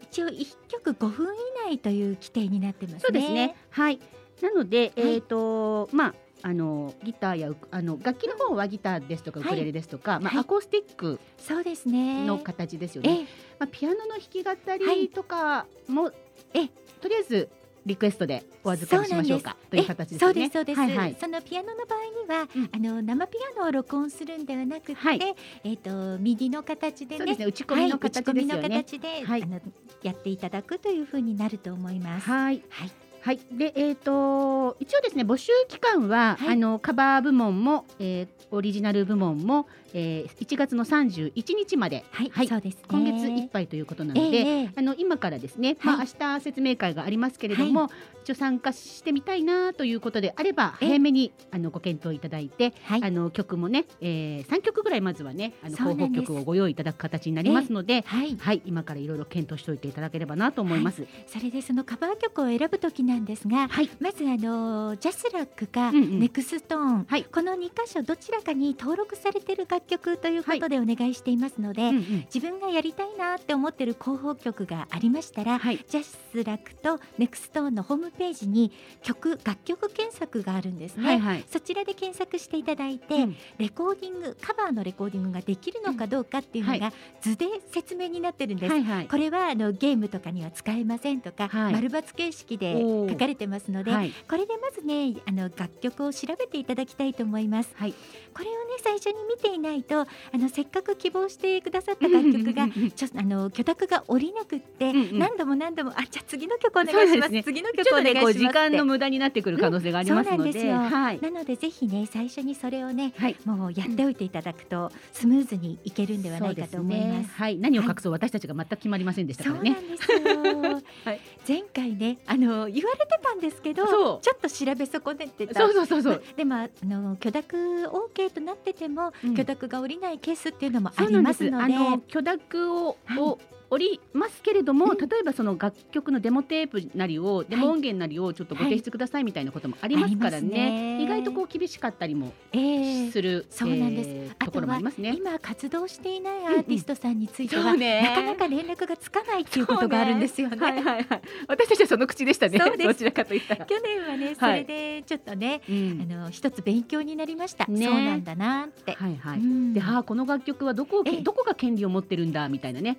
[0.03, 1.39] 一応一曲5分以
[1.71, 3.01] 内という規定になってますね。
[3.03, 3.57] そうですね。
[3.71, 3.99] はい。
[4.41, 5.15] なので、はい。
[5.15, 13.21] えっ、とまああのギターやあの楽器の方はギターですとかウはいクレレですとか、まはいあアコースティックそうですねの形ですよね。
[13.23, 13.25] え
[13.59, 14.57] まあピアノの弾き語は
[14.93, 16.13] いりとかも、
[16.55, 16.69] え
[17.01, 17.49] とりあえず
[17.87, 20.43] リクエストでお預かりしましょうかという形ですそうね。
[20.43, 21.17] ですそうです、はいはい。
[21.19, 25.21] そのピアノの場合には、うんあの生ピアノを録音するんではなくて、はい
[25.65, 27.47] えっ、と右の形でねですね。
[27.47, 28.55] 打ち込みの形でね。
[28.55, 29.61] はい、打ち込みの形で、はいあの
[30.03, 32.29] やっていただくというふうになると思います。
[32.29, 32.63] はい。
[32.69, 36.49] はい、はい、で、えっ、と、一応ですね、募集期間は、はい。
[36.53, 42.83] あのカバー部門も、えーオリジナル部門も、えー、1月の31日まで、はい、そうですね。
[42.89, 47.91] 今月いっぱいということなので、ええあの今からですね、まあ明日説明会がありますけれども、
[48.25, 50.89] 一応参加してみたいなということであればええ。
[50.89, 53.05] 早めにあのご検討いただいて、はい。
[53.05, 56.27] あの曲もね、えー、3曲ぐらいまずはねあの候そうなんです。
[56.27, 58.63] 補曲をご用意いただく形になりますので、はい、はい。
[58.65, 61.07] 今からいろいろ検討しておいていただければなと思います。
[61.27, 63.91] それでそのカバー曲を選ぶときなんですが、はい。
[64.01, 66.21] まずあの JASRACかうんうん。
[66.21, 67.25] NexTone、はい。
[67.25, 78.73] この2箇所どちらかに登録されている楽曲ということでお願いしていますので、うんうん自分がやりたいなって思ってる候補曲がありましたら、はい JASRACと NexToneのホームページに
[79.03, 81.07] 曲楽曲検索があるんですね。
[81.07, 81.45] はいはい。
[81.51, 88.73] そちらで検索していただいて、うんレコーディングカバーのレコーディングができるのかどうかっていうのが図で説明になってるんです。
[88.73, 89.07] はいはい。
[89.07, 97.71] これはあのゲームとかには使えませんとか、はい丸抜形式で書かれてますので、はいこれでまずねあの楽曲を調べていただきたいと思います。
[97.77, 97.95] はい。
[98.35, 105.19] これをね最初に見ていないとあのせっかく希望してくださった楽曲がうんうんうんうんちょあの許諾が下りなくって、うんうん。
[105.19, 107.33] 何度も何度もあじゃあ次の曲お願いします。
[107.33, 107.43] ね。
[107.43, 110.77] 次の曲お願いしますこう時間の無駄になってくる可能性がありますので、そうなんですよ。
[110.77, 111.21] はい。
[111.21, 113.37] なのでぜひね最初にそれをねはい。
[113.45, 117.27] もうやっておいていただくとスムーズにいけるんではないかと思います。
[117.27, 117.31] ね。
[117.35, 117.59] はい。
[117.59, 119.71] 何を隠そう、私たちが全く決まりませんでしたからね。
[119.71, 120.19] なんですよ、
[121.05, 121.21] はい。
[121.47, 125.61] 前回ねあの言われてたんですけどちょっと調べ損ねてた。
[125.61, 126.23] そうそうそうそう。
[126.37, 129.35] でもあの許諾 OK となってても、うん。
[129.35, 131.21] 許諾が下りないケースっていうのもあり。
[131.21, 133.39] ますのであの許諾を、はいを
[133.71, 140.49] 降りますけれども、うん例えばその楽曲のデモテープなりを、デモ音源なりをちょっとご提出くださいみたいなこともありますからね。
[140.49, 145.15] ね意外とこう厳しかったりもええする、そうなんですところもありますね。
[145.17, 150.57] 今活動していないアーティストさんについては、ねなかなか連絡がつかないっていうことがあるんですよね。
[150.57, 151.23] はいはいはい。
[151.47, 152.59] 私たちはその口でしたね。
[152.59, 153.67] どちらかと言ったら。
[153.67, 158.93] 去年はねそはいれでちょっとね、うんあの一つ勉強になりました、ねそうなんだなって。
[158.93, 159.39] はいはい。
[159.39, 162.97] うんで、はあ、この楽曲はどこどこが権利を持ってるんだみたいなね。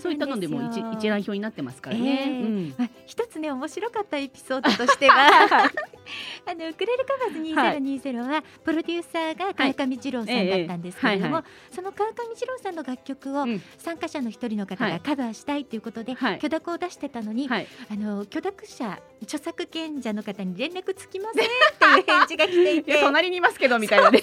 [0.00, 2.10] そういったのでも一一覧表になってますからね。
[2.10, 2.30] ええ。
[2.30, 2.74] うん。
[2.78, 5.26] まあ、一つね面白かったエピソードとしては
[6.46, 11.44] あのウクレレカバーズ2020は、プロデューサーが川上二郎さんだったんですけれども、ええはい
[11.74, 13.62] その川上二郎さんの楽曲をうん。
[13.78, 14.92] 参加者の一人の方はい。
[14.94, 16.38] がカバーしたいということで、はい。
[16.38, 17.66] 許諾を出してたのに、はい。
[17.90, 24.22] あの許諾者著作権者の方に連絡つきませんっていう返事が来ていいてや隣にいますけどみたいなね。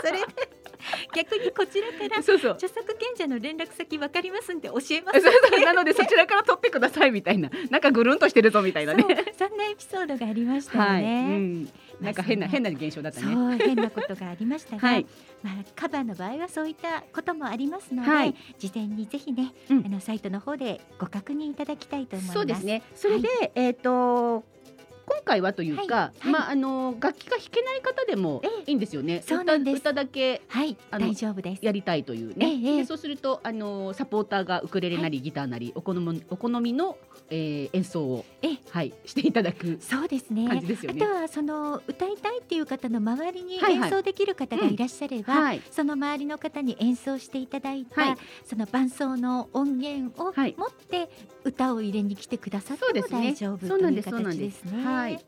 [0.00, 0.26] それで
[1.14, 2.52] 逆にこちらからそうそう。
[2.52, 7.50] 著作権者の連絡先わかりますんで教えまそうすそうなのでそちらから取ってくださいみたいな。
[7.70, 9.04] なんかぐるんとしてるぞみたいなね。
[9.38, 11.02] そんなエピソードがありましたよはい。
[11.02, 11.38] うね。
[11.38, 11.68] ん。
[12.00, 13.58] なんか変なまあ変な現象だったね。
[13.58, 15.06] 変なことがありましたが、はい
[15.42, 22.34] まあカバーの場合はそういったこともありますので、はい事前にぜひね、うんあのサイトの方でご確認いただきたいと思います。
[22.34, 22.64] そうです。
[22.64, 22.82] ね。
[22.94, 24.44] それで、えっ、と
[25.06, 25.88] 今回はというか、はい
[26.20, 29.22] はいまああの楽器が弾けない方でもええいいんですよね。
[29.26, 31.64] そうなんです歌歌だけはい、あの大丈夫です。
[31.64, 32.46] やりたいというね。
[32.46, 36.96] ええでそうするとあのサポーターがウクレレなりギターなりお好みお好みの、
[37.30, 40.48] えー演奏をええはいしていただくそうですね。
[40.48, 41.14] 感じですよねあと。
[41.22, 45.62] はその歌いたいっていう方の周りに演奏できる方がいらっしゃれば、はい。
[45.70, 51.08] その周りの方に演奏していただいた、はいその伴奏の音源をはい持って
[51.44, 54.82] 歌を入れに来てくださっても大丈夫そうなんという形ですすね。
[54.96, 55.20] はい。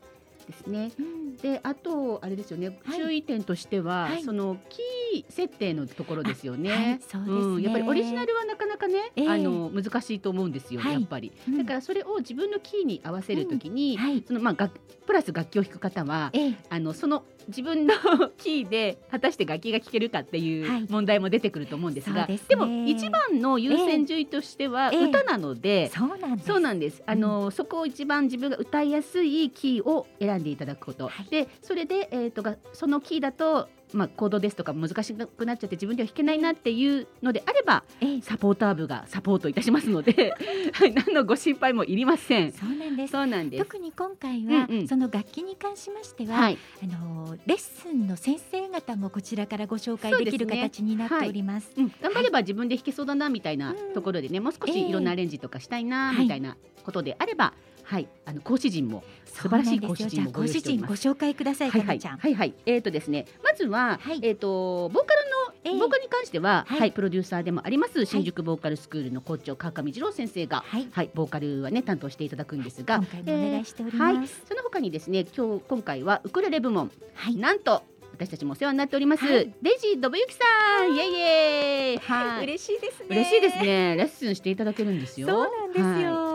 [0.49, 0.91] ですね。
[0.99, 1.35] うん。
[1.37, 2.97] であとあれですよね、はい。
[2.97, 4.23] 注意点としては、はい。
[4.23, 6.71] そのキー設定のところですよね。
[6.71, 6.99] はい。
[7.07, 7.55] そうですね。
[7.57, 7.61] ん。
[7.61, 9.29] やっぱりオリジナルはなかなかね、ええ。
[9.29, 10.93] あの難しいと思うんですよ、はい。
[10.93, 11.31] やっぱり。
[11.47, 11.57] うん。
[11.57, 14.23] だからそれを自分のキーに合わせるときに、はい。
[14.27, 16.55] そのまあ楽プラス楽器を弾く方は、ええ。
[16.69, 17.93] あのその自分の
[18.37, 20.83] キーで果たして楽器が聴けるかっていはい。
[20.83, 22.55] う問題も出てくると思うんですが、ですね。
[22.55, 25.05] も一番の優先順位としてはええ。
[25.05, 25.89] 歌なので。
[25.89, 26.47] そうなんです。
[26.47, 27.03] そうなんです。
[27.05, 31.07] あの、そこを一番自分が歌いやすいキーを選んでいただくこと。
[31.07, 31.29] はい。
[31.29, 33.69] で、それで、えっ、とが、そのキーだと。
[33.93, 38.21] まあ、コードですとか難しくなっちゃって自分では弾けないなっていうのであればええ。
[38.21, 40.35] サポーター部がサポートいたしますので
[40.73, 42.51] はい何のご心配もいりません。
[42.51, 43.11] そうなんです。
[43.11, 43.63] そうなんです。
[43.63, 44.87] 特に今回は、うんうん。
[44.87, 46.57] その楽器に関しましては、はい。
[46.83, 51.71] あのレッスンの先生方もこちらからご紹介できる形になっております。
[51.75, 56.23] うん、頑張れば自分で弾けそうだなみたいなうんところでね、もう少しいろんなアレンジとかしたいなええ。
[56.23, 57.53] みたいなことであれば、
[57.89, 61.87] はい、あの講師陣も素晴らしい講師陣もご紹介ください、はいはい。
[61.87, 62.17] かなちゃん。
[62.19, 62.53] はいはい。
[62.67, 64.19] えっ、とですねまずは、はい。
[64.21, 70.87] えっ、とボーカルの、ええボーカルに関しては、ははいい、プロデューサーでもあります新宿ボーカルスクールの校長川上二郎先生が、はい。
[70.91, 74.17] はい、ボーカルはね担当していただくんですが、今回もお願いしております。
[74.17, 77.35] はい、その他にですね今日今回はウクレレ部門、はい。
[77.37, 77.81] なんと
[78.13, 79.51] 私たちもお世話になっております、はい。
[79.63, 82.43] デジ信之さんイエイイエイはい。
[82.43, 83.07] 嬉しいですね。
[83.09, 83.57] 嬉しいです。
[83.57, 83.95] ね。
[83.95, 85.27] レッスンしていただけるんですよ。
[85.27, 86.29] そうなんですよ。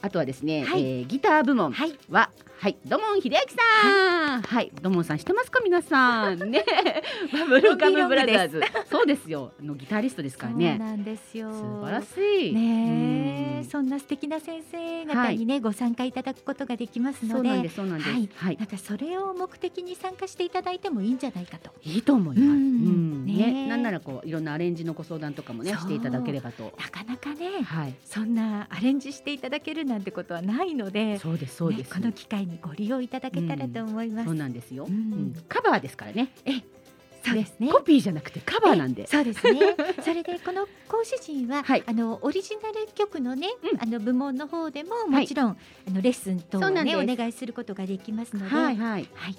[0.00, 1.98] はいあとはですね、はいえーギター部門はい。
[2.60, 4.42] ははい、土門秀明さん。
[4.42, 6.38] はい、土門さん知ってますか皆さん。
[6.50, 6.64] ね、
[7.32, 8.60] バブルガムブラザーズ。
[8.90, 9.52] そうですよ。
[9.60, 10.76] あのギタリストですからそうね。
[10.76, 11.52] なんですよ。
[11.52, 12.52] 素晴らしい。
[12.52, 17.74] ねそんな素敵な先生方にね、ご参加いただくことができますので、そうなんです。
[17.76, 18.10] そうなんです。
[18.10, 21.70] はいはいなんかそれを目的に参加していただいてもいいんじゃないかと。
[21.84, 22.58] いいと思います。
[22.58, 26.72] ねね、なんならこういろんなアレンジのご相談とかもねしていただければと。
[26.76, 27.94] なかなかね、はい。
[28.04, 31.56] そんなアレンジしていただけるなんてことはないので、そうです。
[31.56, 31.88] そうです。
[31.94, 34.26] ねこの機会にご利用いただけたらと思います。
[34.26, 34.86] そうなんですよ。
[34.86, 36.32] うんうんカバーですからね。
[37.24, 37.70] そうですね。
[37.70, 39.06] コピーじゃなくてカバーなんで。
[39.06, 39.76] そうですね。
[40.02, 49.08] それでこの講師陣は、はいあのオリジナル曲のね、うんあの部門の方でももちろん、あのレッスン等をねお願いすることができますので、はいはい。
[49.14, 49.32] はい。
[49.34, 49.38] で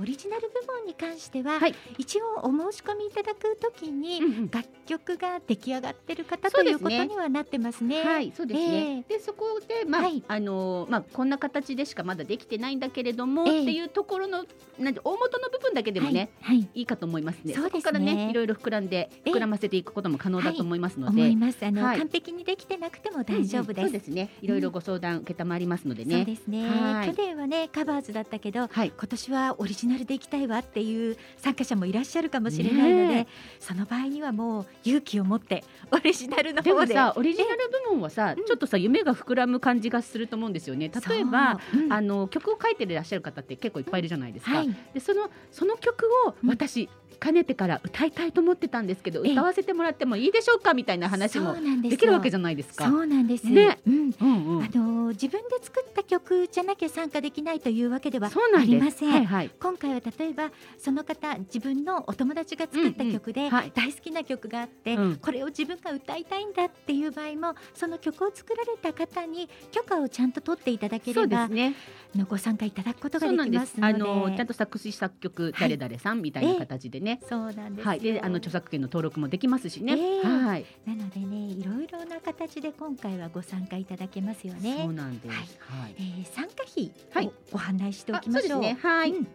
[0.00, 8.02] オリジナル部門に関しては、はい一応お申し込みいただくときに、うんうん楽曲が出来上がってる方ということにはなってますね。
[8.02, 9.04] はい、そうですね。
[9.08, 14.44] で、そこで、まあ、はいあのーまあ、こんな形でしかまだできてないんだけれども、ええっていうところの、
[14.78, 16.30] なんて、大元の部分だけでもね。
[16.40, 17.54] はい、はいいいかと思いますね。
[17.54, 21.22] そうですねこからね、いろいろ膨らんで、ええ膨らませていくことも可能だと思いますので。
[21.22, 21.64] 思います。
[21.64, 23.78] あの、はい完璧にできてなくても大丈夫です。
[23.78, 24.30] うんうんそうですね。
[24.42, 26.24] いろいろご相談受けたまりますのでそうね。
[26.24, 26.68] ですね。
[26.68, 28.92] はい去年はねカバーズだったけど、はい。
[28.96, 33.26] 今年はオリジナルでいきたいわっていう参加者もいらっしゃるかもしれないので、ね
[33.60, 40.90] その場合にはもう勇気を持って オリジナルの方ででもさ、オリジナル部門はさ、うんちょっとさ、夢が膨らむ感じがすると思うんですよね。
[41.08, 41.60] 例えば。
[41.90, 44.56] あの曲を書いていらっしゃる方って結構いっぱいいるじゃないですか。
[44.56, 52.86] はいでそのその曲をうん私、かねてから歌いたいと思ってたんですけどええ歌わせてもらってもいいでしょうかみたいな話もできるわけじゃないですか。
[52.86, 53.46] そうなんです。
[53.46, 53.94] ねうん。
[53.94, 58.64] うんうんあの自分で作った曲じゃなきゃ参加できないというわけではあ。
[58.64, 59.10] りません。
[59.10, 59.50] はいはい。
[59.62, 71.74] 今回は例えばその方自分のお友達が作った曲で大好きな曲があって、うんこれを自分が歌いたいんだっていう場合もその曲を作られた方に許可をちゃんと取っていただけそうれば、ですね。
[72.14, 77.20] あのご参加いただくことができますすのであのちゃんと作詞作曲はい誰々さんみたいな形でね。
[77.28, 78.00] そうなんですよはい。
[78.00, 79.94] であの著作権の登録もできますしね。
[79.96, 80.66] ええはい。
[80.86, 84.86] なのでねいろいろな形で今回はご参加いただけますよそうね。
[84.88, 85.28] なんです。
[85.28, 86.02] はいはいえ。
[86.22, 88.50] ー参加費はいをご案内しておあきましょう。
[88.50, 88.78] そうですね。
[88.82, 89.10] はい。
[89.12, 89.28] うん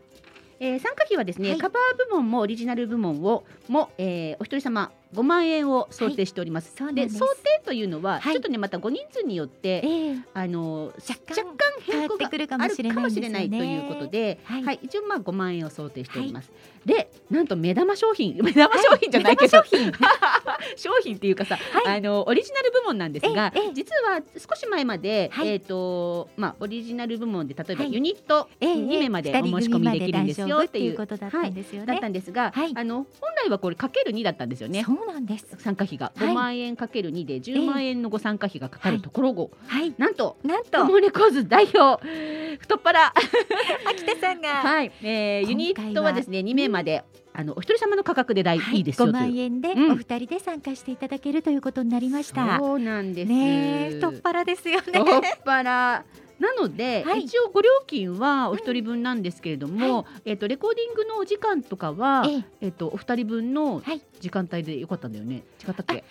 [0.59, 1.57] えー参加費はですね、はい。
[1.59, 6.73] カバー部門もオリジナル部門をも、えーお一人様5万円を想定しております。
[6.75, 8.33] そうなんで想定というのは、はい。
[8.33, 10.15] ちょっとねまた5人数によって、ええ。
[10.33, 11.47] あの若干
[11.81, 13.57] 変更が変わってくるかもしれないね。
[13.59, 14.63] ないということで、はい。
[14.63, 16.51] はい、一応まあ5万円を想定しております。
[16.85, 19.91] で、なんと目玉商品、 目玉商品じゃないけど、商品。
[20.75, 21.97] 商品っていうかさ、はい。
[21.97, 25.47] あのオリジナル部門なんですがええええ、実は少し前まで、はい。
[25.49, 27.93] えっ、とまあオリジナル部門で例えばはい。
[27.93, 31.87] ユニットええ2名までお申し込みできるんですよっていうことだったんですよね。
[31.87, 32.71] だったんですが、はい。
[32.75, 34.83] あの本来はこれかける2だったんですよね。
[34.97, 35.45] そうなんです。
[35.59, 36.29] 参加費がはい。
[36.29, 39.93] 5万円かける2で10万円のご参加費がかかるところを、はい。
[39.97, 40.85] なんとなんと。
[40.85, 42.03] モネコーズ代表
[42.57, 43.13] 太っ腹。
[43.89, 48.77] 秋田さんが、はい、えー、ユニットはですね2名まで、あのお一人様の価格で大、はい。
[48.77, 49.21] い、いですよ5という。
[49.21, 49.91] 万円でうん。
[49.91, 52.57] お二人で参加していただけるということになりました。
[52.57, 53.29] そうなんです。
[53.29, 54.99] ねえ、太っ腹ですよね。
[54.99, 56.03] 太っ腹
[56.39, 57.21] なので、はい。
[57.21, 62.45] 一応ご料金はお一人分なんですけれども、えっ、とレコーディングのお時間とかは、ええ。
[62.61, 64.01] えっ、とお二人分のはい。
[64.19, 65.43] 時間帯でよかったんだよね。
[65.67, 65.95] 違ったっけ？
[65.95, 66.03] いえ、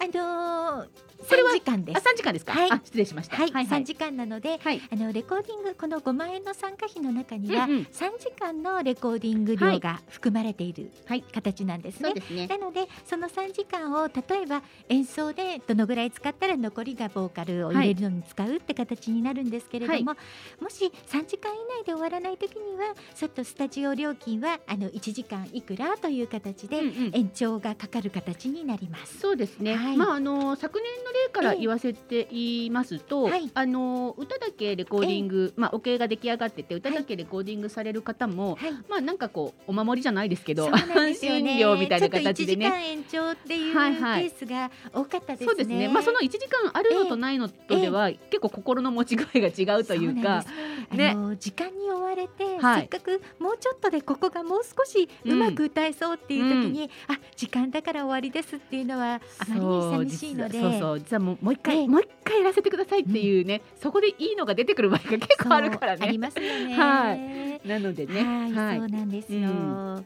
[0.00, 0.88] あのー、
[1.26, 2.04] それは3時間であす。
[2.04, 2.52] 三時間ですか？
[2.52, 3.36] はいあ失礼しました。
[3.36, 4.80] はい、はいはい3時間なので、はい。
[4.90, 12.12] あのレコーディングこの5万円の参加費の中には、うんうん3時間のレコーディング料が含まれているはい形なんですね。
[12.20, 12.46] すね。
[12.46, 20.14] なのでその3時間を例えば演奏でどのぐらい使ったら残りがボーカルを入れるのに使うって形になるんですけれども、
[20.60, 29.18] もし3時間以内で終わらない時にはちょっとスタジオ料金はあの1時間いくらという形でうんうん延長がかかる形になります。
[29.18, 33.50] そうですね、はいまああの昨年の例から言わせて言いますと、はい。
[33.54, 38.72] あの歌だけレコーディング、まあオケが出来上がってて歌だけレコーディングされる方も、はい。
[38.88, 42.66] まあなんかこうお守りじゃないですけどそうなんですよ安ね心料みたいな形でちょっと1時ね。
[42.70, 44.26] 間延長っていうケはいはい。
[44.26, 45.46] ースが多かったですね。
[45.46, 45.88] そうですね。
[45.88, 50.48] まあその1時間あるのとないのとでは、結構心の持ち具合が違うというか、そ
[50.94, 51.16] うね。
[51.38, 52.80] 時間に追われて、はい。
[52.80, 59.60] せっかくもうちょっとでここがもう少しうまく歌えそうっていう時に、あ時間だから終わりですっていうのはあまり
[60.06, 60.60] に寂しいので。
[60.60, 66.26] そうそうそう実はもうもう一回、ええもう一回やらせてくださいっていうね、そこでいいのが出てくる場合が結構あるからそうありね。
[66.26, 66.76] ますよね。
[66.76, 68.22] はいなのでね、
[68.54, 69.48] はい、そうなんですよ。
[69.48, 70.04] うん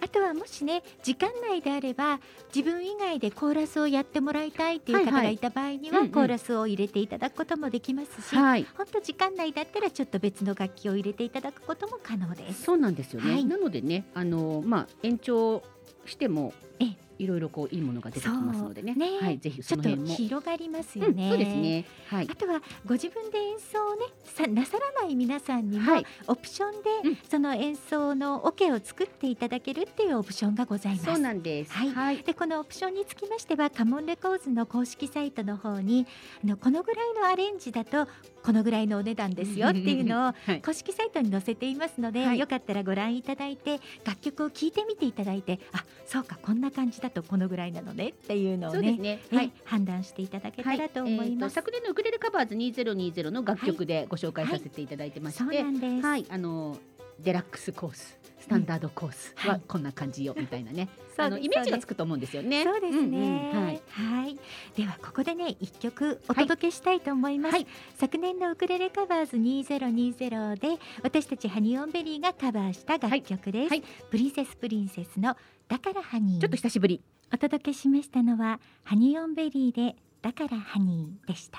[0.00, 2.20] あとはもしね時間内であれば
[2.54, 8.66] 自分以外でコーラスをやってもらいたいっていう方がいた場合には、コーラスを入れていただくこともできますし、はい。
[8.76, 12.62] 本当時間内だったらちょっと別の楽器を入れていただくことも可能です。
[12.62, 13.32] そうなんですよね。
[13.32, 15.62] はいなのでね、あのまあ延長
[16.06, 18.94] してもええいろいろこういいものが出てきますのでね。
[18.94, 20.14] ねはい、ぜひちょっとその辺も。
[20.14, 21.28] 広がりますうん、よね。
[21.30, 21.84] そうですね。
[22.08, 22.34] はいあ。
[22.34, 26.70] とはご自分で演奏をねさなさらない皆さんにも、はいオプションう
[27.10, 31.04] んでその演奏のオケを作っていただけるっていうオプションがございます。
[31.06, 31.72] そうなんです。
[31.72, 32.18] はいはい。
[32.18, 36.06] でこのオプションにつきましてはカモンレコーズの公式サイトの方に
[36.44, 38.06] あのこのぐらいのアレンジだと
[38.42, 49.20] このぐらいのお値段ですよっていうのをはい公式サイトに載せていますので、はいよかったらご覧いただいて楽曲を聴いてみていただいてあそうかこんな感じだとこのぐらいなのねっていうのをねね。
[49.32, 49.52] えはい。
[49.64, 51.28] 判断していただけたらと思います。
[51.28, 56.06] えーと昨年のウクレレカバーズ2020の楽曲でご紹介させていただいてまして、そうなんです。
[56.06, 56.78] はい、あの
[57.20, 59.62] デラックスコース、スタンダードコースははい。
[59.66, 62.64] こんな感じよみたいなね、そうですあのイメージがつくと思うんですよね。
[62.64, 63.82] そうですね、んうんはい。
[63.88, 64.38] はい、
[64.76, 67.66] ではここでね一曲お届けしたいと思います、はい。
[67.96, 73.82] 昨年のウクレレカバーズ2020で私たちハニオンベリーがカバーした楽曲です、はい。
[74.10, 75.36] プリンセスプリンセスの
[75.68, 76.40] だからハニー。
[76.40, 77.02] ちょっと久しぶり。
[77.32, 81.58] お届けしましたのはハニオンベリーでだからハニーでした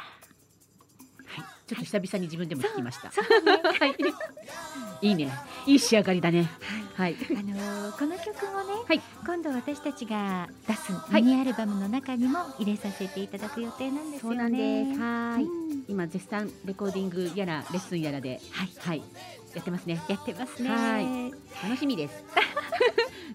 [1.70, 3.10] ちょっと久々に自分でも聞きました。
[3.10, 3.96] はい。
[5.08, 5.32] いいね。
[5.68, 6.50] いい仕上がりだね。
[6.96, 7.16] はい。
[7.30, 14.36] あのーこの曲もね、はい今度私たちが出すいミニアルバムの中にも入れさせていただく予定なんですよね。
[14.36, 15.00] そうなんです。
[15.00, 15.44] はい。
[15.44, 19.02] うん今絶賛レコーディングやらレッスンやらで、はい、はい、
[19.56, 20.02] やってますね。
[20.08, 20.70] やってますね。
[20.70, 21.32] はい
[21.64, 22.24] 楽しみです。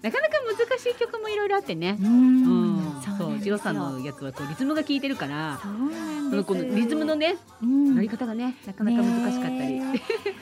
[0.01, 0.35] なかなか
[0.69, 1.97] 難しい曲もいろいろあってね。
[1.99, 9.79] ううんん、そうそう、なんですよジロさんのやつはこうリズムが効いてるから、そうなんのこのリズムのね、うん乗り方がね、なかなか難しかったり。
[9.79, 10.01] ね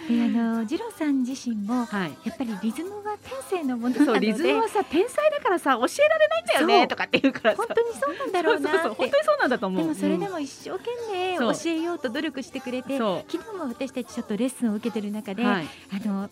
[0.10, 2.12] あのジロさん自身もはい。
[2.26, 7.58] やっぱりリズムは天性のものなのそう、で、リズムはさ、天才だからさ、教えられないんだよねとかって言うからさ。
[7.58, 9.02] 本当にそうなんだろうなそうそうそうって。
[9.04, 9.82] 本当にそうなんだと思う。
[9.82, 15.68] でもそれでも、も一生懸命教えようと努力してくれて、そ昨日も私たちちょっとレッスンを受けてる中で、はい。
[15.92, 16.30] あの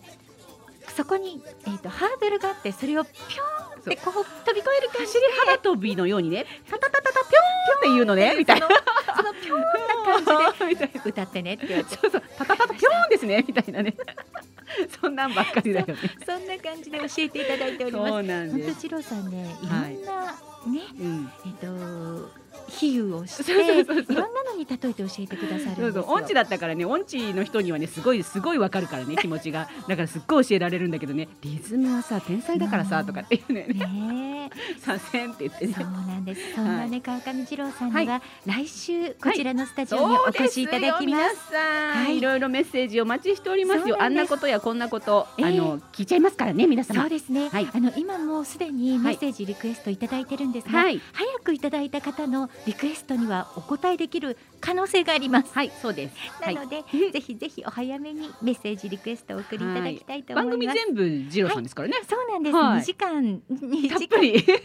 [0.96, 8.68] そこにえっ、とハードルがあってそれをピョーンってこう飛び越える感じ走り幅跳びのようにね、タタタタタピョーンっていうのね、みたいな。
[9.16, 10.76] そのピョーンな感じ。
[10.76, 13.94] で 歌ってねって言われてそうそう、タタタタピョーンですね、みたいなね。
[15.00, 15.96] そんなんばっかりだよね。
[16.24, 18.08] そんな感じで教えていただいております。
[18.10, 18.74] そうなん本です。
[18.74, 20.26] 当次郎さんねいろんな、は
[20.66, 21.32] いねうん。
[21.46, 29.68] えっ、と比喩をしていろんなのに例えて教えてくださる音痴だったからね音痴の人にはねすごいすごいわかるからね 気持ちが。
[29.88, 33.66] だからすっごい教えられるんだけどねリズムはさ天才だからさとかっていうね。
[33.66, 36.54] ね させんって言ってえ、そうねなんです。
[36.54, 41.54] そんなね、川上二郎さんには、は来週こちらのスタジオにお越しいただきます。
[41.54, 42.18] はい。
[42.18, 44.02] い、ろいろメッセージお待ちしておりますよ。
[44.02, 45.46] あんなことやこんなこと、ええ。
[45.46, 47.00] あの聞いちゃいますからね皆様。
[47.00, 47.48] そうですね。
[47.48, 47.68] はい。
[47.72, 51.00] あの今もうすでにメッセージリクエストいただいてるんですが、はい。
[51.12, 55.52] 早くいただいた方のリクエストにはお答えできる可能性があります。
[55.52, 56.16] はいそうです。
[56.40, 60.78] はいなので、 ぜひぜひお早めにメッセージリクエストをお送りいただきたいと思番います。
[60.78, 62.56] 組全部ジローさんですからね、そうなんです。
[62.56, 62.80] はい。
[62.80, 64.20] 2時間、2時間。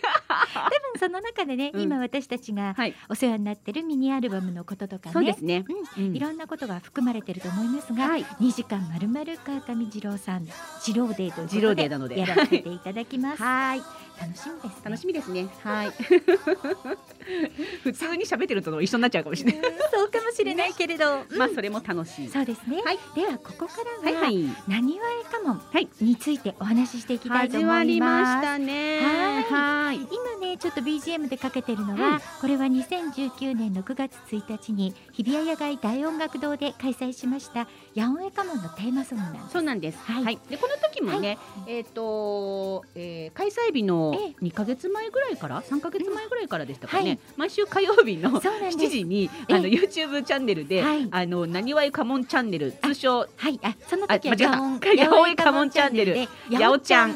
[0.53, 1.81] 多分その中でね、 うん。
[1.81, 2.93] 今私たちがはい。
[3.09, 5.65] お世話になってるミニアルバムのこととかね、そうですね、
[5.97, 6.05] うん。
[6.05, 6.15] うん。
[6.15, 8.23] いろんなことが含まれてると思いますが、はい。
[8.23, 10.47] 2時間まるまる川上二郎さん
[10.85, 12.19] 二郎デーということでデーなので。
[12.19, 13.41] やらせていただきます。
[13.41, 13.81] はい
[14.19, 14.81] 楽しみです、ね。
[14.83, 15.47] 楽しみですね。
[15.63, 15.91] はい。
[17.83, 21.37] 普通に喋ってると一緒になっちゃうかもしれない、うんそうかもしれないけれど、うん。
[21.37, 22.29] まあそれも楽しい。
[22.29, 22.81] そうですね。
[22.83, 22.99] はい。
[23.15, 24.45] ではここからは、はいはい。
[24.67, 25.87] なにわえ家紋はい。
[25.99, 28.45] についてお話ししていきたいと始思いまりまます。
[28.45, 28.99] したね。
[29.01, 29.43] はい。
[29.43, 29.95] はい。
[29.97, 32.19] 今ねちょっと BGM でかけてるのは、うん。
[32.41, 39.49] これは2019年の9月1日に日比谷野外大音楽堂で開催しました八百屋家紋のテーマソングなんです。
[39.51, 39.97] そうなんです。
[40.03, 40.23] はい。
[40.23, 40.39] はい。
[40.49, 41.37] でこの時もね、
[41.67, 47.09] えっ、と、えー開催日のえ2ヶ月前ぐらいから？3ヶ月前ぐらいからでしたかね。
[47.09, 47.19] はい。
[47.37, 48.77] 毎週火曜日のそうなんです。
[48.77, 51.07] 7時にえあの YouTube チャンネルで、はい。
[51.11, 54.49] あのなにわい家紋チャンネル通称はい、あその時はあ間違えた。
[54.49, 57.11] 八音 八百屋家紋チャンネルでやおちゃん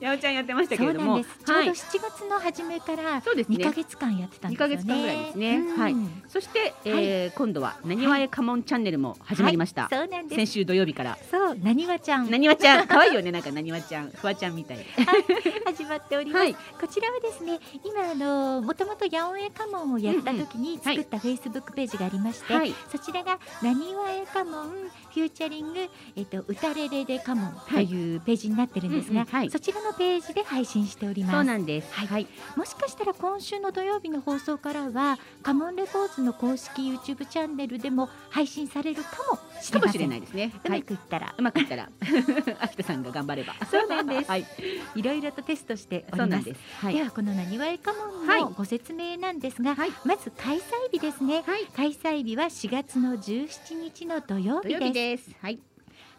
[0.00, 0.34] やおちゃん。
[0.34, 1.20] やってましたけれども。
[1.22, 1.68] ちょうどはい。
[1.68, 3.74] 7月の初めからそうです2ヶね。
[3.76, 4.74] 月間やってたんですよね。
[4.74, 5.56] 二ヶ月間ぐらいですね。
[5.56, 5.80] うん。
[5.80, 5.96] はい
[6.28, 9.88] そして、えー今度はなにわい家紋チャンネルも始まりました。
[9.90, 10.36] そうなんです。
[10.36, 11.18] 先週土曜日から。
[11.30, 12.30] そう、なにわちゃん。
[12.30, 14.78] なにわちゃん、可愛いよね、なんかなにわちゃん、フワちゃんみたい。
[15.74, 16.42] 始まっております。
[16.42, 31.34] はいこちらはですね、今あのもともと八百屋家紋をやった時にはい作ったフェイスブックページがありまして、はいそちらがなにわ屋家紋フューチャリングえっと歌れれで家紋というページになってるんですが、うんうんはいそちらのページで配信しております。
[31.34, 31.92] そうなんです。
[31.94, 32.26] はいはい。
[32.56, 40.52] もしかしたら今週の土曜日の放送からはカモンレコーズの公式 YouTube チャンネルでも配信されるかもしれませんかもしれないですね。
[40.64, 40.82] うまはい。
[40.82, 41.88] くいったら、うまくいったら、
[42.60, 43.54] 秋田さんが頑張れば。
[43.70, 44.46] そうなんですはい。
[44.94, 46.60] いろいろとテストしておりますです。
[46.80, 46.94] はい。
[46.94, 50.60] ではこのなにわえ家紋はいのご説明なんですが、はいまず開催
[50.92, 51.66] 日ですねはい。
[51.66, 55.30] 開催日は4月の17日の土曜日です。
[55.40, 55.60] はい。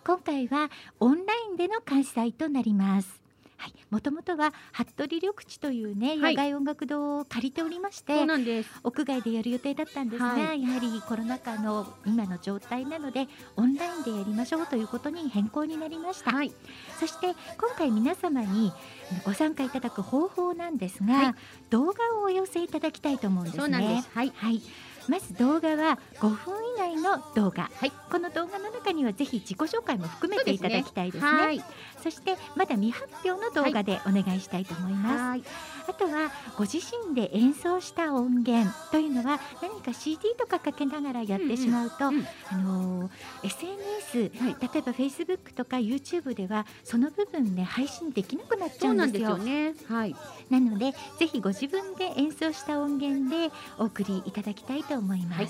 [0.03, 3.20] 今回はオンラインでの開催となりますはい、
[3.89, 6.35] もともとは服部緑地というね、はい。
[6.35, 8.69] 野外音楽堂を借りておりまして、そうなんです。
[8.83, 10.61] 屋外でやる予定だったんですが、はい。
[10.61, 16.51] やはりコロナ禍の今の状態なのでオンラインでやりましょうということに変更になりました、はい。
[16.99, 17.27] そして
[17.57, 18.71] 今回皆様に
[19.25, 21.35] ご参加いただく方法なんですが、はい。
[21.69, 23.61] 動画をお寄せいただきたいと思うんですね。
[23.61, 24.09] そうなんです。
[24.13, 24.31] はい。
[24.35, 24.61] はい、
[25.07, 27.91] まず動画は5分以内の動画、はい。
[28.11, 31.31] この動画の中にはぜひ自己紹介も含めていただきたいですね。
[31.31, 31.63] はい。
[32.01, 35.43] そしてまだ未発表の動画でお願いしたいと思います、はい。
[35.87, 43.11] あとはご自身で演奏した音源というのは何か CD とかかけながらやってしまうと、うんうんあのー
[43.43, 44.55] SNS、はい。
[44.61, 49.37] 例えば Facebook とか YouTube ではその部分ね配信できなくなっちゃそううんでよ。
[49.37, 49.73] ですすよね。
[49.87, 50.15] はい。
[50.49, 55.49] なのでぜひご自分で演奏した音源でお送りいただきたいと思います、はい。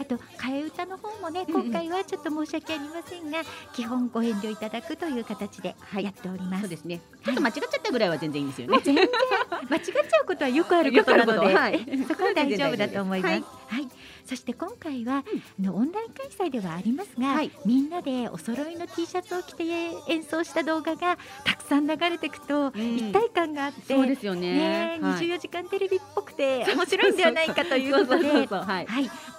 [0.00, 7.00] あと替え歌の方もねうんうん今回はちょっと申し訳ありませんが、基本ご遠慮いただくという形ではいやっております、そうですね。
[7.24, 8.80] ちょっと間違っちゃったぐらいは全然いいんですよね。
[8.84, 9.08] 全然。
[9.68, 11.68] 間違っちゃうことはよくあることなので、は。
[11.70, 12.04] い。
[12.06, 13.34] そこは大丈夫だと思います。
[13.34, 13.82] ははい。
[13.82, 13.88] い、
[14.26, 15.22] そして今回は、あ
[15.62, 17.50] のオンライン開催ではありますが、はい。
[17.64, 19.64] みんなでお揃いの T シャツを着て
[20.08, 22.96] 演奏した動画がたくさん流れていくと、ん。
[22.96, 24.98] 一体感があって、そうですよね。
[24.98, 25.28] ね、はい。
[25.28, 28.48] 24時間テレビっぽくて面白いんではないかということで。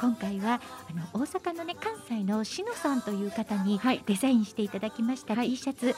[0.01, 0.61] 今回は
[0.93, 4.03] あの大阪のね関西のしのさんという方にはい。
[4.05, 5.49] デザインしていただきましたはい。
[5.51, 5.95] T シャツ、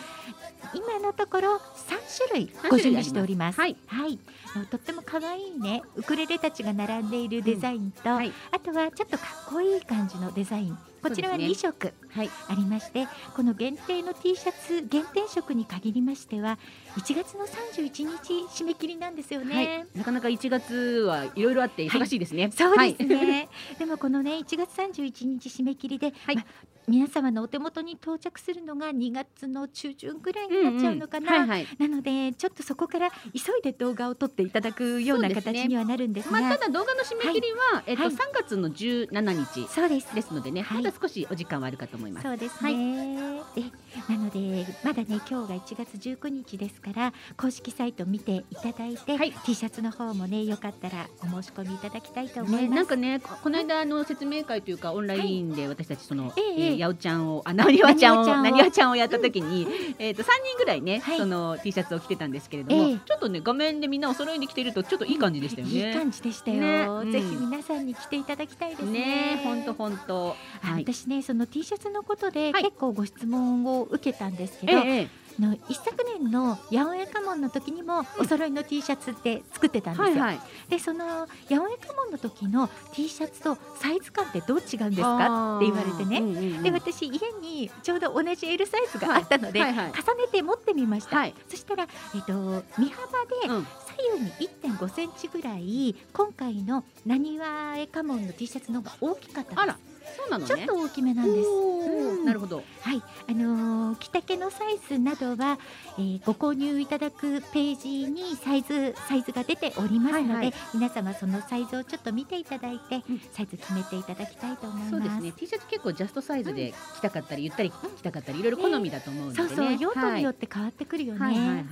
[0.74, 1.98] 今のところ三
[2.30, 3.60] 種類ご準備しております。
[3.60, 8.32] はい、あのとっても可愛いねウクレレたちが並んでいるデザインと、はい。
[8.52, 10.78] あとはちょっとかっこいい感じのデザイン。
[11.04, 12.30] こちらはそうですね2色はい。
[12.48, 16.60] ありまして、この限定の T シャツ限定色に限りましては
[16.96, 19.56] 1月の31日締め切りなんですよね。
[19.56, 19.88] はい。
[19.96, 20.74] なかなか1月
[21.08, 22.52] はいろいろあって忙しいですね。
[22.52, 22.96] そうですはい。
[22.98, 23.50] ね、
[23.80, 26.46] でもこのね1月31日締め切りで、はいま
[26.88, 31.46] 皆様のお手元に到着するのが2月の中旬ぐらいになっちゃうのかな。
[31.46, 42.28] なのでちょっとそこから急いで動画を撮っていただくような形にはなるんですがまあただ動画の締め切りはえっとはい3月の17日ですですのでね、はいまだ少しお時間はあるかと思います。
[42.28, 43.64] そうですね、で
[44.10, 49.32] なのでまだね今日が1月19日ですから公式サイト見ていただいて、はい。
[49.46, 59.68] T シャツの方もねよかったらお申し込みいただきたいと思いね、ます、なんかねここの間あの説明会というかオンラインで私たちその、えええーやおちゃんをあなにわちゃんをなにわちゃんをやった時に、
[60.00, 61.18] えっと三人ぐらいね、はい。
[61.18, 62.98] その T シャツを着てたんですけれども、ええ。
[63.06, 65.94] ちょっとね画面でみんなお揃いに着ているとちょっといい感じでしたよいいね。
[65.94, 67.12] 感じでしたよ、ねうん。
[67.12, 68.92] ぜひ皆さんに来ていただきたいですね。
[68.92, 70.83] ね本当本当あはい。
[70.84, 72.64] 私ねその T シャツのことではい。
[72.64, 80.16] 結構ご質問を受けたんですけど、ええの一昨年の八百屋家紋の時にもお揃いの T シャツって作ってたんですよ。
[80.18, 80.70] えはいはい。
[80.70, 86.20] でその八百屋家紋の時の T シャツとサイズ感ってどう違うんですかって言われてね。
[86.20, 89.74] うんうんうんで私家にちょうど同じ L サイズがあったので、はい。
[89.74, 89.94] はいはい。
[89.94, 91.34] 重ねて持ってみました、はい。
[91.50, 93.68] そしたら、えっと身幅でうん。
[93.94, 94.32] 左右に
[94.78, 100.48] 1.5センチぐらい今回のなにわ家紋の T シャツの方が大きかったですそうなのね。
[100.48, 102.64] ちょっと大きめなんですうんなるほど。
[102.82, 105.58] はい、あのー着丈のサイズなどは、
[105.98, 114.92] えーご購入いただくページにサイズサイズが出ておりますので、はいはい皆様そのサイズをちょっと見ていただいて、うんサイズ決めていただきたいと思います。
[114.92, 115.32] そうですね。
[115.32, 119.48] T シャツ結構ジャストサイズで着たかったり、ゆったり着たかったり、いろいろ好みだと思うのでね。
[119.48, 121.20] そうそう用途によっって変わってくるよね。
[121.20, 121.64] はいはいはい。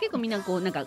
[0.00, 0.86] 結構みんなこうなんか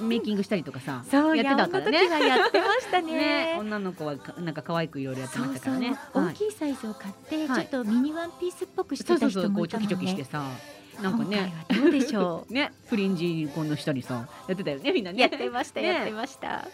[0.00, 3.12] メイキングしたりとかさ、そうやってたからねやってましたね。
[3.16, 5.98] ね、女の子はかなんか可愛くいろいろやってそうそう、ましたからね。
[6.14, 10.44] 大きいサイズを買って、はいちょっとミニワンピースっぽくしてたそうそうそう、こうチョキチョキしてで、さ、
[11.02, 12.52] なんかね、どうでしょう？
[12.54, 15.20] ね、フリンジこの下にさ、やってたよね、みんなね。
[15.20, 16.66] やってました、ねやってました。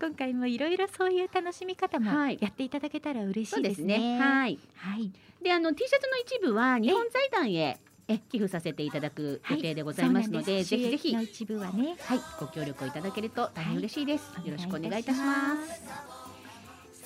[0.00, 3.98] 今回もいろいろそういう楽しみ方もはいやっていただけたら嬉しいですすね。
[3.98, 4.18] ね。
[4.18, 4.58] はい。
[4.76, 5.12] はい。
[5.42, 7.78] で、あの T シャツの一部は日本財団へ
[8.10, 11.96] え寄付させていただく予定でございますので、ぜひぜひの一部はね。
[12.00, 14.30] はいご協力をいただけると大変嬉しいです。
[14.34, 15.74] はいよろしくお願いいたします。
[15.74, 16.10] す。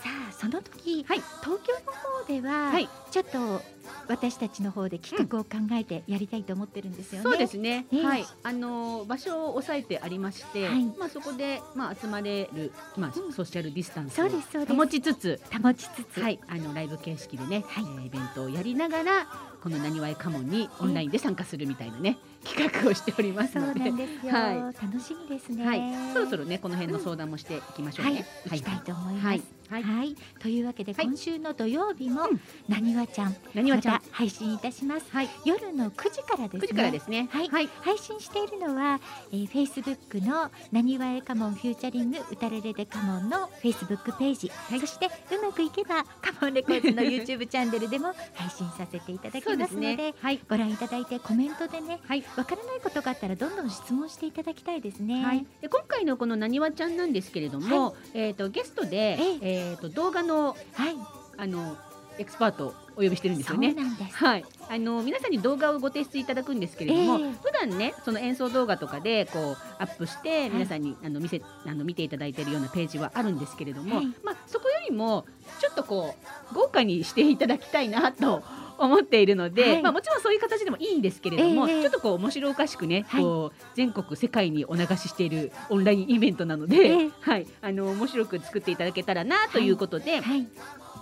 [0.02, 3.62] さあその時、はい東京の方では、はいちょっと
[4.09, 7.22] 私たちの方で企画を考えてやりたいと思ってるんですよね。
[7.22, 7.86] そうですね。
[7.90, 8.24] ねはい。
[8.43, 14.28] あの場所を押さえてありまして、はいまあそこでまあ集まれるまあうんソーシャルディスタンスを
[14.74, 19.26] 保ちつつ、保ちつつ、はい、あのライブ形式でね、はいえーイベントをやりながら
[19.64, 24.04] このなにわい家紋にオンラインで参加するみたいなね、企画をしておりますので、んで。
[24.30, 24.84] はい。
[24.84, 25.66] 楽しみですね。
[25.66, 28.14] はい、そろそろねこの辺の相談もしていきましょうはい。
[28.14, 29.24] ね。、行きたいと思います。
[29.26, 29.80] ははい。
[29.80, 30.16] い、はい。
[30.40, 31.06] というわけで、はい。
[31.06, 32.40] 今週の土曜日もうん。
[32.68, 34.02] なにわちゃんなにわちゃん。
[34.10, 35.06] 配信いたします。
[35.10, 36.58] はい、夜の9時からですね。
[36.58, 37.28] 9時からですね。
[37.30, 37.48] はい。
[37.48, 39.00] はい、配信しているのは、
[39.32, 44.80] えー、Facebook のなにわえカモンフューチャリングうたれれでカモンの Facebook ページ、はい。
[44.80, 50.14] そしてうまくいけばカモンレコーズの YouTube チャンネルでも配信させていただきますすのでね。
[50.20, 55.24] はい、ご覧いただいてコメントでねはい、わからないことがあったらどんどん質問していただきたいですね。
[55.24, 60.97] はい、で今回のこのなにわちゃんなんですけれども、えっ、とゲストで、ええっ、と動画のはい、
[61.36, 61.77] あの
[62.19, 63.70] エキスパートをお呼びしてるんですそよね。
[63.70, 64.16] うなんです。
[64.16, 75.24] はい、あの皆さんに動画をご提出いただくんですけれども、ええ普段ねその演奏動画とかでこうアップしてい皆さんに、あの見せあの見ていただいているようなページはあるんですけれども、はいまあそこよりも
[75.61, 76.15] ちょっとこ
[76.52, 78.43] う豪華にしていただきたいなと。
[78.78, 79.82] 思っているので、はい。
[79.82, 81.82] まあもちろんそういう形でもいいんですけれども、ええ。
[81.82, 83.22] ちょっとこう面白おかしくね、はい。
[83.22, 87.10] こう全国世界にお流ししているオンラインイベントなので、ええ。
[87.20, 87.46] はい。
[87.62, 90.46] あの面白く作っていただけたらなということで、はい、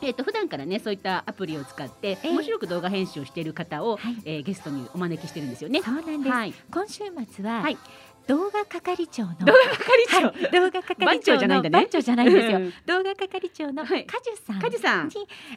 [0.02, 2.30] えー、と普段からねそういったアプリを使ってええ。
[2.30, 4.16] 面白く動画編集をしている方を、はい。
[4.24, 5.82] えーゲストにお招きしてるんですよね。
[5.82, 6.28] そうなんです。
[6.28, 7.78] はい、今週末は、はい
[8.28, 11.70] 動画係長の動画係長、はい、動画係番長長じゃないんだね。
[11.70, 12.58] の番長じゃないんですよ。
[12.58, 14.06] うん動画係長のはい。
[14.06, 14.56] カジュさん。
[14.56, 15.10] に、カジさん。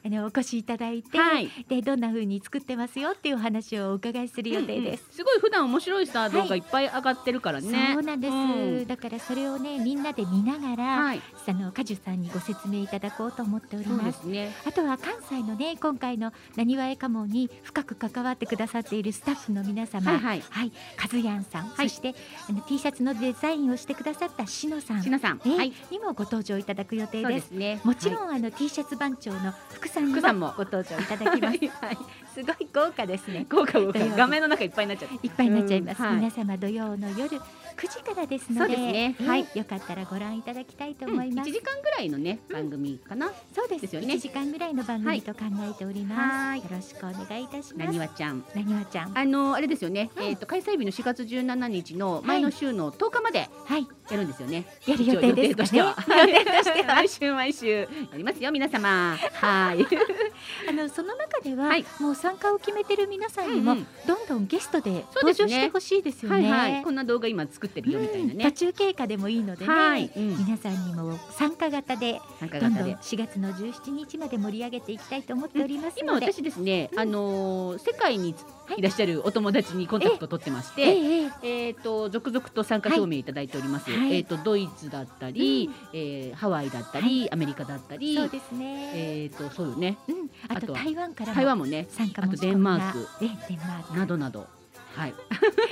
[0.06, 5.04] あのお越しいただいて、はい、でどんな風に作ってますよっていうお話をお伺いする予定です。
[5.10, 6.32] うんすごい普段面白いさはい。
[6.32, 7.92] 動画いっぱい上がってるからね。
[7.94, 8.88] そうなんです、うん。
[8.88, 14.12] だからそれをねみんなで見ながら、はい、あのカジュさんにご説明いただこうと思っておりまで
[14.52, 14.68] す。
[14.68, 20.12] あとは関西のね今回のなにわえかもに深く関わってくださっているスタッフの皆様。
[20.12, 20.44] はいはい。
[20.50, 21.90] はい、カズヤンさん、はい。
[21.90, 22.16] そして
[22.50, 27.82] あの T シャツのデザインをしてくださったしのさんしのさん、えーはい、にもご登場いただく予定そうでですすね。
[27.84, 31.58] もちろん、ん、あの T シャツ番長の福さんに福さんももご登場いただきます。
[31.86, 31.98] はい、
[32.34, 33.46] すごい豪華ですね。
[33.50, 35.28] 豪華豪華画面の中いっぱいになっちゃって。
[35.28, 36.02] いっぱいになっちゃいます。
[36.02, 37.42] 皆様土曜の夜
[37.76, 41.52] 9時からですので、すねえーはいよかったらご覧いただきたいとうん一思います。
[41.52, 43.32] 時間ぐらいのね番組かな。
[43.54, 46.22] そうですよね1時間ぐらいの番組と考えております。
[46.22, 47.94] はいよろしくお願いいたしなます。
[47.94, 48.46] にわちゃん。
[48.56, 49.18] なにわちゃん。
[49.18, 50.10] あのあれですよね。
[50.16, 54.66] はいえっ、と開催日の4月17日の前の週の10日まではい、やるんですよね。
[54.86, 55.96] やる予定ですとしては。
[56.08, 59.18] 予定としては 毎週毎週やりますよ皆様。
[59.34, 59.86] はい。
[60.70, 66.52] あのその中では、はいもう参加を決めてる皆さんにも、うんうんどんどんゲストで登場してほしいですよね。
[66.52, 66.84] はいはい。
[66.84, 68.52] こんな動画今作ってるよみたいなうん途ね。
[68.52, 70.12] 中経過でもいいのでね、はい。
[70.16, 70.38] うん。
[70.38, 72.96] 皆さんにも参加型でどんどん型で。
[72.96, 78.36] 4月の17日まで盛り上げていきたいと思っております今ので、私ですね、あのー世界に
[78.68, 78.80] はい。
[78.80, 81.70] いらっしゃるお友達にコンタクト取ってまして、ええええ。
[81.72, 83.92] っ、と続々と参加表明いただいております。
[83.92, 84.16] はい。
[84.16, 89.98] えっ、とドイツだったり、えーハワイだったり、アメリカだったり、そうですね、えっ、とそうよね。
[90.08, 93.08] うん、あと台湾からも台湾もね、参加あとデンマーク。
[93.22, 93.98] えデンマーク。
[93.98, 94.55] などなど。
[94.96, 95.14] はい。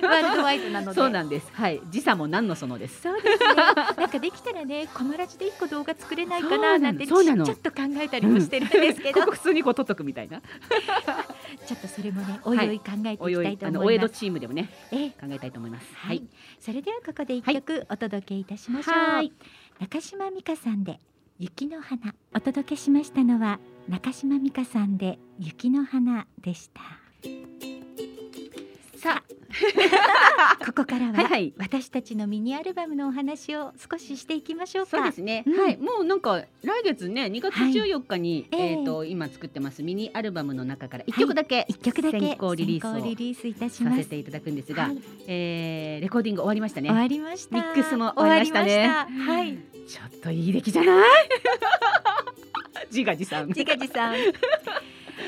[0.02, 1.50] ワールドワイドなのでそうなんです。
[1.54, 1.82] はい。
[1.90, 3.02] 時差も何のそのです。
[3.02, 3.56] そうですね。
[3.98, 7.24] なんかできたらね、コマラジで一個動画作れないかなのななんてちょっ
[7.58, 10.42] と考えたりもしてるんですけど、ここ普通にこう撮っとくみたいな。
[11.66, 14.20] ちょっとそれもね、おいおい考えていおいおきたいといあのお江戸思います。
[14.20, 15.88] チームでもねええ考えたいと思います。
[15.96, 16.28] ははいい。。
[16.60, 18.96] それではここで一曲お届けいたしましょう。
[18.96, 19.32] はい
[19.80, 21.00] 中島美嘉さんで
[21.40, 23.60] 雪の花お届けしましたのは
[23.90, 27.73] 中島美嘉さんで雪の花でした。
[29.04, 29.22] さ
[30.66, 31.54] ここからははいはい。
[31.58, 34.92] 私たちのミニアルバムのお話を少ししていきましょうか。
[34.98, 35.60] そうですね、うん。
[35.62, 35.78] はい。
[35.78, 43.98] もうなんか来月ね2月14日に、はいえっ、と今作ってますミニアルバムの中から1曲だけ一曲だけ先行リリースを先行リリースいたします。
[43.98, 44.98] させていただくんですが、はい。
[45.28, 46.90] えーレコーディング終わりましたね。
[46.90, 47.56] 終わりました。
[47.58, 48.88] ミックスも終わりましたね。
[48.88, 49.58] はい。
[49.88, 51.06] ちょっといい出来じゃない？
[52.90, 53.48] 自画自賛。
[53.50, 54.14] 自画自賛。
[54.14, 54.18] あ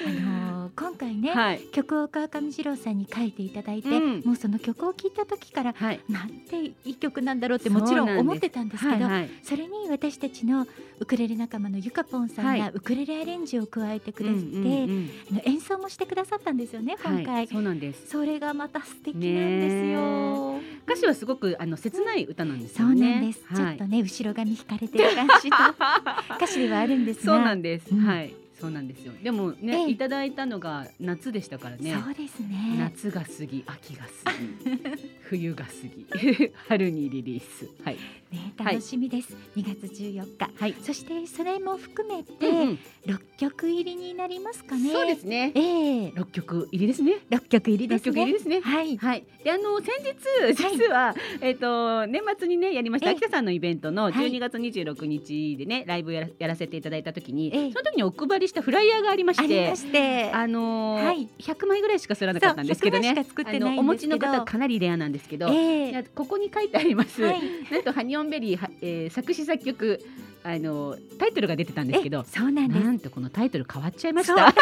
[0.10, 0.45] のー
[0.76, 1.60] 今回ね、はい。
[1.72, 4.22] 曲を川上二郎さんに書いていただいて、うん。
[4.26, 6.00] もうその曲を聴いた時からはい。
[6.10, 9.30] なんていい曲なんだろうってもちろん思ってたんですけどはいはい。
[9.44, 10.68] それに私たちの
[11.00, 12.60] ウクレレ仲間のゆかぽんさんはい。
[12.60, 15.10] がウクレレアレンジを加えてくれて、うんうんうん。
[15.32, 18.08] あの演奏もしてくださったんですよね今回、はい、そうなんです。
[18.08, 22.96] それがまた素敵なんですよ、歌詞はすごくあの切ない歌なんですそよね。
[22.96, 23.58] うなんです、はい。
[23.58, 25.56] ちょっとね後ろ髪引かれてる感じと
[26.38, 27.36] 歌詞ではあるんですが。
[27.36, 28.00] そうなんです、うん。
[28.00, 29.14] はいそうなんですよ。
[29.22, 29.90] でもね、ええ。
[29.91, 31.94] いただいたのが夏でしたからね。
[32.03, 32.76] そうですね。
[32.77, 37.69] 夏が過ぎ秋が過ぎ冬が過ぎ 春にリリース。
[37.84, 37.98] はい。
[38.32, 38.76] ねはい。
[38.76, 40.49] 楽しみです、2月14日。
[40.57, 42.80] はい、そしてそれも含めてうんうん。
[43.06, 44.91] 6曲入りになりますかね。
[44.91, 45.52] そうですね。
[45.53, 46.11] ええ。
[46.15, 47.19] 六曲入りですね。
[47.30, 48.15] 6曲入りで六すね。
[48.15, 48.61] 曲入りですね。
[48.61, 48.98] はい。
[48.98, 53.15] はい、であの先日実は、えっ、と年末にねやりましたええ。
[53.15, 54.14] 秋田さんのイベントのはい。
[54.14, 57.72] 12月26日でね、ライブやらやらせていただいた時に、ええ。
[57.72, 61.30] その時にお配りしたフライヤーがありましてあのーはい。
[61.40, 63.10] 100枚ぐらいしかすらなかったんですけどね。
[63.10, 63.68] そう100枚しか作ってないんですけど。
[63.68, 65.90] あのお持ちの方はかなりレアなんですけど、ええ。
[65.90, 67.42] いやここに書いてあります、はい。
[67.72, 70.00] なんとハニオンベリーは、えー作詞作曲
[70.44, 72.84] あのタイトルが出てたんですけどえそうなんです。
[72.84, 74.54] なんとこのタイトル変わっちゃいました。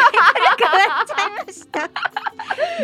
[0.66, 1.90] っちゃいました。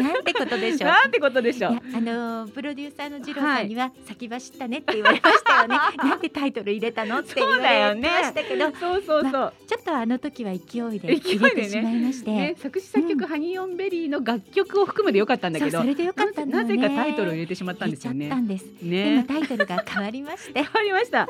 [0.03, 0.91] なんてことでしょう。
[0.91, 1.73] なんてことでしょう。
[1.73, 5.77] あのプロデューサーの次郎さんには、先走ったねって言われましたよね。
[5.97, 9.33] なんでタイトル入れたのって言われてましたけど、そうそうそう。
[9.33, 16.77] まちょっとあの時は勢いで入れてしまいまして、ね、作詞作曲、うんハニーオンベリーの楽曲を含むでよかったんだけどそれでよかったんだよね。
[16.77, 18.37] なぜかタイトルを入れてしまったんですよねた。
[18.37, 18.65] んです。
[18.83, 21.29] ね、タイトルが変わりまして 変、わりました。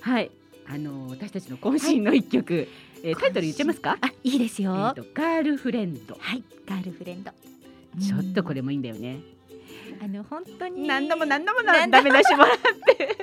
[0.00, 0.30] はい、
[0.68, 2.68] あの私たちの渾身の一曲、
[3.02, 3.98] えータイトル言っちゃいますか？
[4.00, 4.72] あ、いいですよ。
[4.72, 6.16] えーとガールフレンド。
[6.18, 7.30] はい、ガールフレンド。
[8.00, 9.20] ちょっとこれ、れもいいんだよね。
[10.02, 12.56] あの本当に何度も何度も何ダメ出しもらっ
[12.96, 13.16] て。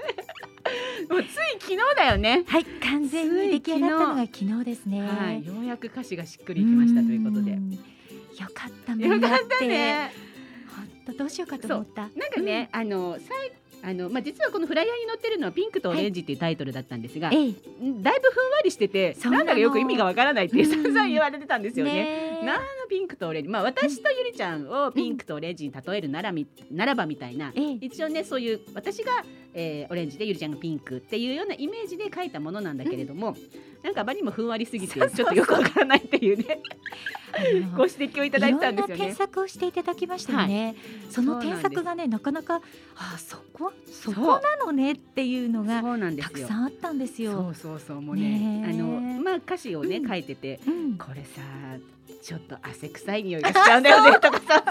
[1.10, 1.30] もうつい
[1.60, 2.44] 昨日だよね。
[2.48, 5.02] はい、完全に出来上がったのが昨日ですね。
[5.02, 7.72] はい、ようやく歌詞がしっくりいきましたということでん。
[7.72, 7.80] よ
[8.54, 10.12] かったもよかったね。
[10.76, 12.02] 本当どうしようかと思った。
[12.04, 13.52] なんかね、あのさい
[13.85, 21.93] あのまあ実はこのフライヤーに載ってるのはピンクとオレンジっていうタイトルだったんですが、ええ、んだいぶふんわりしてて、なんだかよく意味がわからないってうん散々言われてたんですよね。
[21.93, 27.52] ねえなんのピンクとオレンジ、まあ私とゆりちゃんをピンクとオレンジに例えるならみならばみたいな。
[27.56, 33.36] ええ、一応ねそういう私が、えーオレンジでゆりちゃんがピンクっていうようなイメージで書いたものなんだけれども、
[33.84, 36.60] なんかあまりにもふんわりすぎてちょっとよくわからないっていうね。
[37.36, 37.41] あ
[37.72, 39.06] のご指摘をいただいてたんですよね。
[39.06, 40.76] 添削をしていただきましたよね。
[41.10, 41.70] その添そうなんです。
[41.70, 42.61] 削がねなかなか
[42.95, 45.82] あそこそそうこなのねっていうのが
[46.22, 46.40] たく。
[46.41, 47.49] さんあったんですそよ。
[47.49, 48.70] うそうそうもうねねえ。
[48.72, 48.86] あの
[49.24, 50.07] まあ歌詞をね、うん。
[50.07, 51.41] 書いててうん、これさ
[52.21, 54.63] ちょっと汗臭い匂いがしちゃうんだよねとかさ。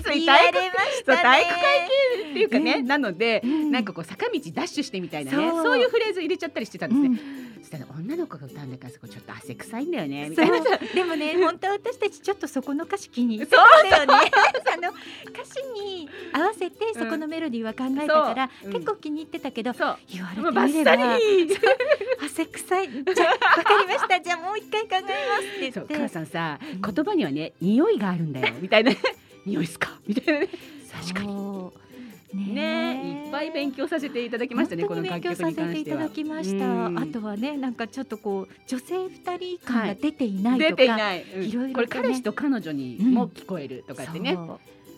[0.00, 1.88] いつい言わ体育れました体育会ね。
[2.16, 2.86] 系っていうかね、うん。
[2.86, 3.70] なので、うん。
[3.72, 5.78] なんかこう坂道ダッシュしてみたいなねそう。
[5.78, 7.62] いうフレーズ入れちゃったりしてたんですね、うん。
[7.62, 10.60] そしたら女の子が歌うんだからそこちょっと汗臭いんだよねみたいな。
[10.94, 14.30] でもね 本当私たちちょっとそこの歌詞気に入ってたんだよね。
[14.72, 14.90] あの
[15.28, 18.68] 歌詞に合わせてそこのメロディーは考えたから、そう。
[18.68, 20.92] うん結構気に入ってたけど、言われてみれば
[22.24, 22.88] 汗臭い。
[22.88, 24.20] じゃあわかりました。
[24.20, 25.06] じゃあもう一回考えますっ
[25.60, 26.94] て言ってそう母さんさうん。
[26.94, 28.54] 言葉にはね匂いがあるんだよ。
[28.60, 28.92] みたいな。
[29.46, 29.98] 匂いっすか？
[30.06, 30.48] みたいなね。
[30.92, 31.70] 確かに。
[32.34, 36.66] ねねいっぱい勉強させていただきましたねこの勉強させていただきました。
[36.66, 36.98] うん。
[36.98, 41.44] あとはねなんかちょっとこう女性二人感が出ていないとか、出ていない、うん。
[41.44, 41.74] いろいろとね。
[41.74, 44.36] これ彼氏と彼女にも聞こえるとかってね、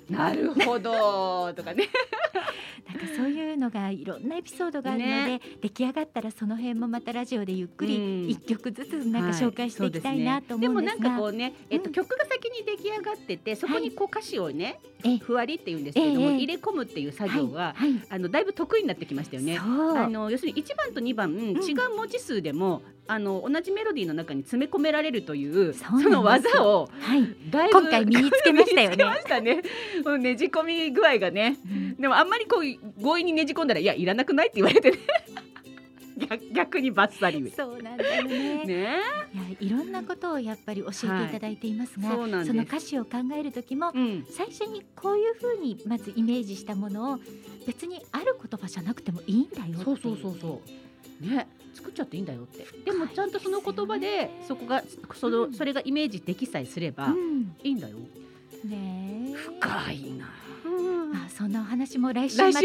[0.09, 1.53] なるほど。
[1.55, 1.89] とかね。
[2.87, 5.41] なんかそういうのがいろんなエピソードがあるので、ね。
[5.61, 8.29] 出来上がったらその辺もまたラジオでゆっくりうん。
[8.29, 11.93] 一曲ずつなんか紹介していきたいなと思でもうんですが、なんかこうね、えっと、うん。
[11.93, 17.93] 曲が先に出来上がっててそこにこう歌詞をね、ええふわりって言うんですけれども、ええ入れ込むっていう作業は、はい。
[17.93, 18.03] はい。
[18.09, 19.59] あのだいぶ得意になってきましたよね。
[19.59, 27.37] あの要するに1番と2番、違う文字数でもあの同じメロディーの中に詰め込められるというその技をはい
[27.71, 28.97] 今回身につけましたよね
[29.41, 29.63] ね。
[30.19, 31.57] ねじ込み具合がね。
[31.99, 34.99] でもあんまりこう強引にねじ込んだらいやいらなくないって言われてね。
[36.17, 38.65] 逆逆にバッサリそうなんだよね。
[38.65, 39.03] ね。
[39.61, 44.27] いろんなことをやっぱり教えていただいていますが、はいそすの歌詞を考える時もうん。
[44.31, 47.19] 最初にこういうふうにまずイメージしたものを
[47.67, 50.63] 別にある言葉じゃなくてもいいんだよそうそうそうそ
[51.23, 51.27] う。
[51.27, 51.47] ね。
[51.77, 52.65] 作っちゃっていいんだよって。
[52.85, 54.83] でもちゃんとその言葉でそこが
[55.15, 57.97] その、うんそれがイメージできさえすればうんいいんだよ。
[58.65, 60.27] ねえ深いな。
[61.13, 62.61] まあそのお話も来週また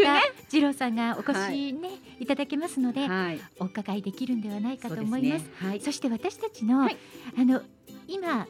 [0.50, 1.90] 次郎さんがお越しね、
[2.20, 3.40] い、ただけますので、はい。
[3.60, 5.44] お伺いできるんではないかと思います。
[5.44, 5.50] ね。
[5.58, 5.82] はい。
[5.82, 6.98] そして私たちの、はい
[7.38, 7.62] あの
[8.08, 8.48] 今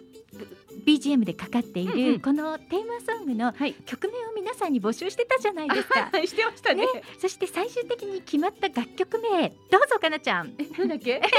[0.85, 3.73] BGM でかかっている、このテーマソングのはい。
[3.85, 6.09] 曲名を皆さんに募集してたじゃないですか。
[6.13, 6.85] はいしてましたね。
[7.19, 11.21] そして最終的に決まった楽曲名どうぞかなちゃんえなんだっけ？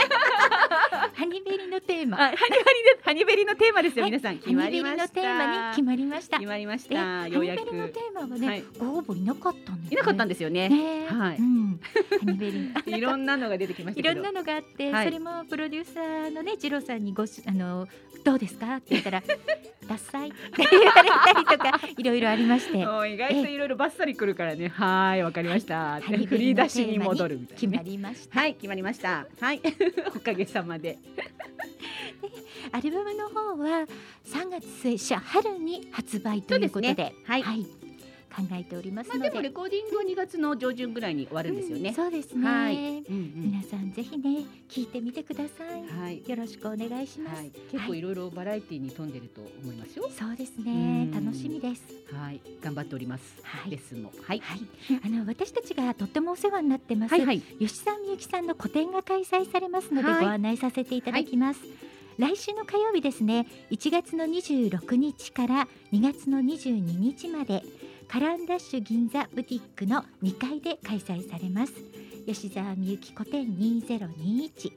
[1.15, 5.15] ハニベリのテーマあハニベリでハニベリのテーマですよ、はい皆さんハニ決まベリのりました。
[5.15, 7.01] テーマに決まりました決まりましでた。
[7.03, 10.69] ハニベリのテーマはね、はいご応募いなかったんです、ね、いなかったんですよね。
[10.69, 11.81] ねはいうん、
[12.21, 14.01] ハニベリ いろんなのが出てきました。
[14.01, 17.89] いろんなのがあって、はいそれもプロデューサーのね次郎さんにごしあの
[18.25, 18.82] どうですか？
[18.83, 19.23] って言ったら
[19.89, 22.83] ダサい って言われたりとかいろいろありまして 意
[23.17, 24.69] 外といろいろバッサリくるからね。
[24.69, 26.01] はーいわかりました。
[26.01, 27.91] ハニフリーダッシュに戻るみた決まいなね。
[27.91, 29.27] りました、はい決まりました。
[29.41, 29.61] はい
[30.15, 30.99] おかげさまで。
[32.71, 33.87] アルバムの方は
[34.25, 37.82] 3月末初春に発売ということでそうですねはい
[38.33, 41.93] 考えておりますまあので,、でもレコーディングは2月の上旬ぐらいに終わるんですようんね。
[41.93, 42.75] そうですね、はい。
[42.75, 46.23] うんうん皆さんぜひね聞いてみてください、はい。
[46.27, 47.53] よろしくお願いします、はい。
[47.71, 50.09] 結構いろいろバラエティに富んでると思いますよ。
[50.11, 51.83] そうですうねん楽しみです
[52.15, 52.41] はい。
[52.63, 53.41] 頑張っております。
[53.43, 54.13] はいレッスンも。
[54.23, 54.41] はい。
[54.41, 54.61] はい、
[55.05, 57.41] あの私たちがとってもお世話になってます、はいはい。
[57.41, 61.61] 吉沢みゆきさんの個展が開催されますので、はいご案内させていただきます、
[62.19, 67.63] 来週の火曜日ですね1月の26日から2月の22日まで
[68.13, 71.73] カランダッシュ銀座ブティックの2階で開催されます。
[72.27, 74.71] 吉澤みゆき古典2021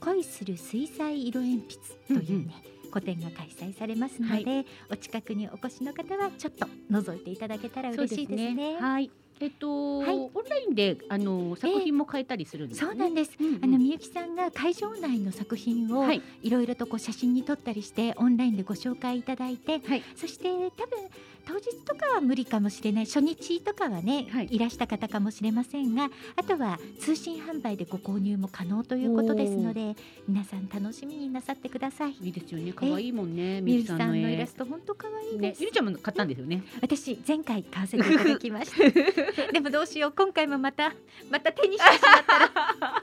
[0.00, 1.62] 恋する水彩色鉛
[2.08, 2.54] 筆というね、
[2.90, 8.76] 個展が開催されますので、お近くにお越しの方はちょっと覗いていただけたら嬉しいですね。
[8.76, 9.12] はい。
[9.40, 12.86] えっと、はいオンラインであの作品も変えたりするんですね。
[12.86, 13.32] そうなんです。
[13.40, 20.98] うんうんあのみゆきさんが会場内の作品をはいいろいろとこう写真に撮ったりしてオンラインでご紹介いただいて、はいそして多分
[21.44, 29.96] 当日とかは無理かもしれない初日とかはね、はいい、らした方かもしれませんがあとは通信販売でご購入も可能ということですので
[30.28, 32.12] 皆さん楽しみになさってください。
[32.20, 32.72] いいですよね。
[32.72, 33.60] 可愛いもんね。
[33.60, 35.62] みゆきさんのイ絵ラスト本当可愛いねで、す。
[35.62, 36.62] ゆりちゃんも買ったんですよね。
[36.80, 38.76] 私前回買わせていただきました
[39.52, 40.92] でもどうしよう今回もまた
[41.30, 42.50] また手にしてしまったら。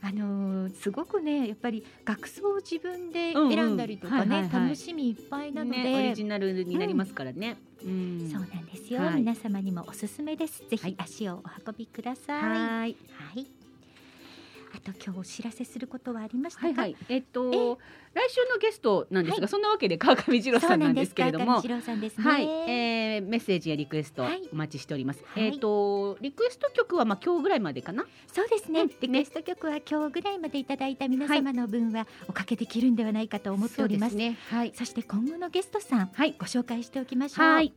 [0.00, 7.56] あのーすごくねやっぱり学装を自分で選んだりとかね楽しみいっぱいなので、ね、オリジナルになりますからね。
[7.82, 8.30] うん。
[8.30, 9.14] そうなんですよ、はい。
[9.16, 10.62] 皆様にもおすすめです。
[10.68, 10.94] ぜひはい。
[10.98, 13.57] 足をお運びください、ははい
[14.92, 16.96] と今日お知らせすることはありましたか、はいはい。
[17.08, 17.76] えっとえ？
[18.14, 21.60] 来週のゲストなんですが、はいそんなわけで川上二郎そさなんなんですすけれども。
[21.60, 25.22] 次郎さんですねはい、えー、メッセージやリクエストはいお待ちしております。
[25.26, 28.04] はいえっ、とリクエスト曲はまあ今日ぐらいまでかな？
[28.32, 34.38] そうですね、うんリクエスト曲は今日ぐらいまでいただいた皆様の分はおかけできるんではないかと思っておりますそうですね。
[34.50, 34.72] はい。
[34.74, 36.34] そして今後のゲストさんはい。
[36.38, 37.46] ご紹介しておきましょう。
[37.46, 37.72] はい。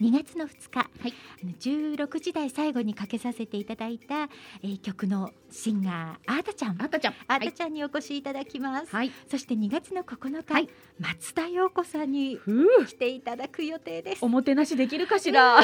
[0.00, 4.28] 2月の2日、はいあの16時台最後にかけさせていただいた、
[4.62, 7.14] えー曲のシンガーアータちゃんあたちゃん。
[7.28, 9.12] アータちゃんにお越しいただきます、はい。
[9.30, 10.68] そして2月の9日、はい
[10.98, 12.38] 松田陽子さんに。
[12.86, 15.60] 来ていただく予定ですおもてなしできるかしら。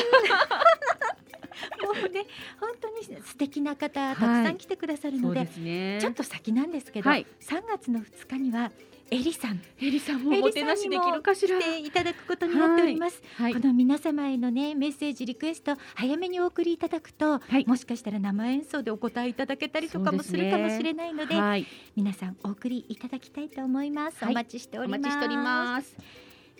[1.82, 2.26] もうね
[2.58, 5.98] 本当に素敵な方たくさん来てくださるので、すね。
[6.00, 7.26] ちょっと先なんですけど、はい。
[7.40, 8.70] 3月の2日には
[9.10, 9.60] エリさん。
[9.80, 11.58] エリさんもおもてなしできるかしら。
[11.58, 13.54] 来ていただくことになっております、はい。
[13.54, 13.60] こ。
[13.60, 17.66] の皆様へのねメッセージリクエスト早めにお送りいただくと、はい。
[17.66, 21.66] もしかしたら生演奏でお答えいただけたりとかもするかもしれないのではい。
[21.96, 24.32] 皆さんお送りいただきたいと思います、はい。
[24.32, 25.00] お待ちしておおります。
[25.00, 25.96] 待ちしております。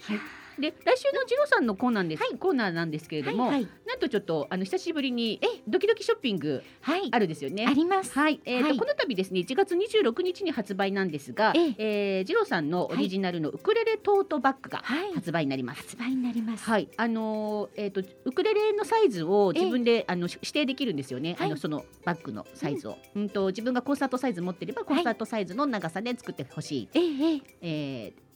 [0.01, 0.40] はい。
[0.61, 3.69] で来週のジロさんのコーナーです、コーナーなんですけれども、はいはい。
[3.87, 7.09] なんとちょっとあの久しぶりにドキドキショッピングはい。
[7.11, 7.66] あるですよね。
[7.66, 8.12] あります。
[8.19, 8.78] はい、えーとはい。
[8.78, 12.20] この度ですね1月26日に発売なんですが、ええ。
[12.23, 15.12] ー、ジローさんのオリジナルのウクレレトートバッグがはい。
[15.15, 15.82] 発売になります。
[15.82, 16.65] 発売になります。
[16.65, 21.35] はい、あのーえっ、とウクレレのサイズを自分で、あのし指定できるんですよね。
[21.39, 21.47] はい。
[21.49, 26.89] あのそのバッグのサイズを、うん、と自分がコンサートサイズ持ってればコンサートサイズの長さで作ってほしい。
[26.95, 27.43] ええええ。
[27.62, 28.30] えー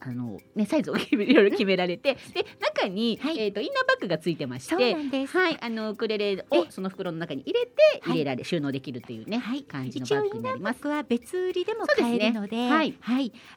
[0.00, 3.38] あのねサイズをいろいろ決められて、 で中に、はい。
[3.38, 6.66] えっ、とインナーバッグがついてましてはい、あのウクレレをえ。
[6.70, 7.72] その袋の中に入れて
[8.02, 9.62] はい入れられ、収納できるというね、はい。
[9.62, 10.78] 感じのバッグ一応インナになります。
[10.78, 12.94] ーバッグは別売りでも買えるのではい。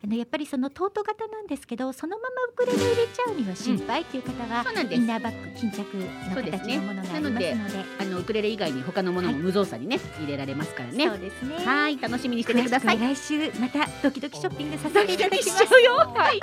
[0.04, 5.08] あのやっぱりそのトート型なんですけどそのままウクレレ入れちゃうには心配っていう方は、そうなんイン。
[5.08, 7.56] ナーバッグ巾着の形のものがありますので。
[8.00, 11.08] あのウクレレ以外に他のものも無造作にね、入れられますからね。
[11.08, 11.18] そう。
[11.18, 11.56] ですね。
[11.66, 13.00] はい、楽しみにしててください。
[13.00, 15.62] 来週またドキドキショッピングさせていただきます。
[15.82, 16.31] よ。
[16.32, 16.40] はい。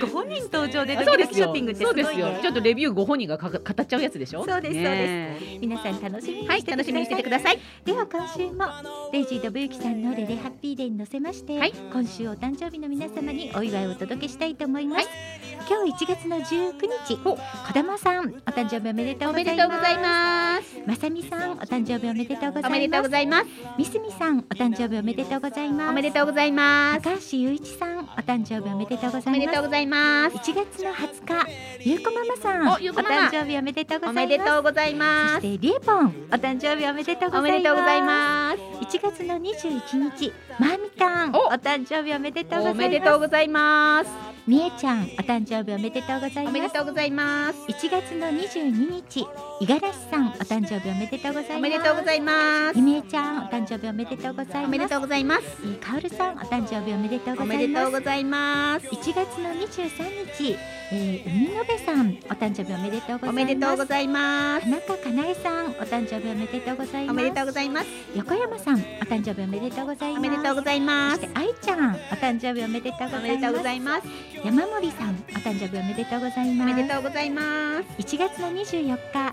[0.00, 2.42] ご本人登場でドキドキシそうですよョッピングってすそうごいねですよ。
[2.42, 4.44] ちょっとレビューご本人がかか語っちゃうやつでしょ？
[4.44, 7.58] そうですね皆さん楽しみにはい、してて楽しみにしててくください。
[7.84, 8.64] では今週も
[9.12, 15.08] レイジーとブユキさんのレレハッピーデーに乗せまして、はい今週お誕生日の皆様にお祝いをお届けしたいと思います、
[15.68, 16.72] 今日1月の19
[17.06, 20.82] 日お子玉さんお誕生日おめでとうおございますめでとうございます。
[20.86, 23.46] まさみさんお誕生日おめでとうございますおめでとうございます。
[23.78, 27.02] みすみさんお誕生日おめでとうございますおめでとうございます。
[27.02, 28.83] 高橋雄一さんお誕生日おめでとうございます
[29.26, 30.36] おめでとうございます。
[30.36, 31.48] 1月の20日
[31.80, 35.34] ゆうこママさんお誕生日おめでとうごおざいますめでとうございそます。
[35.36, 38.96] してりえぽんお誕生日おめでとうごおざいますめでとうございます。
[38.96, 44.33] 1月の21日まーみたんおお誕生日おめでとうございますおめでとうございます。
[44.46, 47.58] みえちゃんお誕生日おめでとうございおめますでとうございます。
[47.60, 49.26] 1月の22日
[49.60, 52.82] 五十嵐さんお誕生日おめでとうございますおめでとうございますひ。
[52.82, 55.42] めちゃんお誕生日おめでとうございますおめでとうございます。
[55.62, 58.86] えーかおるさんお誕生日おめでとうごおめでざいますとうございます。
[58.88, 60.56] 1月の23日、
[60.92, 64.64] えー、海のべさんお誕生日おめでとうございますおめでとうございます。
[64.64, 67.86] 田中かなえさんお誕生日おめでとうございますおめでとうございます。
[68.14, 71.38] 横山さんお誕生日おめでとうございますおめでとうございますそして。
[71.38, 76.74] 愛ちゃんお誕生日おめでとうございます山森さんお誕生日おめでとうございおます。
[76.74, 77.88] めでとうございます。
[77.96, 79.32] 1月の24日ハ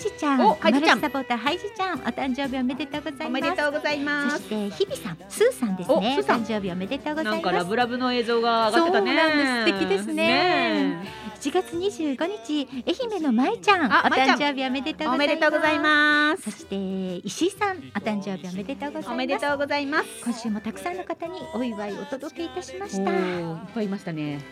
[0.00, 1.00] ジちゃんおハイジちゃん。
[1.00, 3.26] サポーターハイジちゃんお誕生日おめでとうございます。
[3.26, 4.36] おめでとうございます。
[4.36, 6.16] そして日比さんスーさんですね。
[6.16, 9.64] お誕生日おめでとうござないんかますラブラブの映像が上がってたね。
[9.66, 10.14] 素敵ですね。
[10.14, 13.86] ね1月25日愛媛のまいちゃん。
[13.86, 15.26] お誕生日おめでとうおございます。
[15.26, 16.42] めでとうございます。
[16.42, 19.10] そして石井さんお誕生日おめでとうございます。
[19.10, 20.08] おめでとうございます。
[20.24, 23.10] 今週もたくさんの方にお祝いをお届けいたしました。
[23.10, 24.51] いっぱいいましたね。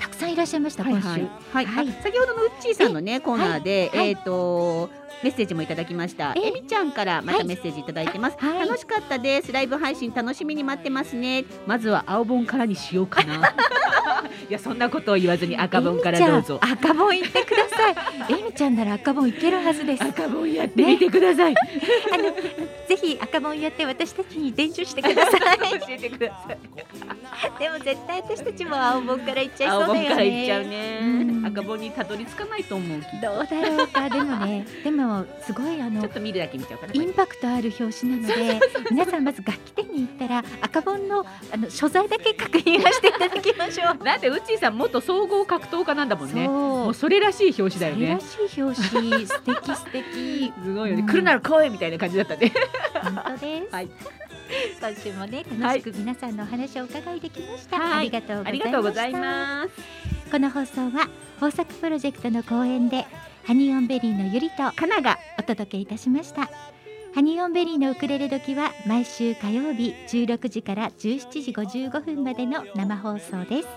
[0.00, 1.08] たくさんいらっしゃいました今週。
[1.08, 1.20] はい、
[1.52, 4.88] はいはいあ先ほどのうっちーさんのねコーナーで、はいえっ、と
[5.22, 6.32] メッセージもいただきました。
[6.34, 8.38] ええみちゃんからまたメッセージいただいてます。
[8.38, 9.52] はい楽しかったです。
[9.52, 11.44] ライブ配信楽しみに待ってますね。
[11.66, 13.54] まずは青本からにしようかな。
[14.48, 17.94] いやそんなことを言わずに赤本からどうぞ赤本行ってください。
[18.40, 20.02] えみちゃんなら赤本いけるはずです。
[20.02, 21.54] 赤本やってみてください。
[22.12, 22.22] あの
[22.88, 25.40] ぜひ赤本やって私たちに伝授してください。
[25.80, 26.58] 教えてください。
[27.58, 30.08] でも絶対私たちも青本から行っちゃい青そうだよね。
[30.08, 31.46] 本からいっちゃうねうん。
[31.46, 33.00] 赤本にたどり着かないと思う。
[33.22, 36.94] どうだろうかでもね でもすごいあのちょっと見るだけ見ちゃおうかな。
[36.94, 38.60] インパクトある表紙なので
[38.90, 44.04] 皆さんまず楽器店に行ったら赤本のあの所在だけ確認はしていただきましょう。
[44.04, 46.48] だってうっちーさん元総合格闘家なんだもんね。
[46.48, 48.18] もうそれらしい表紙だよね。
[48.20, 51.02] それらしい表紙素敵素敵 すごいよね。
[51.02, 52.52] うん来るなら来いみたいな感じだったね。
[53.02, 53.68] 本当です。
[53.74, 53.88] はい
[54.80, 57.78] 今週もね楽しく皆さんのお話をお伺いできました。
[57.78, 58.68] はいありがとうございました。
[58.68, 60.30] ありがとうございます。
[60.30, 63.06] この放送は豊作プロジェクトの後援で
[63.44, 66.50] ハニオンベリーのゆりとかながお届けいたしました
[67.14, 73.68] ハニオンベリーのウクレレドキは毎週火曜日16時から17時55分までの生放送です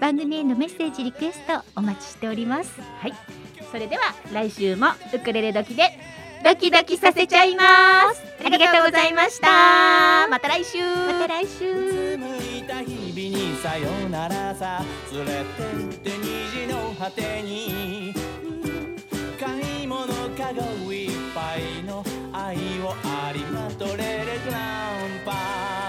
[0.00, 3.12] 番組へのメッセージリクエストお待ちしておりますはい。
[3.70, 4.02] それでは
[4.32, 5.98] 来週もウクレレ時で
[6.42, 8.22] ドキドキさせちゃいます。
[8.44, 10.26] ありがとうございました。
[10.28, 10.78] また来週。
[10.82, 12.16] また来週。
[12.16, 12.18] う
[12.58, 14.82] いた日々にさよならさ。
[15.12, 18.12] 連れてって虹の果てに。
[19.38, 20.52] 買い物か
[20.84, 25.81] ごいっぱいの愛をありまとれるグランパ。